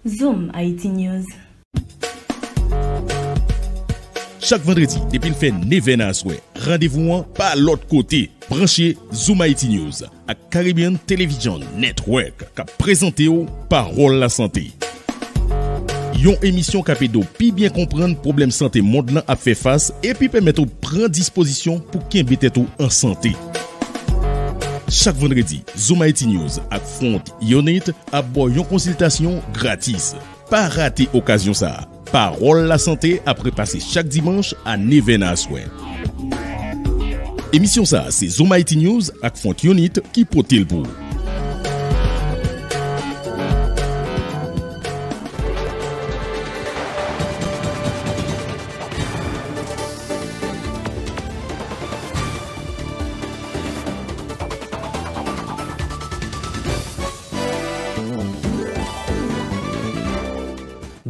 Zoom 0.09 0.51
Haiti 0.57 0.89
News. 0.89 1.27
Chaque 4.49 4.63
vendredi, 4.63 4.99
depuis 5.13 5.31
le 5.31 5.35
fait 5.35 5.51
Nevena 5.51 6.13
rendez-vous 6.65 7.25
pas 7.35 7.57
l'autre 7.57 7.85
côté. 7.89 8.31
Branchez 8.49 8.97
Zoom 9.13 9.43
Haiti 9.43 9.69
News 9.69 10.05
à 10.29 10.37
Caribbean 10.37 10.97
Television 11.05 11.59
Network, 11.77 12.45
qui 12.55 12.63
présenté 12.79 13.27
au 13.27 13.47
Parole 13.69 14.15
la 14.15 14.29
Santé. 14.29 14.71
Yon 16.17 16.37
émission 16.43 16.81
qui 16.81 17.09
do 17.09 17.25
pi 17.37 17.51
bien 17.51 17.71
comprendre 17.71 18.17
problème 18.21 18.53
santé 18.53 18.83
monde 18.83 19.11
là 19.11 19.25
a 19.27 19.35
fait 19.35 19.57
face 19.57 19.93
et 20.05 20.15
puis 20.15 20.29
permettre 20.29 20.63
ou 20.63 20.67
prendre 20.67 21.09
disposition 21.09 21.81
pour 21.81 22.07
qu'il 22.07 22.25
tout 22.25 22.69
en 22.79 22.89
santé. 22.89 23.33
Chaque 24.89 25.17
vendredi, 25.17 25.65
Zoom 25.77 26.05
IT 26.07 26.23
News 26.23 26.61
ak 26.71 26.83
Font 26.85 27.21
Unit 27.43 27.83
a 28.13 28.23
une 28.23 28.65
consultation 28.65 29.43
gratis. 29.53 30.15
Pas 30.49 30.69
rater 30.69 31.09
occasion 31.13 31.53
ça. 31.53 31.89
Parol 32.13 32.67
la 32.71 32.79
Santé 32.79 33.21
apre 33.27 33.53
pase 33.55 33.81
chak 33.83 34.11
dimanche 34.11 34.57
a 34.65 34.77
neve 34.81 35.19
nan 35.21 35.35
aswe. 35.35 35.65
Emisyon 37.57 37.89
sa 37.89 38.07
se 38.15 38.29
Zomaiti 38.33 38.79
News 38.81 39.13
ak 39.25 39.39
Fontyonit 39.41 40.03
ki 40.13 40.27
pote 40.29 40.63
l 40.63 40.69
pou. 40.71 41.06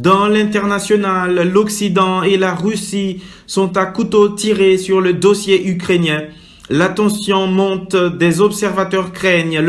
Dans 0.07 0.29
l'international, 0.29 1.51
l'Occident 1.51 2.23
et 2.23 2.37
la 2.37 2.55
Russie 2.55 3.21
sont 3.45 3.75
à 3.75 3.85
couteau 3.85 4.29
tiré 4.29 4.77
sur 4.77 5.01
le 5.01 5.11
dossier 5.11 5.67
ukrainien. 5.67 6.23
La 6.69 6.87
tension 6.87 7.45
monte, 7.47 7.93
des 8.17 8.39
observateurs 8.39 9.11
craignent. 9.11 9.61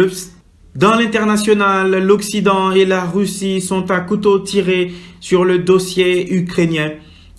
Dans 0.77 0.95
l'international, 0.95 2.07
l'Occident 2.07 2.71
et 2.71 2.85
la 2.85 3.03
Russie 3.03 3.61
sont 3.61 3.91
à 3.91 3.99
couteau 3.99 4.39
tiré 4.39 4.93
sur 5.19 5.45
le 5.45 5.59
dossier 5.59 6.33
ukrainien. 6.33 6.93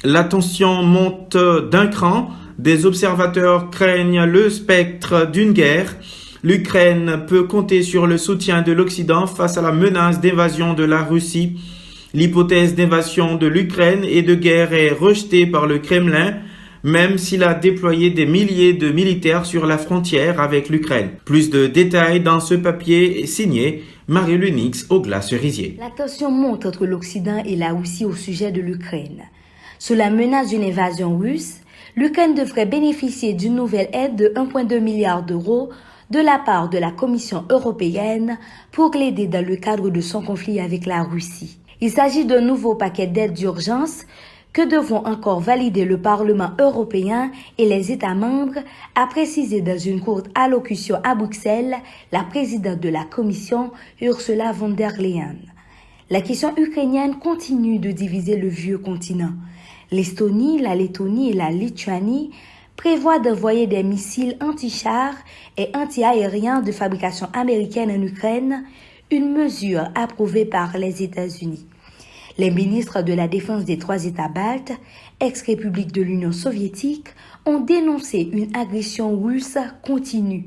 La 0.04 0.26
tension 0.26 0.84
monte 0.84 1.38
d'un 1.72 1.88
cran, 1.88 2.32
des 2.58 2.86
observateurs 2.86 3.70
craignent 3.70 4.26
le 4.26 4.50
spectre 4.50 5.26
d'une 5.26 5.54
guerre. 5.54 5.96
L'Ukraine 6.44 7.22
peut 7.30 7.44
compter 7.44 7.82
sur 7.82 8.08
le 8.08 8.18
soutien 8.18 8.62
de 8.62 8.74
l'Occident 8.74 9.26
face 9.26 9.58
à 9.58 9.62
la 9.62 9.72
menace 9.72 10.20
d'invasion 10.20 10.74
de 10.74 10.84
la 10.84 11.02
Russie. 11.02 11.56
L'hypothèse 12.16 12.74
d'invasion 12.74 13.36
de 13.36 13.46
l'Ukraine 13.46 14.04
et 14.04 14.24
de 14.24 14.34
guerre 14.34 14.74
est 14.74 14.90
rejetée 14.90 15.46
par 15.46 15.68
le 15.68 15.78
Kremlin, 15.78 16.38
même 16.84 17.20
s'il 17.20 17.44
a 17.44 17.54
déployé 17.54 18.10
des 18.10 18.26
milliers 18.26 18.74
de 18.74 18.90
militaires 18.90 19.46
sur 19.46 19.68
la 19.68 19.78
frontière 19.78 20.42
avec 20.42 20.70
l'Ukraine. 20.70 21.12
Plus 21.24 21.52
de 21.52 21.68
détails 21.68 22.22
dans 22.22 22.40
ce 22.40 22.56
papier 22.56 23.28
signé 23.28 23.84
Marie-Lunix 24.08 24.88
au 24.90 25.04
cerisier. 25.22 25.78
La 25.80 25.92
tension 25.92 26.32
monte 26.32 26.66
entre 26.66 26.88
l'Occident 26.88 27.44
et 27.46 27.56
la 27.56 27.74
Russie 27.74 28.06
au 28.06 28.14
sujet 28.14 28.52
de 28.52 28.62
l'Ukraine. 28.62 29.22
Sous 29.78 29.94
la 29.94 30.10
menace 30.10 30.50
d'une 30.50 30.64
invasion 30.64 31.16
russe, 31.16 31.58
l'Ukraine 31.96 32.34
devrait 32.34 32.66
bénéficier 32.66 33.34
d'une 33.34 33.56
nouvelle 33.56 33.90
aide 33.94 34.16
de 34.16 34.34
1,2 34.36 34.80
milliard 34.80 35.22
d'euros 35.22 35.70
de 36.10 36.20
la 36.20 36.40
part 36.44 36.70
de 36.70 36.80
la 36.80 36.90
Commission 36.90 37.46
européenne 37.52 38.40
pour 38.72 38.96
l'aider 38.96 39.28
dans 39.28 39.46
le 39.46 39.58
cadre 39.58 39.92
de 39.92 40.02
son 40.02 40.24
conflit 40.24 40.60
avec 40.60 40.88
la 40.88 41.04
Russie. 41.04 41.60
Il 41.82 41.92
s'agit 41.92 42.26
d'un 42.26 42.42
nouveau 42.42 42.76
paquet 42.76 43.08
d'aides 43.08 43.34
d'urgence 43.34 44.06
que 44.52 44.68
devront 44.68 45.06
encore 45.06 45.40
valider 45.40 45.86
le 45.86 46.02
Parlement 46.02 46.52
européen 46.60 47.32
et 47.58 47.66
les 47.66 47.92
États 47.92 48.16
membres, 48.16 48.60
a 48.96 49.06
précisé 49.08 49.62
dans 49.62 49.78
une 49.78 50.02
courte 50.02 50.28
allocution 50.36 50.98
à 51.04 51.16
Bruxelles 51.16 51.78
la 52.12 52.24
présidente 52.24 52.80
de 52.80 52.90
la 52.90 53.04
Commission, 53.04 53.72
Ursula 54.02 54.52
von 54.52 54.70
der 54.70 55.00
Leyen. 55.00 55.36
La 56.10 56.22
question 56.22 56.52
ukrainienne 56.58 57.20
continue 57.20 57.78
de 57.78 57.92
diviser 57.92 58.36
le 58.36 58.48
vieux 58.48 58.80
continent. 58.80 59.34
L'Estonie, 59.92 60.60
la 60.60 60.76
Lettonie 60.76 61.30
et 61.30 61.34
la 61.34 61.52
Lituanie 61.52 62.32
prévoient 62.76 63.20
d'envoyer 63.20 63.68
des 63.68 63.84
missiles 63.84 64.36
anti-chars 64.42 65.16
et 65.58 65.70
anti-aériens 65.76 66.62
de 66.62 66.72
fabrication 66.72 67.28
américaine 67.34 67.92
en 67.92 68.02
Ukraine, 68.02 68.66
une 69.12 69.32
mesure 69.32 69.90
approuvée 69.96 70.46
par 70.46 70.78
les 70.78 71.04
États-Unis. 71.04 71.69
Les 72.40 72.52
ministres 72.52 73.02
de 73.02 73.12
la 73.12 73.28
Défense 73.28 73.66
des 73.66 73.78
trois 73.78 74.06
États 74.06 74.30
baltes, 74.30 74.72
ex-républiques 75.20 75.92
de 75.92 76.02
l'Union 76.02 76.32
soviétique, 76.32 77.10
ont 77.46 77.60
dénoncé 77.60 78.30
une 78.32 78.56
agression 78.56 79.22
russe 79.22 79.58
continue. 79.86 80.46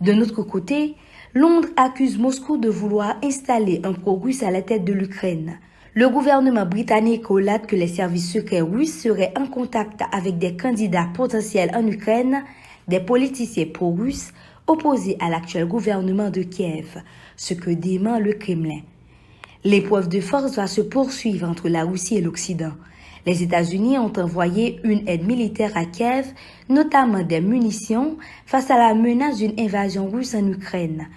De 0.00 0.12
notre 0.12 0.44
côté, 0.44 0.94
Londres 1.34 1.66
accuse 1.76 2.16
Moscou 2.16 2.58
de 2.58 2.68
vouloir 2.68 3.16
installer 3.24 3.80
un 3.82 3.92
pro-russe 3.92 4.44
à 4.44 4.52
la 4.52 4.62
tête 4.62 4.84
de 4.84 4.92
l'Ukraine. 4.92 5.58
Le 5.94 6.08
gouvernement 6.08 6.64
britannique 6.64 7.26
relate 7.26 7.66
que 7.66 7.74
les 7.74 7.88
services 7.88 8.32
secrets 8.32 8.60
russes 8.60 8.96
seraient 8.96 9.34
en 9.36 9.48
contact 9.48 10.02
avec 10.12 10.38
des 10.38 10.56
candidats 10.56 11.08
potentiels 11.12 11.72
en 11.74 11.84
Ukraine, 11.88 12.44
des 12.86 13.00
politiciens 13.00 13.66
pro-russes 13.74 14.30
opposés 14.68 15.16
à 15.18 15.28
l'actuel 15.28 15.66
gouvernement 15.66 16.30
de 16.30 16.42
Kiev, 16.42 17.02
ce 17.34 17.54
que 17.54 17.70
dément 17.70 18.20
le 18.20 18.34
Kremlin. 18.34 18.82
L'épreuve 19.66 20.08
de 20.08 20.20
force 20.20 20.54
va 20.54 20.68
se 20.68 20.80
poursuivre 20.80 21.48
entre 21.48 21.68
la 21.68 21.82
Russie 21.82 22.14
et 22.14 22.20
l'Occident. 22.20 22.70
Les 23.26 23.42
États-Unis 23.42 23.98
ont 23.98 24.12
envoyé 24.16 24.78
une 24.84 25.08
aide 25.08 25.26
militaire 25.26 25.76
à 25.76 25.84
Kiev, 25.84 26.24
notamment 26.68 27.24
des 27.24 27.40
munitions, 27.40 28.16
face 28.46 28.70
à 28.70 28.78
la 28.78 28.94
menace 28.94 29.38
d'une 29.38 29.58
invasion 29.58 30.08
russe 30.08 30.36
en 30.36 30.46
Ukraine. 30.46 31.08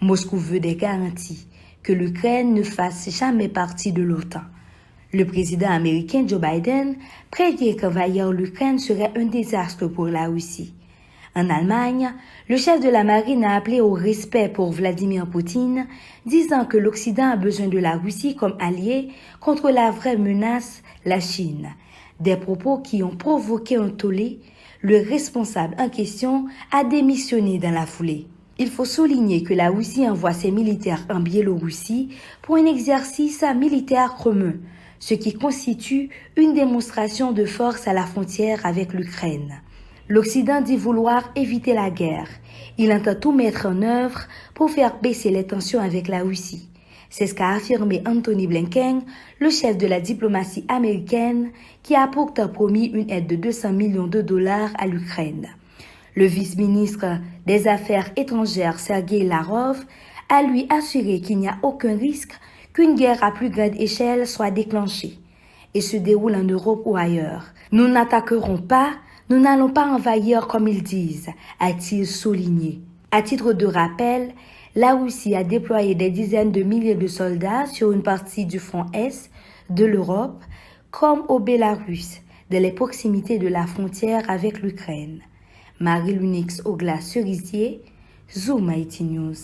Moscou 0.00 0.38
veut 0.38 0.58
des 0.58 0.74
garanties 0.74 1.48
que 1.82 1.92
l'Ukraine 1.92 2.54
ne 2.54 2.62
fasse 2.62 3.10
jamais 3.10 3.48
partie 3.48 3.92
de 3.92 4.00
l'OTAN. 4.00 4.40
Le 5.12 5.26
président 5.26 5.68
américain 5.68 6.24
Joe 6.26 6.40
Biden 6.40 6.96
prévient 7.30 7.76
qu'envahir 7.76 8.32
l'Ukraine 8.32 8.78
serait 8.78 9.12
un 9.16 9.26
désastre 9.26 9.86
pour 9.86 10.06
la 10.06 10.28
Russie. 10.28 10.72
En 11.38 11.50
Allemagne, 11.50 12.14
le 12.48 12.56
chef 12.56 12.80
de 12.80 12.88
la 12.88 13.04
marine 13.04 13.44
a 13.44 13.54
appelé 13.54 13.80
au 13.80 13.92
respect 13.92 14.48
pour 14.48 14.72
Vladimir 14.72 15.24
Poutine, 15.24 15.86
disant 16.26 16.64
que 16.64 16.76
l'Occident 16.76 17.30
a 17.30 17.36
besoin 17.36 17.68
de 17.68 17.78
la 17.78 17.96
Russie 17.96 18.34
comme 18.34 18.56
allié 18.58 19.10
contre 19.38 19.70
la 19.70 19.92
vraie 19.92 20.16
menace, 20.16 20.82
la 21.04 21.20
Chine. 21.20 21.68
Des 22.18 22.36
propos 22.36 22.78
qui 22.78 23.04
ont 23.04 23.14
provoqué 23.14 23.76
un 23.76 23.90
tollé, 23.90 24.40
le 24.80 24.96
responsable 24.96 25.76
en 25.78 25.88
question 25.88 26.46
a 26.72 26.82
démissionné 26.82 27.58
dans 27.58 27.70
la 27.70 27.86
foulée. 27.86 28.26
Il 28.58 28.68
faut 28.68 28.84
souligner 28.84 29.44
que 29.44 29.54
la 29.54 29.70
Russie 29.70 30.08
envoie 30.08 30.32
ses 30.32 30.50
militaires 30.50 31.06
en 31.08 31.20
Biélorussie 31.20 32.08
pour 32.42 32.56
un 32.56 32.66
exercice 32.66 33.44
militaire 33.54 34.16
commun. 34.16 34.54
ce 34.98 35.14
qui 35.14 35.32
constitue 35.34 36.10
une 36.34 36.54
démonstration 36.54 37.30
de 37.30 37.44
force 37.44 37.86
à 37.86 37.92
la 37.92 38.04
frontière 38.04 38.66
avec 38.66 38.92
l'Ukraine. 38.92 39.62
L'Occident 40.10 40.62
dit 40.62 40.76
vouloir 40.76 41.30
éviter 41.36 41.74
la 41.74 41.90
guerre. 41.90 42.28
Il 42.78 42.92
entend 42.92 43.14
tout 43.14 43.32
mettre 43.32 43.66
en 43.66 43.82
œuvre 43.82 44.20
pour 44.54 44.70
faire 44.70 44.98
baisser 45.02 45.30
les 45.30 45.46
tensions 45.46 45.80
avec 45.80 46.08
la 46.08 46.22
Russie. 46.22 46.70
C'est 47.10 47.26
ce 47.26 47.34
qu'a 47.34 47.50
affirmé 47.50 48.02
Anthony 48.06 48.46
Blinken, 48.46 49.02
le 49.38 49.50
chef 49.50 49.76
de 49.76 49.86
la 49.86 50.00
diplomatie 50.00 50.64
américaine, 50.68 51.50
qui 51.82 51.94
a 51.94 52.06
pourtant 52.06 52.48
promis 52.48 52.86
une 52.86 53.10
aide 53.10 53.26
de 53.26 53.36
200 53.36 53.72
millions 53.72 54.06
de 54.06 54.22
dollars 54.22 54.70
à 54.78 54.86
l'Ukraine. 54.86 55.48
Le 56.14 56.24
vice-ministre 56.24 57.18
des 57.46 57.68
Affaires 57.68 58.10
étrangères 58.16 58.78
Sergei 58.78 59.24
Larov 59.24 59.84
a 60.30 60.42
lui 60.42 60.66
assuré 60.70 61.20
qu'il 61.20 61.38
n'y 61.38 61.48
a 61.48 61.58
aucun 61.62 61.96
risque 61.96 62.32
qu'une 62.72 62.94
guerre 62.94 63.22
à 63.22 63.30
plus 63.30 63.50
grande 63.50 63.76
échelle 63.78 64.26
soit 64.26 64.50
déclenchée 64.50 65.18
et 65.74 65.80
se 65.80 65.96
déroule 65.96 66.34
en 66.34 66.44
Europe 66.44 66.82
ou 66.86 66.96
ailleurs. 66.96 67.46
Nous 67.72 67.88
n'attaquerons 67.88 68.58
pas, 68.58 68.92
nous 69.30 69.38
n'allons 69.38 69.70
pas 69.70 69.86
envahir 69.86 70.46
comme 70.46 70.68
ils 70.68 70.82
disent, 70.82 71.28
a-t-il 71.60 72.06
souligné. 72.06 72.80
À 73.10 73.22
titre 73.22 73.52
de 73.52 73.66
rappel, 73.66 74.32
la 74.74 74.94
Russie 74.94 75.34
a 75.34 75.44
déployé 75.44 75.94
des 75.94 76.10
dizaines 76.10 76.52
de 76.52 76.62
milliers 76.62 76.94
de 76.94 77.06
soldats 77.06 77.66
sur 77.66 77.92
une 77.92 78.02
partie 78.02 78.46
du 78.46 78.58
front 78.58 78.86
Est 78.92 79.30
de 79.70 79.84
l'Europe, 79.84 80.42
comme 80.90 81.24
au 81.28 81.38
Bélarus, 81.38 82.22
dans 82.50 82.62
les 82.62 82.72
proximités 82.72 83.38
de 83.38 83.48
la 83.48 83.66
frontière 83.66 84.28
avec 84.30 84.62
l'Ukraine. 84.62 85.20
Marie-Lunix 85.80 86.62
Ogla-Cerisier, 86.64 87.82
Zoom 88.34 88.72
IT 88.72 89.00
News. 89.02 89.36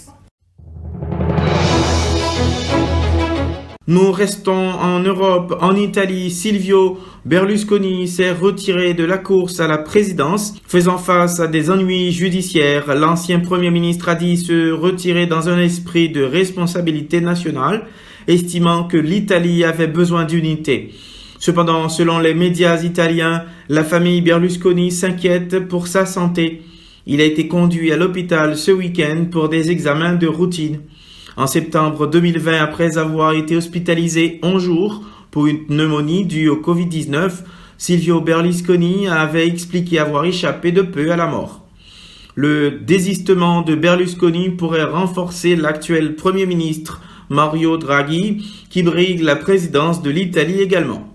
Nous 3.87 4.12
restons 4.12 4.70
en 4.70 5.01
Europe. 5.01 5.59
En 5.61 5.76
Italie, 5.76 6.30
Silvio 6.30 6.99
Berlusconi 7.26 8.09
s'est 8.09 8.32
retiré 8.32 8.95
de 8.95 9.05
la 9.05 9.18
course 9.18 9.61
à 9.61 9.68
la 9.68 9.76
présidence, 9.76 10.55
faisant 10.66 10.97
face 10.97 11.39
à 11.39 11.49
des 11.49 11.70
ennuis 11.70 12.11
judiciaires. 12.11 12.95
L'ancien 12.95 13.41
Premier 13.41 13.70
ministre 13.70 14.09
a 14.09 14.14
dit 14.14 14.39
se 14.39 14.70
retirer 14.70 15.26
dans 15.26 15.51
un 15.51 15.59
esprit 15.61 16.09
de 16.09 16.22
responsabilité 16.22 17.20
nationale, 17.20 17.85
estimant 18.26 18.85
que 18.85 18.97
l'Italie 18.97 19.64
avait 19.64 19.87
besoin 19.87 20.24
d'unité. 20.24 20.95
Cependant, 21.39 21.91
selon 21.91 22.20
les 22.20 22.32
médias 22.32 22.82
italiens, 22.82 23.45
la 23.68 23.85
famille 23.85 24.22
Berlusconi 24.22 24.93
s'inquiète 24.93 25.68
pour 25.68 25.89
sa 25.89 26.07
santé. 26.07 26.62
Il 27.07 27.20
a 27.20 27.24
été 27.24 27.49
conduit 27.49 27.93
à 27.93 27.99
l'hôpital 27.99 28.57
ce 28.57 28.70
week-end 28.70 29.26
pour 29.30 29.51
des 29.51 29.70
examens 29.70 30.14
de 30.14 30.26
routine. 30.26 30.80
En 31.37 31.49
septembre 31.49 32.07
2020, 32.07 32.62
après 32.62 32.97
avoir 32.97 33.32
été 33.32 33.57
hospitalisé 33.57 34.39
11 34.45 34.62
jours 34.62 35.03
pour 35.32 35.49
une 35.49 35.66
pneumonie 35.66 36.24
due 36.24 36.49
au 36.49 36.57
Covid-19, 36.57 37.43
Silvio 37.76 38.20
Berlusconi 38.20 39.09
avait 39.09 39.49
expliqué 39.49 39.99
avoir 39.99 40.24
échappé 40.26 40.70
de 40.70 40.82
peu 40.82 41.11
à 41.11 41.16
la 41.16 41.26
mort. 41.26 41.66
Le 42.37 42.70
désistement 42.70 43.62
de 43.62 43.74
Berlusconi 43.74 44.51
pourrait 44.51 44.85
renforcer 44.85 45.57
l'actuel 45.57 46.14
Premier 46.14 46.47
ministre 46.47 47.03
Mario 47.30 47.78
Draghi, 47.78 48.47
qui 48.70 48.85
brigue 48.85 49.20
la 49.20 49.35
présidence 49.35 50.03
de 50.03 50.11
l'Italie 50.11 50.61
également. 50.61 51.09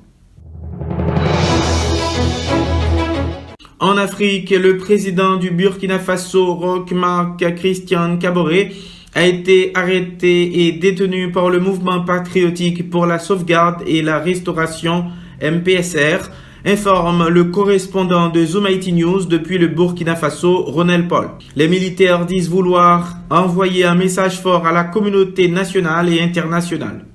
En 3.80 3.96
Afrique, 3.96 4.50
le 4.50 4.76
président 4.76 5.38
du 5.38 5.52
Burkina 5.52 6.00
Faso, 6.00 6.56
Roch 6.56 6.92
Marc 6.92 7.56
Christian 7.56 8.18
Caboret, 8.18 8.74
a 9.16 9.26
été 9.26 9.72
arrêté 9.76 10.68
et 10.68 10.72
détenu 10.72 11.32
par 11.32 11.50
le 11.50 11.60
mouvement 11.60 12.02
patriotique 12.02 12.90
pour 12.90 13.06
la 13.06 13.20
sauvegarde 13.20 13.84
et 13.88 14.02
la 14.02 14.20
restauration 14.20 15.06
MPSR, 15.42 16.30
informe 16.66 17.30
le 17.30 17.46
correspondant 17.46 18.30
de 18.30 18.46
Zoom 18.46 18.68
IT 18.68 18.94
News 18.94 19.26
depuis 19.26 19.58
le 19.58 19.68
Burkina 19.68 20.16
Faso, 20.16 20.64
Ronel 20.64 21.08
Paul. 21.08 21.30
Les 21.56 21.68
militaires 21.68 22.26
disent 22.26 22.50
vouloir 22.50 23.18
envoyer 23.30 23.86
un 23.86 23.96
message 23.96 24.42
fort 24.42 24.68
à 24.68 24.72
la 24.72 24.84
communauté 24.84 25.48
nationale 25.48 26.10
et 26.10 26.22
internationale. 26.22 27.06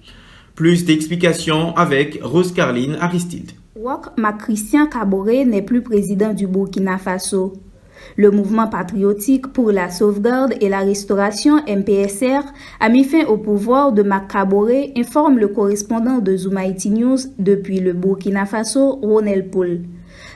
Plus 0.55 0.85
d'explications 0.85 1.77
avec 1.77 2.21
Rose 2.23 2.53
Carline 2.53 2.97
Aristide. 3.01 3.53
Wok 3.77 4.07
Christian 4.39 4.87
Caboret 4.87 5.45
n'est 5.45 5.63
plus 5.63 5.83
président 5.83 6.33
du 6.33 6.47
Burkina 6.47 6.97
Faso. 6.97 7.55
Le 8.17 8.31
mouvement 8.31 8.69
patriotique 8.69 9.49
pour 9.49 9.73
la 9.73 9.91
sauvegarde 9.91 10.55
et 10.61 10.69
la 10.69 10.81
restauration 10.81 11.57
MPSR 11.67 12.43
a 12.81 12.89
mis 12.89 13.05
fin 13.05 13.25
au 13.27 13.37
pouvoir 13.37 13.93
de 13.93 14.03
Macaboré, 14.03 14.93
informe 14.97 15.39
le 15.39 15.49
correspondant 15.49 16.19
de 16.19 16.37
Zumaiti 16.37 16.91
News 16.91 17.19
depuis 17.39 17.81
le 17.81 17.93
Burkina 17.93 18.47
Faso, 18.47 18.99
Ronel 19.03 19.49
Poul. 19.51 19.83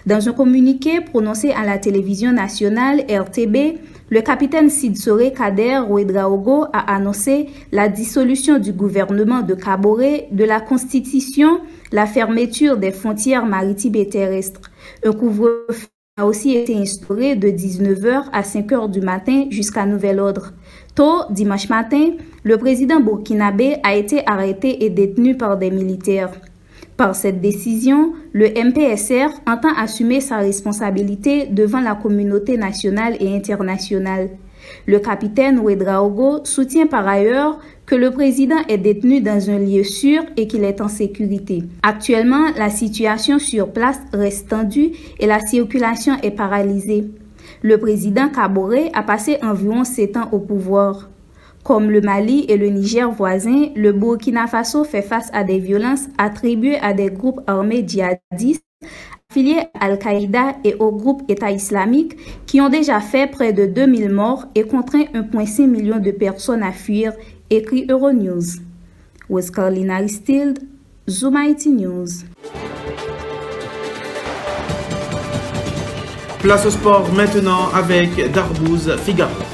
Dans 0.06 0.28
un 0.28 0.32
communiqué 0.32 1.00
prononcé 1.00 1.50
à 1.50 1.64
la 1.64 1.78
télévision 1.78 2.32
nationale 2.32 3.04
RTB, 3.08 3.78
le 4.10 4.22
capitaine 4.22 4.70
Sidsore 4.70 5.32
Kader 5.36 5.80
Ouedraogo 5.88 6.64
a 6.72 6.94
annoncé 6.94 7.48
la 7.72 7.88
dissolution 7.88 8.58
du 8.58 8.72
gouvernement 8.72 9.42
de 9.42 9.54
Caboret, 9.54 10.28
de 10.32 10.44
la 10.44 10.60
Constitution, 10.60 11.60
la 11.92 12.06
fermeture 12.06 12.78
des 12.78 12.90
frontières 12.90 13.44
maritimes 13.44 13.96
et 13.96 14.08
terrestres, 14.08 14.62
a 16.18 16.26
aussi 16.26 16.56
été 16.56 16.76
instauré 16.76 17.36
de 17.36 17.48
19h 17.48 18.24
à 18.32 18.42
5h 18.42 18.90
du 18.90 19.00
matin 19.00 19.46
jusqu'à 19.50 19.86
nouvel 19.86 20.18
ordre. 20.18 20.52
Tôt, 20.96 21.22
dimanche 21.30 21.68
matin, 21.68 22.10
le 22.42 22.58
président 22.58 22.98
burkinabé 22.98 23.76
a 23.84 23.94
été 23.94 24.22
arrêté 24.26 24.84
et 24.84 24.90
détenu 24.90 25.36
par 25.36 25.56
des 25.56 25.70
militaires. 25.70 26.32
Par 26.96 27.14
cette 27.14 27.40
décision, 27.40 28.14
le 28.32 28.48
MPSR 28.48 29.28
entend 29.46 29.72
assumer 29.76 30.20
sa 30.20 30.38
responsabilité 30.38 31.46
devant 31.46 31.80
la 31.80 31.94
communauté 31.94 32.56
nationale 32.56 33.16
et 33.20 33.32
internationale. 33.32 34.30
Le 34.86 34.98
capitaine 34.98 35.60
Ouedraogo 35.60 36.40
soutient 36.42 36.88
par 36.88 37.06
ailleurs 37.06 37.60
que 37.88 37.94
le 37.94 38.10
président 38.10 38.58
est 38.68 38.76
détenu 38.76 39.22
dans 39.22 39.48
un 39.48 39.58
lieu 39.58 39.82
sûr 39.82 40.22
et 40.36 40.46
qu'il 40.46 40.62
est 40.62 40.82
en 40.82 40.88
sécurité. 40.88 41.62
Actuellement, 41.82 42.50
la 42.58 42.68
situation 42.68 43.38
sur 43.38 43.72
place 43.72 43.98
reste 44.12 44.50
tendue 44.50 44.90
et 45.18 45.26
la 45.26 45.40
circulation 45.40 46.12
est 46.22 46.32
paralysée. 46.32 47.04
Le 47.62 47.78
président 47.78 48.28
Kaboré 48.28 48.90
a 48.92 49.02
passé 49.02 49.38
environ 49.42 49.84
sept 49.84 50.18
ans 50.18 50.28
au 50.32 50.38
pouvoir. 50.38 51.08
Comme 51.64 51.90
le 51.90 52.02
Mali 52.02 52.44
et 52.50 52.58
le 52.58 52.68
Niger 52.68 53.10
voisins, 53.10 53.68
le 53.74 53.92
Burkina 53.92 54.46
Faso 54.46 54.84
fait 54.84 55.02
face 55.02 55.30
à 55.32 55.42
des 55.42 55.58
violences 55.58 56.08
attribuées 56.18 56.78
à 56.80 56.92
des 56.92 57.10
groupes 57.10 57.40
armés 57.46 57.84
djihadistes 57.86 58.64
affiliés 59.30 59.60
à 59.78 59.86
Al-Qaïda 59.86 60.56
et 60.64 60.74
au 60.76 60.90
groupe 60.90 61.22
État 61.28 61.50
islamique 61.50 62.16
qui 62.46 62.60
ont 62.62 62.70
déjà 62.70 63.00
fait 63.00 63.30
près 63.30 63.52
de 63.52 63.66
2000 63.66 64.08
morts 64.10 64.46
et 64.54 64.62
contraint 64.62 65.04
1,5 65.14 65.66
million 65.66 65.98
de 65.98 66.10
personnes 66.10 66.62
à 66.62 66.72
fuir, 66.72 67.12
écrit 67.50 67.86
Euronews. 67.88 68.60
West 69.28 69.54
Carolina 69.54 69.96
Aristide, 69.96 70.60
Zoom 71.08 71.36
IT 71.36 71.66
News. 71.66 72.08
Place 76.40 76.66
au 76.66 76.70
sport 76.70 77.12
maintenant 77.14 77.68
avec 77.74 78.32
Darbouz 78.32 78.96
Figaro. 79.04 79.47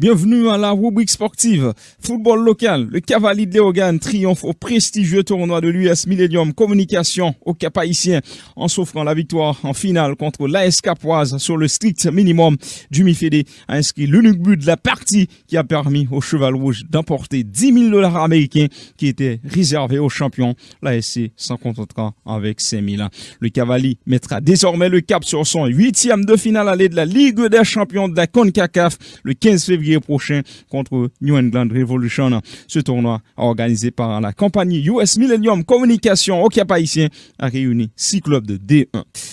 Bienvenue 0.00 0.48
à 0.48 0.56
la 0.56 0.70
rubrique 0.70 1.10
sportive. 1.10 1.74
Football 2.00 2.42
local. 2.42 2.88
Le 2.90 3.00
Cavalier 3.00 3.44
de 3.44 3.52
Léogane 3.52 3.98
triomphe 3.98 4.44
au 4.44 4.54
prestigieux 4.54 5.22
tournoi 5.24 5.60
de 5.60 5.68
l'US 5.68 6.06
Millennium 6.06 6.54
Communication 6.54 7.34
au 7.44 7.52
Cap 7.52 7.76
Haïtien 7.76 8.22
en 8.56 8.66
s'offrant 8.66 9.04
la 9.04 9.12
victoire 9.12 9.60
en 9.62 9.74
finale 9.74 10.16
contre 10.16 10.48
l'AS 10.48 10.80
Capoise 10.80 11.36
sur 11.36 11.58
le 11.58 11.68
strict 11.68 12.06
minimum. 12.06 12.56
Jimmy 12.90 13.12
Fédé 13.12 13.44
a 13.68 13.74
inscrit 13.74 14.06
l'unique 14.06 14.40
but 14.40 14.56
de 14.56 14.66
la 14.66 14.78
partie 14.78 15.28
qui 15.46 15.58
a 15.58 15.64
permis 15.64 16.08
au 16.10 16.22
Cheval 16.22 16.54
Rouge 16.54 16.84
d'emporter 16.88 17.44
10 17.44 17.74
000 17.74 17.90
dollars 17.90 18.16
américains 18.16 18.68
qui 18.96 19.06
étaient 19.06 19.38
réservés 19.44 19.98
aux 19.98 20.08
champions. 20.08 20.54
L'ASC 20.80 21.30
s'en 21.36 21.58
contentera 21.58 22.14
avec 22.24 22.62
5 22.62 22.82
000. 22.88 23.02
Le 23.38 23.48
Cavalier 23.50 23.98
mettra 24.06 24.40
désormais 24.40 24.88
le 24.88 25.02
cap 25.02 25.24
sur 25.24 25.46
son 25.46 25.66
huitième 25.66 26.24
de 26.24 26.36
finale 26.36 26.70
allée 26.70 26.88
de 26.88 26.96
la 26.96 27.04
Ligue 27.04 27.48
des 27.48 27.64
champions 27.64 28.08
de 28.08 28.16
la 28.16 28.26
CONCACAF 28.26 28.96
le 29.24 29.34
15 29.34 29.62
février 29.66 29.89
prochain 29.98 30.42
contre 30.68 31.10
New 31.20 31.36
England 31.36 31.68
Revolution. 31.74 32.40
Ce 32.68 32.78
tournoi 32.78 33.20
organisé 33.36 33.90
par 33.90 34.20
la 34.20 34.32
compagnie 34.32 34.84
US 34.86 35.18
Millennium 35.18 35.64
Communication 35.64 36.42
au 36.42 36.48
Cap 36.48 36.70
Haïtien 36.70 37.08
a 37.38 37.48
réuni 37.48 37.90
six 37.96 38.20
clubs 38.20 38.46
de 38.46 38.56
D1. 38.56 38.86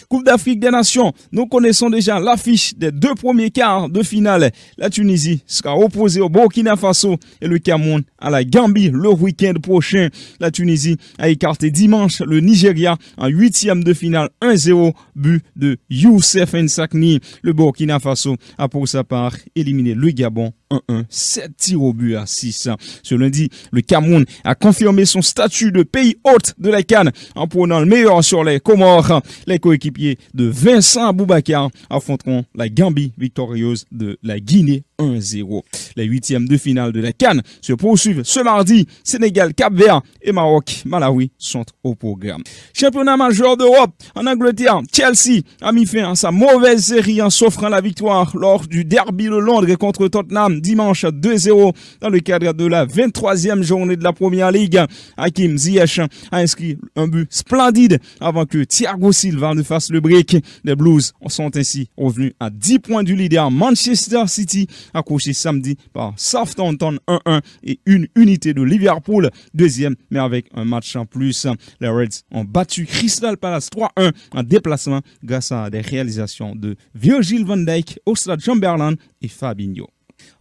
Coupe 0.10 0.26
d'Afrique 0.26 0.60
des 0.60 0.72
Nations, 0.72 1.14
nous 1.32 1.46
connaissons 1.46 1.90
déjà 1.90 2.20
l'affiche 2.20 2.74
des 2.76 2.92
deux 2.92 3.14
premiers 3.16 3.52
quarts 3.52 3.90
de 3.90 4.02
finale. 4.04 4.52
La 4.78 4.90
Tunisie 4.90 5.44
sera 5.46 5.78
opposée 5.78 6.22
au 6.22 6.30
Burkina 6.30 6.76
Faso 6.76 7.18
et 7.42 7.48
le 7.48 7.60
Cameroun 7.60 8.04
à 8.18 8.30
la 8.30 8.44
Gambie 8.44 8.90
le 8.92 9.10
week-end 9.10 9.54
prochain. 9.62 10.08
La 10.40 10.52
Tunisie 10.52 10.98
a 11.18 11.30
écarté 11.30 11.72
dimanche 11.72 12.22
le 12.22 12.40
Nigeria 12.40 12.98
en 13.18 13.28
huitième 13.28 13.84
de 13.84 13.94
finale 13.94 14.30
1-0, 14.42 14.94
but 15.16 15.44
de 15.56 15.78
Youssef 15.90 16.54
Nsakni. 16.54 17.20
Le 17.42 17.54
Burkina 17.54 18.00
Faso 18.00 18.36
a 18.58 18.68
pour 18.68 18.88
sa 18.88 19.04
part 19.04 19.36
éliminé 19.56 19.94
le 19.94 20.12
Gabon 20.12 20.47
Bon. 20.48 20.67
1-1, 20.72 21.06
7 21.10 21.58
tirs 21.58 21.82
au 21.82 21.94
but 21.94 22.16
à 22.16 22.26
6. 22.26 22.70
Ce 23.04 23.16
lundi, 23.16 23.50
le 23.72 23.82
Cameroun 23.82 24.26
a 24.44 24.56
confirmé 24.56 25.06
son 25.06 25.22
statut 25.22 25.72
de 25.72 25.84
pays 25.84 26.18
hôte 26.24 26.54
de 26.58 26.70
la 26.70 26.84
Cannes 26.84 27.12
en 27.36 27.48
prenant 27.48 27.80
le 27.80 27.86
meilleur 27.86 28.24
sur 28.24 28.44
les 28.44 28.60
Comores. 28.60 29.22
Les 29.46 29.60
coéquipiers 29.60 30.18
de 30.34 30.46
Vincent 30.46 31.08
Aboubakar 31.08 31.70
affronteront 31.90 32.46
la 32.56 32.70
Gambie 32.70 33.14
victorieuse 33.18 33.86
de 33.92 34.18
la 34.24 34.40
Guinée 34.40 34.84
1-0. 35.00 35.62
Les 35.96 36.06
huitièmes 36.06 36.48
de 36.48 36.58
finale 36.58 36.92
de 36.92 37.00
la 37.00 37.14
Cannes 37.14 37.42
se 37.62 37.74
poursuivent 37.74 38.24
ce 38.24 38.40
mardi. 38.40 38.88
Sénégal, 39.04 39.54
Cap-Vert 39.54 40.02
et 40.22 40.32
Maroc, 40.32 40.84
Malawi 40.86 41.32
sont 41.38 41.66
au 41.84 41.96
programme. 41.96 42.44
Championnat 42.74 43.18
majeur 43.18 43.58
d'Europe 43.58 43.94
en 44.16 44.26
Angleterre, 44.26 44.82
Chelsea 44.92 45.42
a 45.62 45.72
mis 45.72 45.86
fin 45.86 46.12
à 46.12 46.16
sa 46.16 46.32
mauvaise 46.32 46.86
série 46.86 47.22
en 47.22 47.30
s'offrant 47.30 47.70
la 47.70 47.82
victoire 47.82 48.36
lors 48.36 48.68
du 48.68 48.86
derby 48.86 49.26
de 49.26 49.38
Londres 49.38 49.76
contre 49.76 50.08
Tottenham 50.08 50.57
dimanche 50.62 51.06
2-0 51.06 51.74
dans 52.02 52.10
le 52.10 52.20
cadre 52.20 52.54
de 52.54 52.66
la 52.66 52.86
23e 52.86 53.62
journée 53.64 53.96
de 53.96 54.04
la 54.04 54.14
Première 54.14 54.52
Ligue. 54.52 54.80
Hakim 55.18 55.58
Ziyech 55.58 56.00
a 56.32 56.38
inscrit 56.38 56.78
un 56.96 57.08
but 57.08 57.28
splendide 57.34 58.00
avant 58.20 58.46
que 58.46 58.64
Thiago 58.64 59.12
Silva 59.12 59.54
ne 59.54 59.64
fasse 59.64 59.90
le 59.92 60.00
break. 60.00 60.38
Les 60.64 60.76
Blues 60.76 61.14
sont 61.28 61.56
ainsi 61.56 61.90
revenus 61.98 62.34
à 62.40 62.50
10 62.50 62.80
points 62.80 63.04
du 63.04 63.16
leader 63.16 63.52
Manchester 63.52 64.24
City 64.28 64.68
accroché 64.94 65.34
samedi 65.34 65.78
par 65.94 66.14
Southampton 66.18 66.98
1-1 67.08 67.42
et 67.64 67.80
une 67.86 68.08
unité 68.16 68.54
de 68.54 68.62
Liverpool, 68.62 69.30
deuxième, 69.54 69.96
mais 70.10 70.20
avec 70.20 70.48
un 70.54 70.66
match 70.66 70.96
en 70.96 71.06
plus. 71.06 71.48
Les 71.80 71.90
Reds 71.90 72.24
ont 72.32 72.44
battu 72.44 72.86
Crystal 72.86 73.38
Palace 73.38 73.70
3-1 73.70 74.12
en 74.34 74.44
déplacement 74.44 75.02
grâce 75.24 75.52
à 75.52 75.70
des 75.70 75.82
réalisations 75.82 76.56
de 76.56 76.76
Virgil 76.96 77.46
van 77.46 77.58
Dijk, 77.58 78.00
Ostrad 78.06 78.40
Chamberlain 78.40 78.94
et 79.22 79.28
Fabinho. 79.28 79.88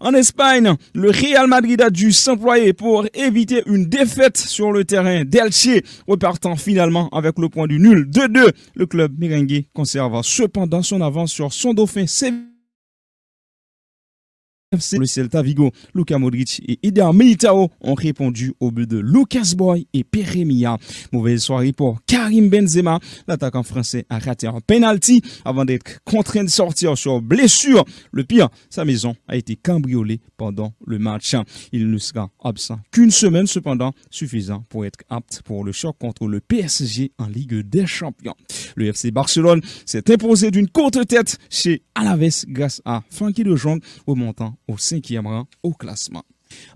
En 0.00 0.12
Espagne, 0.14 0.74
le 0.94 1.10
Real 1.10 1.46
Madrid 1.46 1.80
a 1.80 1.90
dû 1.90 2.12
s'employer 2.12 2.72
pour 2.72 3.06
éviter 3.14 3.62
une 3.66 3.86
défaite 3.86 4.36
sur 4.36 4.72
le 4.72 4.84
terrain 4.84 5.24
d'Elche, 5.24 5.82
repartant 6.06 6.56
finalement 6.56 7.08
avec 7.10 7.38
le 7.38 7.48
point 7.48 7.66
du 7.66 7.78
nul 7.78 8.08
2-2. 8.10 8.50
Le 8.74 8.86
club 8.86 9.18
merengue 9.18 9.64
conserva 9.74 10.20
cependant 10.22 10.82
son 10.82 11.00
avance 11.00 11.32
sur 11.32 11.52
son 11.52 11.72
dauphin 11.72 12.06
le 14.72 15.06
Celta 15.06 15.42
Vigo, 15.42 15.70
Luka 15.94 16.18
Modric 16.18 16.60
et 16.66 16.80
Eder 16.82 17.12
Militao 17.14 17.70
ont 17.80 17.94
répondu 17.94 18.52
au 18.58 18.72
but 18.72 18.90
de 18.90 18.98
Lucas 18.98 19.54
Boy 19.56 19.86
et 19.92 20.02
Peremia. 20.02 20.76
Mauvaise 21.12 21.40
soirée 21.40 21.72
pour 21.72 22.00
Karim 22.04 22.48
Benzema. 22.48 22.98
L'attaquant 23.28 23.62
français 23.62 24.06
a 24.10 24.18
raté 24.18 24.48
un 24.48 24.58
penalty 24.60 25.22
avant 25.44 25.64
d'être 25.64 26.00
contraint 26.04 26.42
de 26.42 26.50
sortir 26.50 26.98
sur 26.98 27.22
blessure. 27.22 27.84
Le 28.10 28.24
pire, 28.24 28.48
sa 28.68 28.84
maison 28.84 29.14
a 29.28 29.36
été 29.36 29.54
cambriolée 29.54 30.20
pendant 30.36 30.72
le 30.84 30.98
match. 30.98 31.36
Il 31.70 31.88
ne 31.88 31.98
sera 31.98 32.30
absent 32.42 32.80
qu'une 32.90 33.12
semaine 33.12 33.46
cependant, 33.46 33.92
suffisant 34.10 34.64
pour 34.68 34.84
être 34.84 34.98
apte 35.08 35.42
pour 35.44 35.62
le 35.62 35.70
choc 35.70 35.96
contre 36.00 36.26
le 36.26 36.40
PSG 36.40 37.12
en 37.18 37.28
Ligue 37.28 37.60
des 37.60 37.86
Champions. 37.86 38.34
Le 38.74 38.86
FC 38.86 39.12
Barcelone 39.12 39.60
s'est 39.84 40.10
imposé 40.10 40.50
d'une 40.50 40.68
courte 40.68 41.06
tête 41.06 41.38
chez 41.50 41.82
Alaves 41.94 42.46
grâce 42.48 42.82
à 42.84 43.04
Frankie 43.10 43.44
de 43.44 43.54
Jong 43.54 43.80
remontant 44.08 44.56
au 44.68 44.78
cinquième 44.78 45.26
rang 45.26 45.46
au 45.62 45.72
classement. 45.72 46.24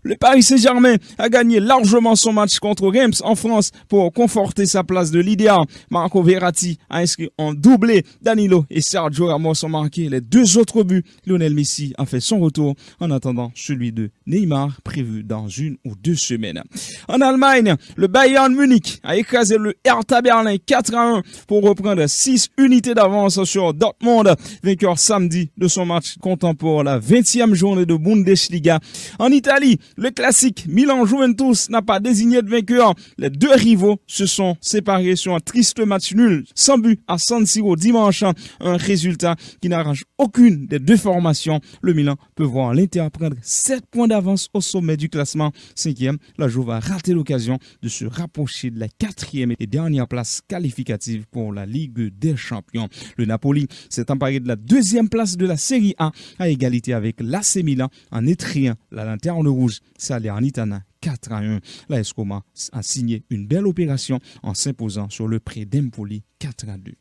Le 0.03 0.17
Paris 0.17 0.43
Saint-Germain 0.43 0.97
a 1.19 1.29
gagné 1.29 1.61
largement 1.61 2.17
son 2.17 2.33
match 2.33 2.59
contre 2.59 2.89
Reims 2.89 3.23
en 3.25 3.35
France 3.35 3.71
pour 3.89 4.13
conforter 4.13 4.67
sa 4.67 4.85
place 4.85 5.11
de 5.11 5.21
leader. 5.21 5.59
Marco 5.91 6.23
Verratti 6.23 6.79
a 6.89 6.99
inscrit 6.99 7.31
en 7.39 7.53
doublé. 7.53 8.05
Danilo 8.23 8.65
et 8.71 8.81
Sergio 8.81 9.27
Ramos 9.27 9.65
ont 9.65 9.69
marqué 9.69 10.09
les 10.09 10.21
deux 10.21 10.59
autres 10.59 10.83
buts. 10.83 11.05
Lionel 11.27 11.55
Messi 11.55 11.93
a 11.99 12.07
fait 12.07 12.21
son 12.21 12.41
retour 12.41 12.75
en 12.99 13.11
attendant 13.11 13.53
celui 13.55 13.93
de 13.93 14.11
Neymar 14.27 14.81
prévu 14.83 15.23
dans 15.23 15.49
une 15.49 15.77
ou 15.85 15.95
deux 15.97 16.17
semaines. 16.17 16.63
En 17.09 17.21
Allemagne, 17.21 17.75
le 17.97 18.07
Bayern 18.07 18.55
Munich 18.55 19.01
a 19.03 19.17
écrasé 19.17 19.59
le 19.59 19.75
Hertha 19.85 20.23
Berlin 20.23 20.57
4 20.65 20.95
à 20.95 21.03
1 21.17 21.23
pour 21.47 21.63
reprendre 21.63 22.07
6 22.07 22.49
unités 22.59 22.95
d'avance 22.95 23.43
sur 23.45 23.75
Dortmund, 23.75 24.35
vainqueur 24.63 24.99
samedi 24.99 25.51
de 25.57 25.69
son 25.69 25.87
match 25.87 26.17
comptant 26.21 26.55
pour 26.55 26.83
la 26.83 26.99
20e 26.99 27.55
journée 27.55 27.87
de 27.87 27.95
Bundesliga. 27.95 28.81
En 29.19 29.29
Italie, 29.29 29.60
le 29.97 30.11
classique 30.11 30.67
Milan-Juventus 30.69 31.71
n'a 31.71 31.83
pas 31.83 32.01
désigné 32.01 32.43
de 32.43 32.49
vainqueur. 32.49 32.95
Les 33.19 33.31
deux 33.31 33.53
rivaux 33.55 34.01
se 34.07 34.27
sont 34.27 34.57
séparés 34.61 35.17
sur 35.17 35.35
un 35.35 35.41
triste 35.41 35.81
match 35.81 36.15
nul, 36.15 36.45
sans 36.55 36.79
but 36.79 37.01
à 37.07 37.19
San 37.19 37.45
Siro 37.47 37.77
dimanche. 37.77 38.25
Un 38.61 38.77
résultat 38.77 39.37
qui 39.61 39.69
n'arrange 39.69 40.05
aucune 40.19 40.67
des 40.67 40.79
deux 40.79 40.97
formations. 40.97 41.61
Le 41.83 41.95
Milan 41.95 42.17
peut 42.35 42.45
voir 42.45 42.75
l'Inter 42.75 43.07
prendre 43.13 43.37
7 43.43 43.87
points 43.91 44.09
d'avance 44.09 44.49
au 44.55 44.61
sommet 44.61 44.97
du 44.97 45.09
classement. 45.09 45.53
Cinquième, 45.75 46.19
la 46.39 46.49
Juve 46.49 46.67
va 46.67 46.81
rater 46.81 47.13
l'occasion 47.13 47.59
de 47.83 47.89
se 47.89 48.05
rapprocher 48.05 48.71
de 48.71 48.79
la 48.79 48.89
quatrième 48.89 49.53
et 49.59 49.67
dernière 49.67 50.09
place 50.09 50.41
qualificative 50.47 51.27
pour 51.31 51.53
la 51.53 51.67
Ligue 51.67 52.17
des 52.19 52.37
Champions. 52.37 52.89
Le 53.17 53.25
Napoli 53.25 53.67
s'est 53.89 54.11
emparé 54.11 54.41
de 54.41 54.49
la 54.49 54.57
deuxième 54.57 55.09
place 55.09 55.37
de 55.37 55.47
la 55.47 55.57
Série 55.57 55.95
A 55.99 56.13
à 56.39 56.49
égalité 56.49 56.93
avec 56.93 57.17
l'AC 57.21 57.57
Milan 57.65 57.89
en 58.11 58.27
étriant 58.27 58.75
la 58.91 59.05
lanterne 59.05 59.50
rouge 59.51 59.81
Salernitana 59.99 60.83
4 61.01 61.33
à 61.33 61.39
1. 61.39 61.61
La 61.89 62.01
Escoma 62.01 62.45
a 62.73 62.83
signé 62.83 63.25
une 63.31 63.47
belle 63.47 63.67
opération 63.67 64.21
en 64.43 64.55
s'imposant 64.55 65.09
sur 65.11 65.29
le 65.29 65.41
prêt 65.41 65.65
d'Empoli 65.65 66.23
4 66.39 66.69
à 66.69 66.79
2. 66.79 66.93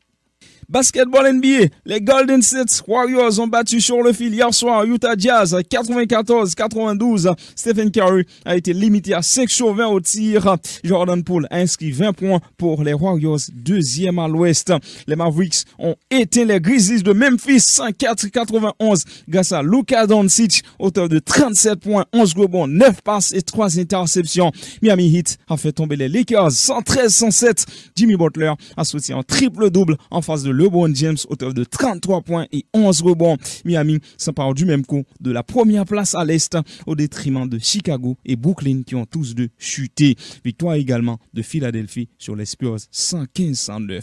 Basketball 0.68 1.32
NBA, 1.32 1.66
les 1.84 2.00
Golden 2.00 2.42
State 2.42 2.82
Warriors 2.86 3.38
ont 3.40 3.48
battu 3.48 3.80
sur 3.80 4.02
le 4.02 4.12
fil 4.12 4.32
hier 4.32 4.52
soir 4.54 4.84
Utah 4.84 5.14
Jazz 5.16 5.54
94-92. 5.54 7.34
Stephen 7.56 7.90
Curry 7.90 8.24
a 8.44 8.56
été 8.56 8.72
limité 8.72 9.14
à 9.14 9.22
5 9.22 9.50
sur 9.50 9.74
20 9.74 9.86
au 9.86 10.00
tir. 10.00 10.56
Jordan 10.84 11.24
Poole 11.24 11.46
a 11.50 11.58
inscrit 11.58 11.90
20 11.90 12.12
points 12.12 12.40
pour 12.56 12.82
les 12.82 12.92
Warriors, 12.92 13.40
deuxième 13.52 14.18
à 14.18 14.28
l'ouest. 14.28 14.72
Les 15.06 15.16
Mavericks 15.16 15.64
ont 15.78 15.96
éteint 16.10 16.44
les 16.44 16.60
Grizzlies 16.60 17.02
de 17.02 17.12
Memphis 17.12 17.58
104-91 17.58 19.04
grâce 19.28 19.52
à 19.52 19.62
Luka 19.62 20.06
Doncic, 20.06 20.62
auteur 20.78 21.08
de 21.08 21.18
37 21.18 21.80
points, 21.80 22.04
11 22.12 22.34
rebonds, 22.34 22.66
9 22.68 23.02
passes 23.02 23.32
et 23.32 23.42
3 23.42 23.78
interceptions. 23.78 24.52
Miami 24.82 25.08
Heat 25.08 25.38
a 25.48 25.56
fait 25.56 25.72
tomber 25.72 25.96
les 25.96 26.08
Lakers 26.08 26.50
113-107. 26.50 27.66
Jimmy 27.96 28.16
Butler 28.16 28.52
a 28.76 28.84
soutenu 28.84 29.16
un 29.16 29.22
triple-double 29.22 29.96
en 30.10 30.22
face 30.22 30.42
de 30.42 30.49
LeBron 30.50 30.94
James, 30.94 31.16
auteur 31.28 31.54
de 31.54 31.64
33 31.64 32.22
points 32.22 32.46
et 32.52 32.64
11 32.74 33.02
rebonds. 33.02 33.36
Miami 33.64 34.00
s'empare 34.16 34.54
du 34.54 34.64
même 34.64 34.84
coup 34.84 35.04
de 35.20 35.30
la 35.30 35.42
première 35.42 35.84
place 35.84 36.14
à 36.14 36.24
l'Est 36.24 36.56
au 36.86 36.94
détriment 36.94 37.48
de 37.48 37.58
Chicago 37.58 38.16
et 38.24 38.36
Brooklyn 38.36 38.82
qui 38.86 38.94
ont 38.94 39.06
tous 39.06 39.34
deux 39.34 39.48
chuté. 39.58 40.16
Victoire 40.44 40.74
également 40.74 41.18
de 41.34 41.42
Philadelphie 41.42 42.08
sur 42.18 42.36
les 42.36 42.46
Spurs 42.46 42.78
115-109. 42.92 44.00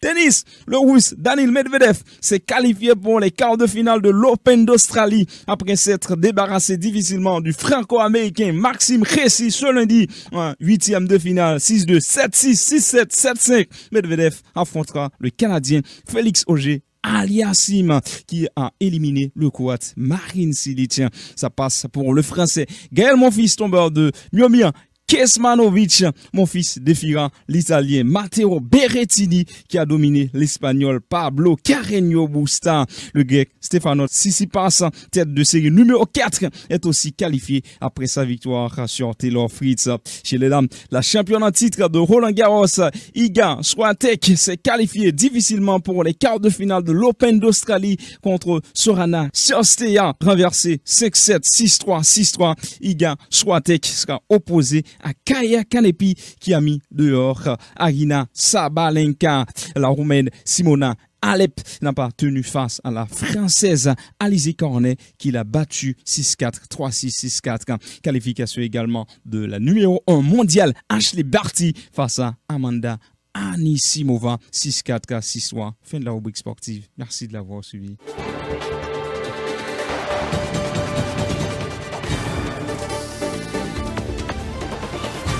Tennis, 0.00 0.44
le 0.66 0.78
russe 0.78 1.14
Daniel 1.18 1.50
Medvedev 1.50 1.98
s'est 2.20 2.40
qualifié 2.40 2.94
pour 2.94 3.20
les 3.20 3.30
quarts 3.30 3.56
de 3.56 3.66
finale 3.66 4.02
de 4.02 4.10
l'Open 4.10 4.64
d'Australie 4.64 5.26
après 5.46 5.76
s'être 5.76 6.16
débarrassé 6.16 6.76
difficilement 6.76 7.40
du 7.40 7.52
franco-américain 7.52 8.52
Maxime 8.52 9.02
Cressy 9.02 9.50
ce 9.50 9.72
lundi. 9.72 10.08
Un 10.32 10.54
huitième 10.60 11.06
de 11.06 11.18
finale 11.18 11.58
6-2, 11.58 11.98
7-6, 12.00 12.80
6-7, 12.80 13.10
7-5. 13.10 13.66
Medvedev 13.92 14.40
affrontera 14.54 15.10
le 15.18 15.30
Canadien 15.30 15.79
Félix 16.08 16.44
Auger 16.46 16.82
Aliassim 17.02 18.00
qui 18.26 18.46
a 18.56 18.72
éliminé 18.80 19.32
le 19.34 19.50
Croate 19.50 19.94
Marine 19.96 20.52
Silic. 20.52 21.02
Ça 21.36 21.50
passe 21.50 21.86
pour 21.92 22.14
le 22.14 22.22
français 22.22 22.66
Gaël 22.92 23.16
Monfils 23.16 23.56
tombeur 23.56 23.90
de 23.90 24.12
Miomir 24.32 24.72
Kesmanovic, 25.10 26.04
mon 26.32 26.46
fils 26.46 26.78
défiera 26.78 27.30
l'italien 27.48 28.04
Matteo 28.04 28.60
Berrettini 28.60 29.44
qui 29.68 29.76
a 29.76 29.84
dominé 29.84 30.30
l'espagnol 30.32 31.00
Pablo 31.00 31.56
Carreño 31.56 32.28
Busta. 32.28 32.86
Le 33.12 33.24
grec 33.24 33.50
Stefanos 33.60 34.08
Tsitsipas, 34.08 34.84
tête 35.10 35.34
de 35.34 35.42
série 35.42 35.72
numéro 35.72 36.06
4, 36.06 36.44
est 36.68 36.86
aussi 36.86 37.12
qualifié 37.12 37.64
après 37.80 38.06
sa 38.06 38.24
victoire 38.24 38.88
sur 38.88 39.16
Taylor 39.16 39.50
Fritz. 39.50 39.88
Chez 40.22 40.38
les 40.38 40.48
dames, 40.48 40.68
la 40.92 41.02
championne 41.02 41.42
en 41.42 41.50
titre 41.50 41.88
de 41.88 41.98
Roland 41.98 42.30
Garros, 42.30 42.66
Iga 43.12 43.58
Swiatek, 43.62 44.34
s'est 44.36 44.58
qualifiée 44.58 45.10
difficilement 45.10 45.80
pour 45.80 46.04
les 46.04 46.14
quarts 46.14 46.38
de 46.38 46.50
finale 46.50 46.84
de 46.84 46.92
l'Open 46.92 47.40
d'Australie 47.40 47.96
contre 48.22 48.62
Sorana 48.74 49.28
Siostea, 49.32 50.14
renversé 50.22 50.80
5-7, 50.86 51.40
6-3, 51.42 52.04
6-3. 52.04 52.54
Iga 52.80 53.16
Swiatek 53.28 53.84
sera 53.86 54.22
opposé 54.28 54.84
à 55.02 55.12
Kaya 55.24 55.64
Kanepi 55.64 56.14
qui 56.40 56.54
a 56.54 56.60
mis 56.60 56.80
dehors 56.90 57.56
Arina 57.76 58.26
Sabalenka. 58.32 59.46
La 59.76 59.88
Roumaine 59.88 60.30
Simona 60.44 60.94
Alep 61.22 61.60
n'a 61.82 61.92
pas 61.92 62.10
tenu 62.10 62.42
face 62.42 62.80
à 62.82 62.90
la 62.90 63.06
Française 63.06 63.92
Alizé 64.18 64.54
Cornet 64.54 64.96
qui 65.18 65.30
l'a 65.30 65.44
battu 65.44 65.96
6-4, 66.06 66.68
3-6, 66.70 67.40
6-4. 67.42 68.00
Qualification 68.02 68.62
également 68.62 69.06
de 69.26 69.44
la 69.44 69.58
numéro 69.58 70.02
1 70.06 70.22
mondiale 70.22 70.72
Ashley 70.88 71.22
Barty 71.22 71.74
face 71.92 72.18
à 72.18 72.36
Amanda 72.48 72.98
Anisimova 73.34 74.38
6-4, 74.52 75.20
6-3. 75.20 75.72
Fin 75.82 76.00
de 76.00 76.04
la 76.04 76.12
rubrique 76.12 76.38
sportive. 76.38 76.88
Merci 76.96 77.28
de 77.28 77.34
l'avoir 77.34 77.64
suivi. 77.64 77.96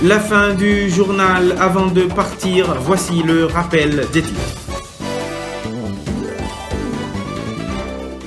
La 0.02 0.18
fin 0.18 0.54
du 0.54 0.88
journal. 0.88 1.54
Avant 1.60 1.88
de 1.88 2.04
partir, 2.04 2.74
voici 2.80 3.22
le 3.22 3.44
rappel 3.44 4.06
des. 4.14 4.24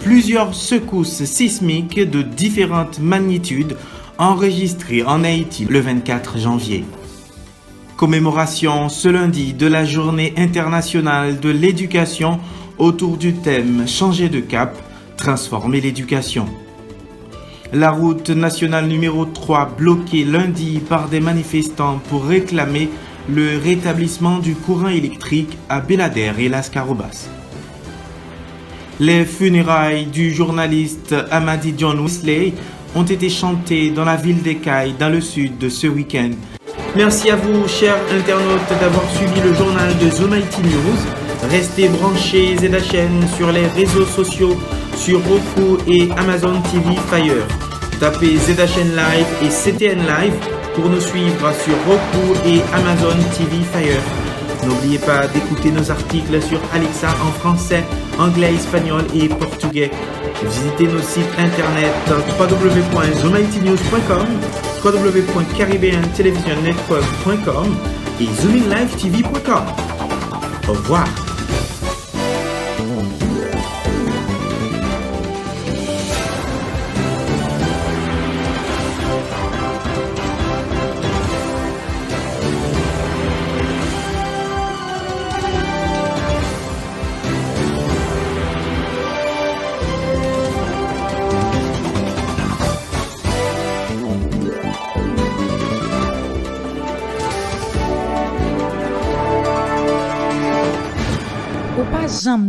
Plusieurs 0.04 0.54
secousses 0.54 1.24
sismiques 1.24 2.00
de 2.00 2.22
différentes 2.22 3.00
magnitudes 3.00 3.76
enregistrées 4.20 5.02
en 5.02 5.24
Haïti 5.24 5.66
le 5.68 5.80
24 5.80 6.38
janvier. 6.38 6.86
Commémoration 7.98 8.88
ce 8.88 9.10
lundi 9.10 9.54
de 9.54 9.66
la 9.66 9.84
journée 9.84 10.36
internationale 10.38 11.40
de 11.40 11.50
l'éducation 11.50 12.40
autour 12.78 13.18
du 13.18 13.34
thème 13.34 13.88
Changer 13.88 14.30
de 14.30 14.42
cap, 14.42 14.78
transformer 15.18 15.82
l'éducation. 15.82 16.46
La 17.76 17.90
route 17.90 18.30
nationale 18.30 18.86
numéro 18.86 19.26
3 19.26 19.72
bloquée 19.76 20.26
lundi 20.26 20.80
par 20.88 21.10
des 21.10 21.20
manifestants 21.20 22.00
pour 22.08 22.24
réclamer 22.24 22.88
le 23.28 23.58
rétablissement 23.58 24.38
du 24.38 24.54
courant 24.54 24.90
électrique 24.90 25.58
à 25.70 25.80
Belader 25.80 26.34
et 26.38 26.50
Las 26.50 26.70
Carobas. 26.70 27.30
Les 29.00 29.26
funérailles 29.26 30.06
du 30.06 30.32
journaliste 30.32 31.16
Amadi 31.32 31.74
John 31.76 32.00
Wesley 32.00 32.54
ont 32.94 33.06
été 33.06 33.28
chantées 33.28 33.90
dans 33.90 34.06
la 34.06 34.18
ville 34.18 34.44
d'Ecaille 34.44 34.94
dans 35.00 35.10
le 35.10 35.20
sud 35.20 35.68
ce 35.68 35.88
week-end. 35.88 36.30
Merci 36.96 37.32
à 37.32 37.36
vous, 37.36 37.68
chers 37.68 37.98
internautes, 38.12 38.70
d'avoir 38.80 39.10
suivi 39.10 39.42
le 39.42 39.52
journal 39.56 39.98
de 39.98 40.10
Zoom 40.12 40.36
IT 40.36 40.60
News. 40.64 41.50
Restez 41.50 41.90
branchés 41.90 42.56
ZHN 42.56 43.28
sur 43.36 43.52
les 43.52 43.66
réseaux 43.66 44.06
sociaux, 44.06 44.56
sur 44.96 45.20
Roku 45.26 45.80
et 45.88 46.10
Amazon 46.18 46.62
TV 46.72 46.96
Fire. 47.10 47.63
Tapez 48.00 48.38
ZHN 48.38 48.96
Live 48.96 49.28
et 49.44 49.50
CTN 49.50 50.00
Live 50.00 50.34
pour 50.76 50.90
nous 50.90 51.02
suivre 51.02 51.52
sur 51.64 51.76
Roku 51.86 52.34
et 52.46 52.62
Amazon 52.74 53.16
TV 53.38 53.58
Fire. 53.72 54.02
N'oubliez 54.66 54.98
pas 55.00 55.28
d'écouter 55.28 55.72
nos 55.72 55.92
articles 55.92 56.42
sur 56.42 56.60
Alexa 56.74 57.10
en 57.22 57.32
français, 57.40 57.84
anglais, 58.18 58.56
espagnol 58.56 59.04
et 59.14 59.28
portugais. 59.28 59.92
Visitez 60.44 60.88
nos 60.88 61.02
sites 61.02 61.30
internet 61.38 61.92
www.zoomITnews.com, 62.10 64.28
www.caribbeantelevisonnetwork.com 64.84 67.78
et 68.20 68.28
zoominlivetv.com. 68.42 69.66
Au 70.68 70.74
revoir. 70.74 71.23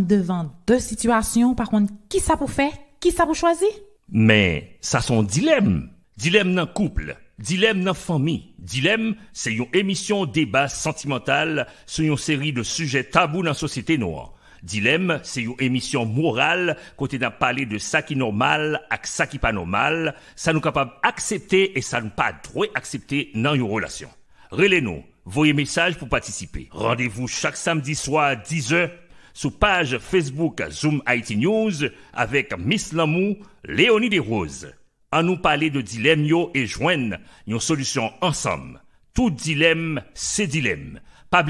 Devant 0.06 0.50
deux 0.66 0.78
situations, 0.78 1.54
par 1.54 1.70
contre, 1.70 1.92
qui 2.08 2.20
ça 2.20 2.36
pour 2.36 2.50
faire, 2.50 2.72
qui 3.00 3.10
ça 3.10 3.26
pour 3.26 3.34
choisir? 3.34 3.68
Mais 4.10 4.76
ça 4.80 5.00
son 5.00 5.22
dilemme. 5.22 5.90
Dilemme 6.16 6.54
dans 6.54 6.66
couple, 6.66 7.16
dilemme 7.40 7.82
dans 7.82 7.94
famille. 7.94 8.54
Dilemme, 8.58 9.16
c'est 9.32 9.52
une 9.52 9.66
émission 9.72 10.26
débat 10.26 10.68
sentimental 10.68 11.66
sur 11.86 12.04
une 12.04 12.16
série 12.16 12.52
de 12.52 12.62
sujets 12.62 13.02
tabous 13.02 13.42
dans 13.42 13.48
la 13.48 13.54
société 13.54 13.98
noire. 13.98 14.34
Dilemme, 14.62 15.20
c'est 15.24 15.42
une 15.42 15.56
émission 15.58 16.06
morale 16.06 16.76
côté 16.96 17.18
d'un 17.18 17.32
parler 17.32 17.66
de 17.66 17.78
ça 17.78 18.00
qui 18.00 18.16
normal 18.16 18.80
avec 18.90 19.06
ça 19.06 19.26
qui 19.26 19.38
pas 19.38 19.52
normal, 19.52 20.14
ça 20.36 20.52
nous 20.52 20.60
capable 20.60 20.92
accepter 21.02 21.76
et 21.76 21.82
ça 21.82 22.00
nous 22.00 22.10
pas 22.10 22.32
droit 22.32 22.66
accepter 22.74 23.30
dans 23.34 23.54
une 23.54 23.62
relation. 23.62 24.08
Relez-nous, 24.50 25.02
voyez 25.26 25.52
message 25.52 25.98
pour 25.98 26.08
participer. 26.08 26.68
Rendez-vous 26.70 27.26
chaque 27.28 27.56
samedi 27.56 27.94
soir 27.94 28.24
à 28.24 28.34
10h 28.36 28.90
sur 29.34 29.58
page 29.58 29.98
Facebook 29.98 30.62
Zoom 30.70 31.02
IT 31.06 31.36
News 31.36 31.90
avec 32.14 32.56
Miss 32.56 32.94
Lamou, 32.94 33.36
Léonie 33.64 34.08
Desroses. 34.08 34.72
À 35.10 35.22
nous 35.22 35.36
parler 35.36 35.70
de 35.70 35.80
dilemme 35.80 36.24
yo 36.24 36.50
et 36.54 36.66
joindre 36.66 37.18
une 37.46 37.60
solution 37.60 38.10
ensemble. 38.20 38.80
Tout 39.12 39.30
dilemme, 39.30 40.02
c'est 40.14 40.46
dilemme. 40.46 41.00
Pas 41.30 41.44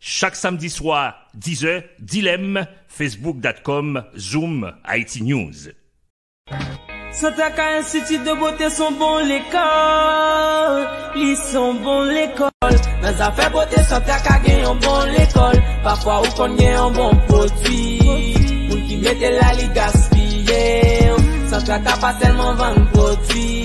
chaque 0.00 0.36
samedi 0.36 0.68
soir, 0.68 1.30
10h, 1.38 1.82
dilemme, 1.98 2.66
facebook.com, 2.88 4.04
Zoom 4.16 4.72
IT 4.88 5.20
News. 5.22 5.70
Santa 7.14 7.50
K 7.50 7.60
institut 7.78 8.18
de 8.24 8.34
beauté 8.34 8.68
son 8.70 8.90
bon 8.92 9.18
l'école. 9.18 10.88
Li 11.14 11.36
son 11.36 11.74
bon 11.74 12.02
l'école. 12.02 12.50
Nan 13.02 13.14
zafè 13.18 13.50
beauté 13.50 13.82
Santa 13.84 14.16
K 14.24 14.38
gen 14.46 14.62
yon 14.64 14.78
bon 14.80 15.10
l'école 15.12 15.60
Parfwa 15.84 16.20
ou 16.24 16.32
kon 16.38 16.56
gen 16.56 16.72
yon 16.72 16.94
bon 16.96 17.12
poti 17.28 17.82
Moun 18.70 18.86
ki 18.88 18.96
mette 19.04 19.34
la 19.36 19.52
li 19.58 19.68
gaspye 19.76 20.62
Santa 21.52 21.78
K 21.84 21.98
pa 22.00 22.14
selman 22.22 22.56
van 22.62 22.80
poti 22.96 23.63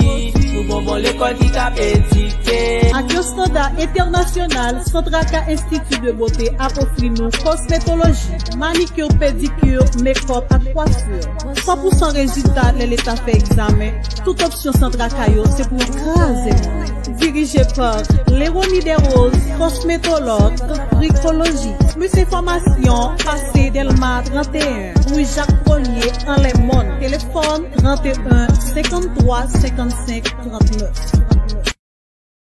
Mou 0.69 0.85
bon 0.85 0.99
l'ekol 1.01 1.33
ki 1.39 1.47
kap 1.55 1.79
etike 1.81 2.57
Ak 2.93 3.09
yo 3.09 3.23
standa 3.25 3.63
internasyonal 3.81 4.83
Sandraka 4.85 5.41
Institut 5.49 6.03
de 6.05 6.13
Bote 6.19 6.51
ap 6.61 6.77
ofri 6.83 7.09
nou 7.15 7.33
kosmetologi 7.41 8.37
Manikyo, 8.61 9.07
pedikyo, 9.21 9.87
mekop 10.05 10.53
ak 10.53 10.69
kwasyo 10.69 11.23
100% 11.63 12.19
rezultat 12.19 12.77
lè 12.77 12.85
l'Etat 12.89 13.21
fè 13.25 13.33
examen. 13.39 13.97
Tout 14.21 14.45
opsyon 14.45 14.77
Sandraka 14.77 15.25
yo 15.33 15.45
se 15.57 15.65
pou 15.71 15.89
krasè 15.97 16.53
moun 16.61 17.08
Dirigé 17.19 17.63
par 17.75 18.01
Léonie 18.27 18.79
Desroses, 18.79 19.37
cosmétologue, 19.57 20.57
bricologie. 20.91 21.75
Plus 21.93 22.13
information, 22.15 23.15
passé 23.23 23.69
Delma 23.71 24.23
31, 24.23 24.93
rue 25.13 25.25
Jacques 25.25 25.63
Collier, 25.65 26.11
en 26.27 26.41
Les 26.41 26.53
Monts. 26.61 26.99
Téléphone 26.99 27.69
31 27.77 28.47
53 28.73 29.47
55 29.47 30.23
39. 30.23 31.11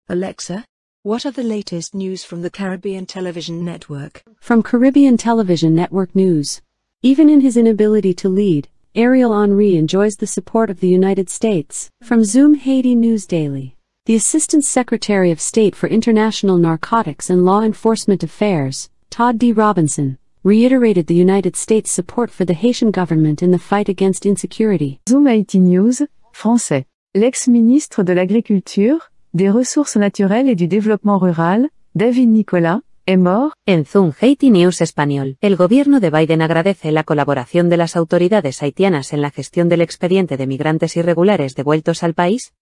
Alexa, 0.09 0.65
what 1.03 1.25
are 1.25 1.33
the 1.33 1.43
latest 1.43 1.95
news 1.95 2.25
from 2.25 2.43
the 2.43 2.51
Caribbean 2.51 3.07
Television 3.07 3.65
Network? 3.65 4.23
From 4.41 4.63
Caribbean 4.63 5.17
Television 5.17 5.75
Network 5.75 6.15
News. 6.15 6.61
Even 7.03 7.29
in 7.29 7.41
his 7.41 7.57
inability 7.57 8.15
to 8.15 8.29
lead, 8.29 8.69
Ariel 8.95 9.39
Henry 9.39 9.77
enjoys 9.77 10.17
the 10.17 10.27
support 10.27 10.71
of 10.71 10.81
the 10.81 10.89
United 10.89 11.29
States. 11.29 11.91
From 12.03 12.23
Zoom 12.25 12.55
Haiti 12.55 12.95
News 12.95 13.27
Daily. 13.27 13.74
The 14.07 14.17
Assistant 14.17 14.67
Secretary 14.67 15.31
of 15.31 15.41
State 15.41 15.75
for 15.75 15.89
International 15.89 16.59
Narcotics 16.59 17.31
and 17.31 17.43
Law 17.47 17.63
Enforcement 17.63 18.23
Affairs, 18.23 18.91
Todd 19.09 19.39
D. 19.39 19.51
Robinson, 19.51 20.19
reiterated 20.43 21.07
the 21.07 21.15
United 21.15 21.57
States' 21.57 21.91
support 21.91 22.31
for 22.31 22.45
the 22.45 22.53
Haitian 22.53 22.91
government 22.91 23.43
in 23.43 23.51
the 23.51 23.59
fight 23.59 23.89
against 23.89 24.27
insecurity. 24.27 25.01
Zoom 25.09 25.27
IT 25.27 25.55
News, 25.55 26.03
français. 26.35 26.85
L'ex-ministre 27.15 28.05
de 28.05 28.13
l'Agriculture, 28.13 29.11
des 29.33 29.49
Ressources 29.49 29.97
naturelles 29.97 30.51
et 30.51 30.55
du 30.55 30.69
Développement 30.69 31.19
rural, 31.19 31.71
David 31.95 32.29
Nicolas, 32.29 32.83
est 33.07 33.17
mort. 33.17 33.55
En 33.67 33.87
Zoom 33.87 34.13
Haiti 34.21 34.51
News 34.51 34.83
Español, 34.83 35.39
el 35.41 35.57
gobierno 35.57 35.99
de 36.01 36.11
Biden 36.11 36.43
agradece 36.43 36.93
la 36.93 37.05
colaboración 37.05 37.71
de 37.71 37.79
las 37.79 37.97
autoridades 37.97 38.63
haitianas 38.63 39.15
en 39.15 39.23
la 39.23 39.31
gestión 39.31 39.71
del 39.71 39.81
expediente 39.81 40.37
de 40.37 40.47
migrantes 40.47 40.95
irregulares 40.99 41.55
devueltos 41.55 42.03
al 42.03 42.13
país, 42.13 42.53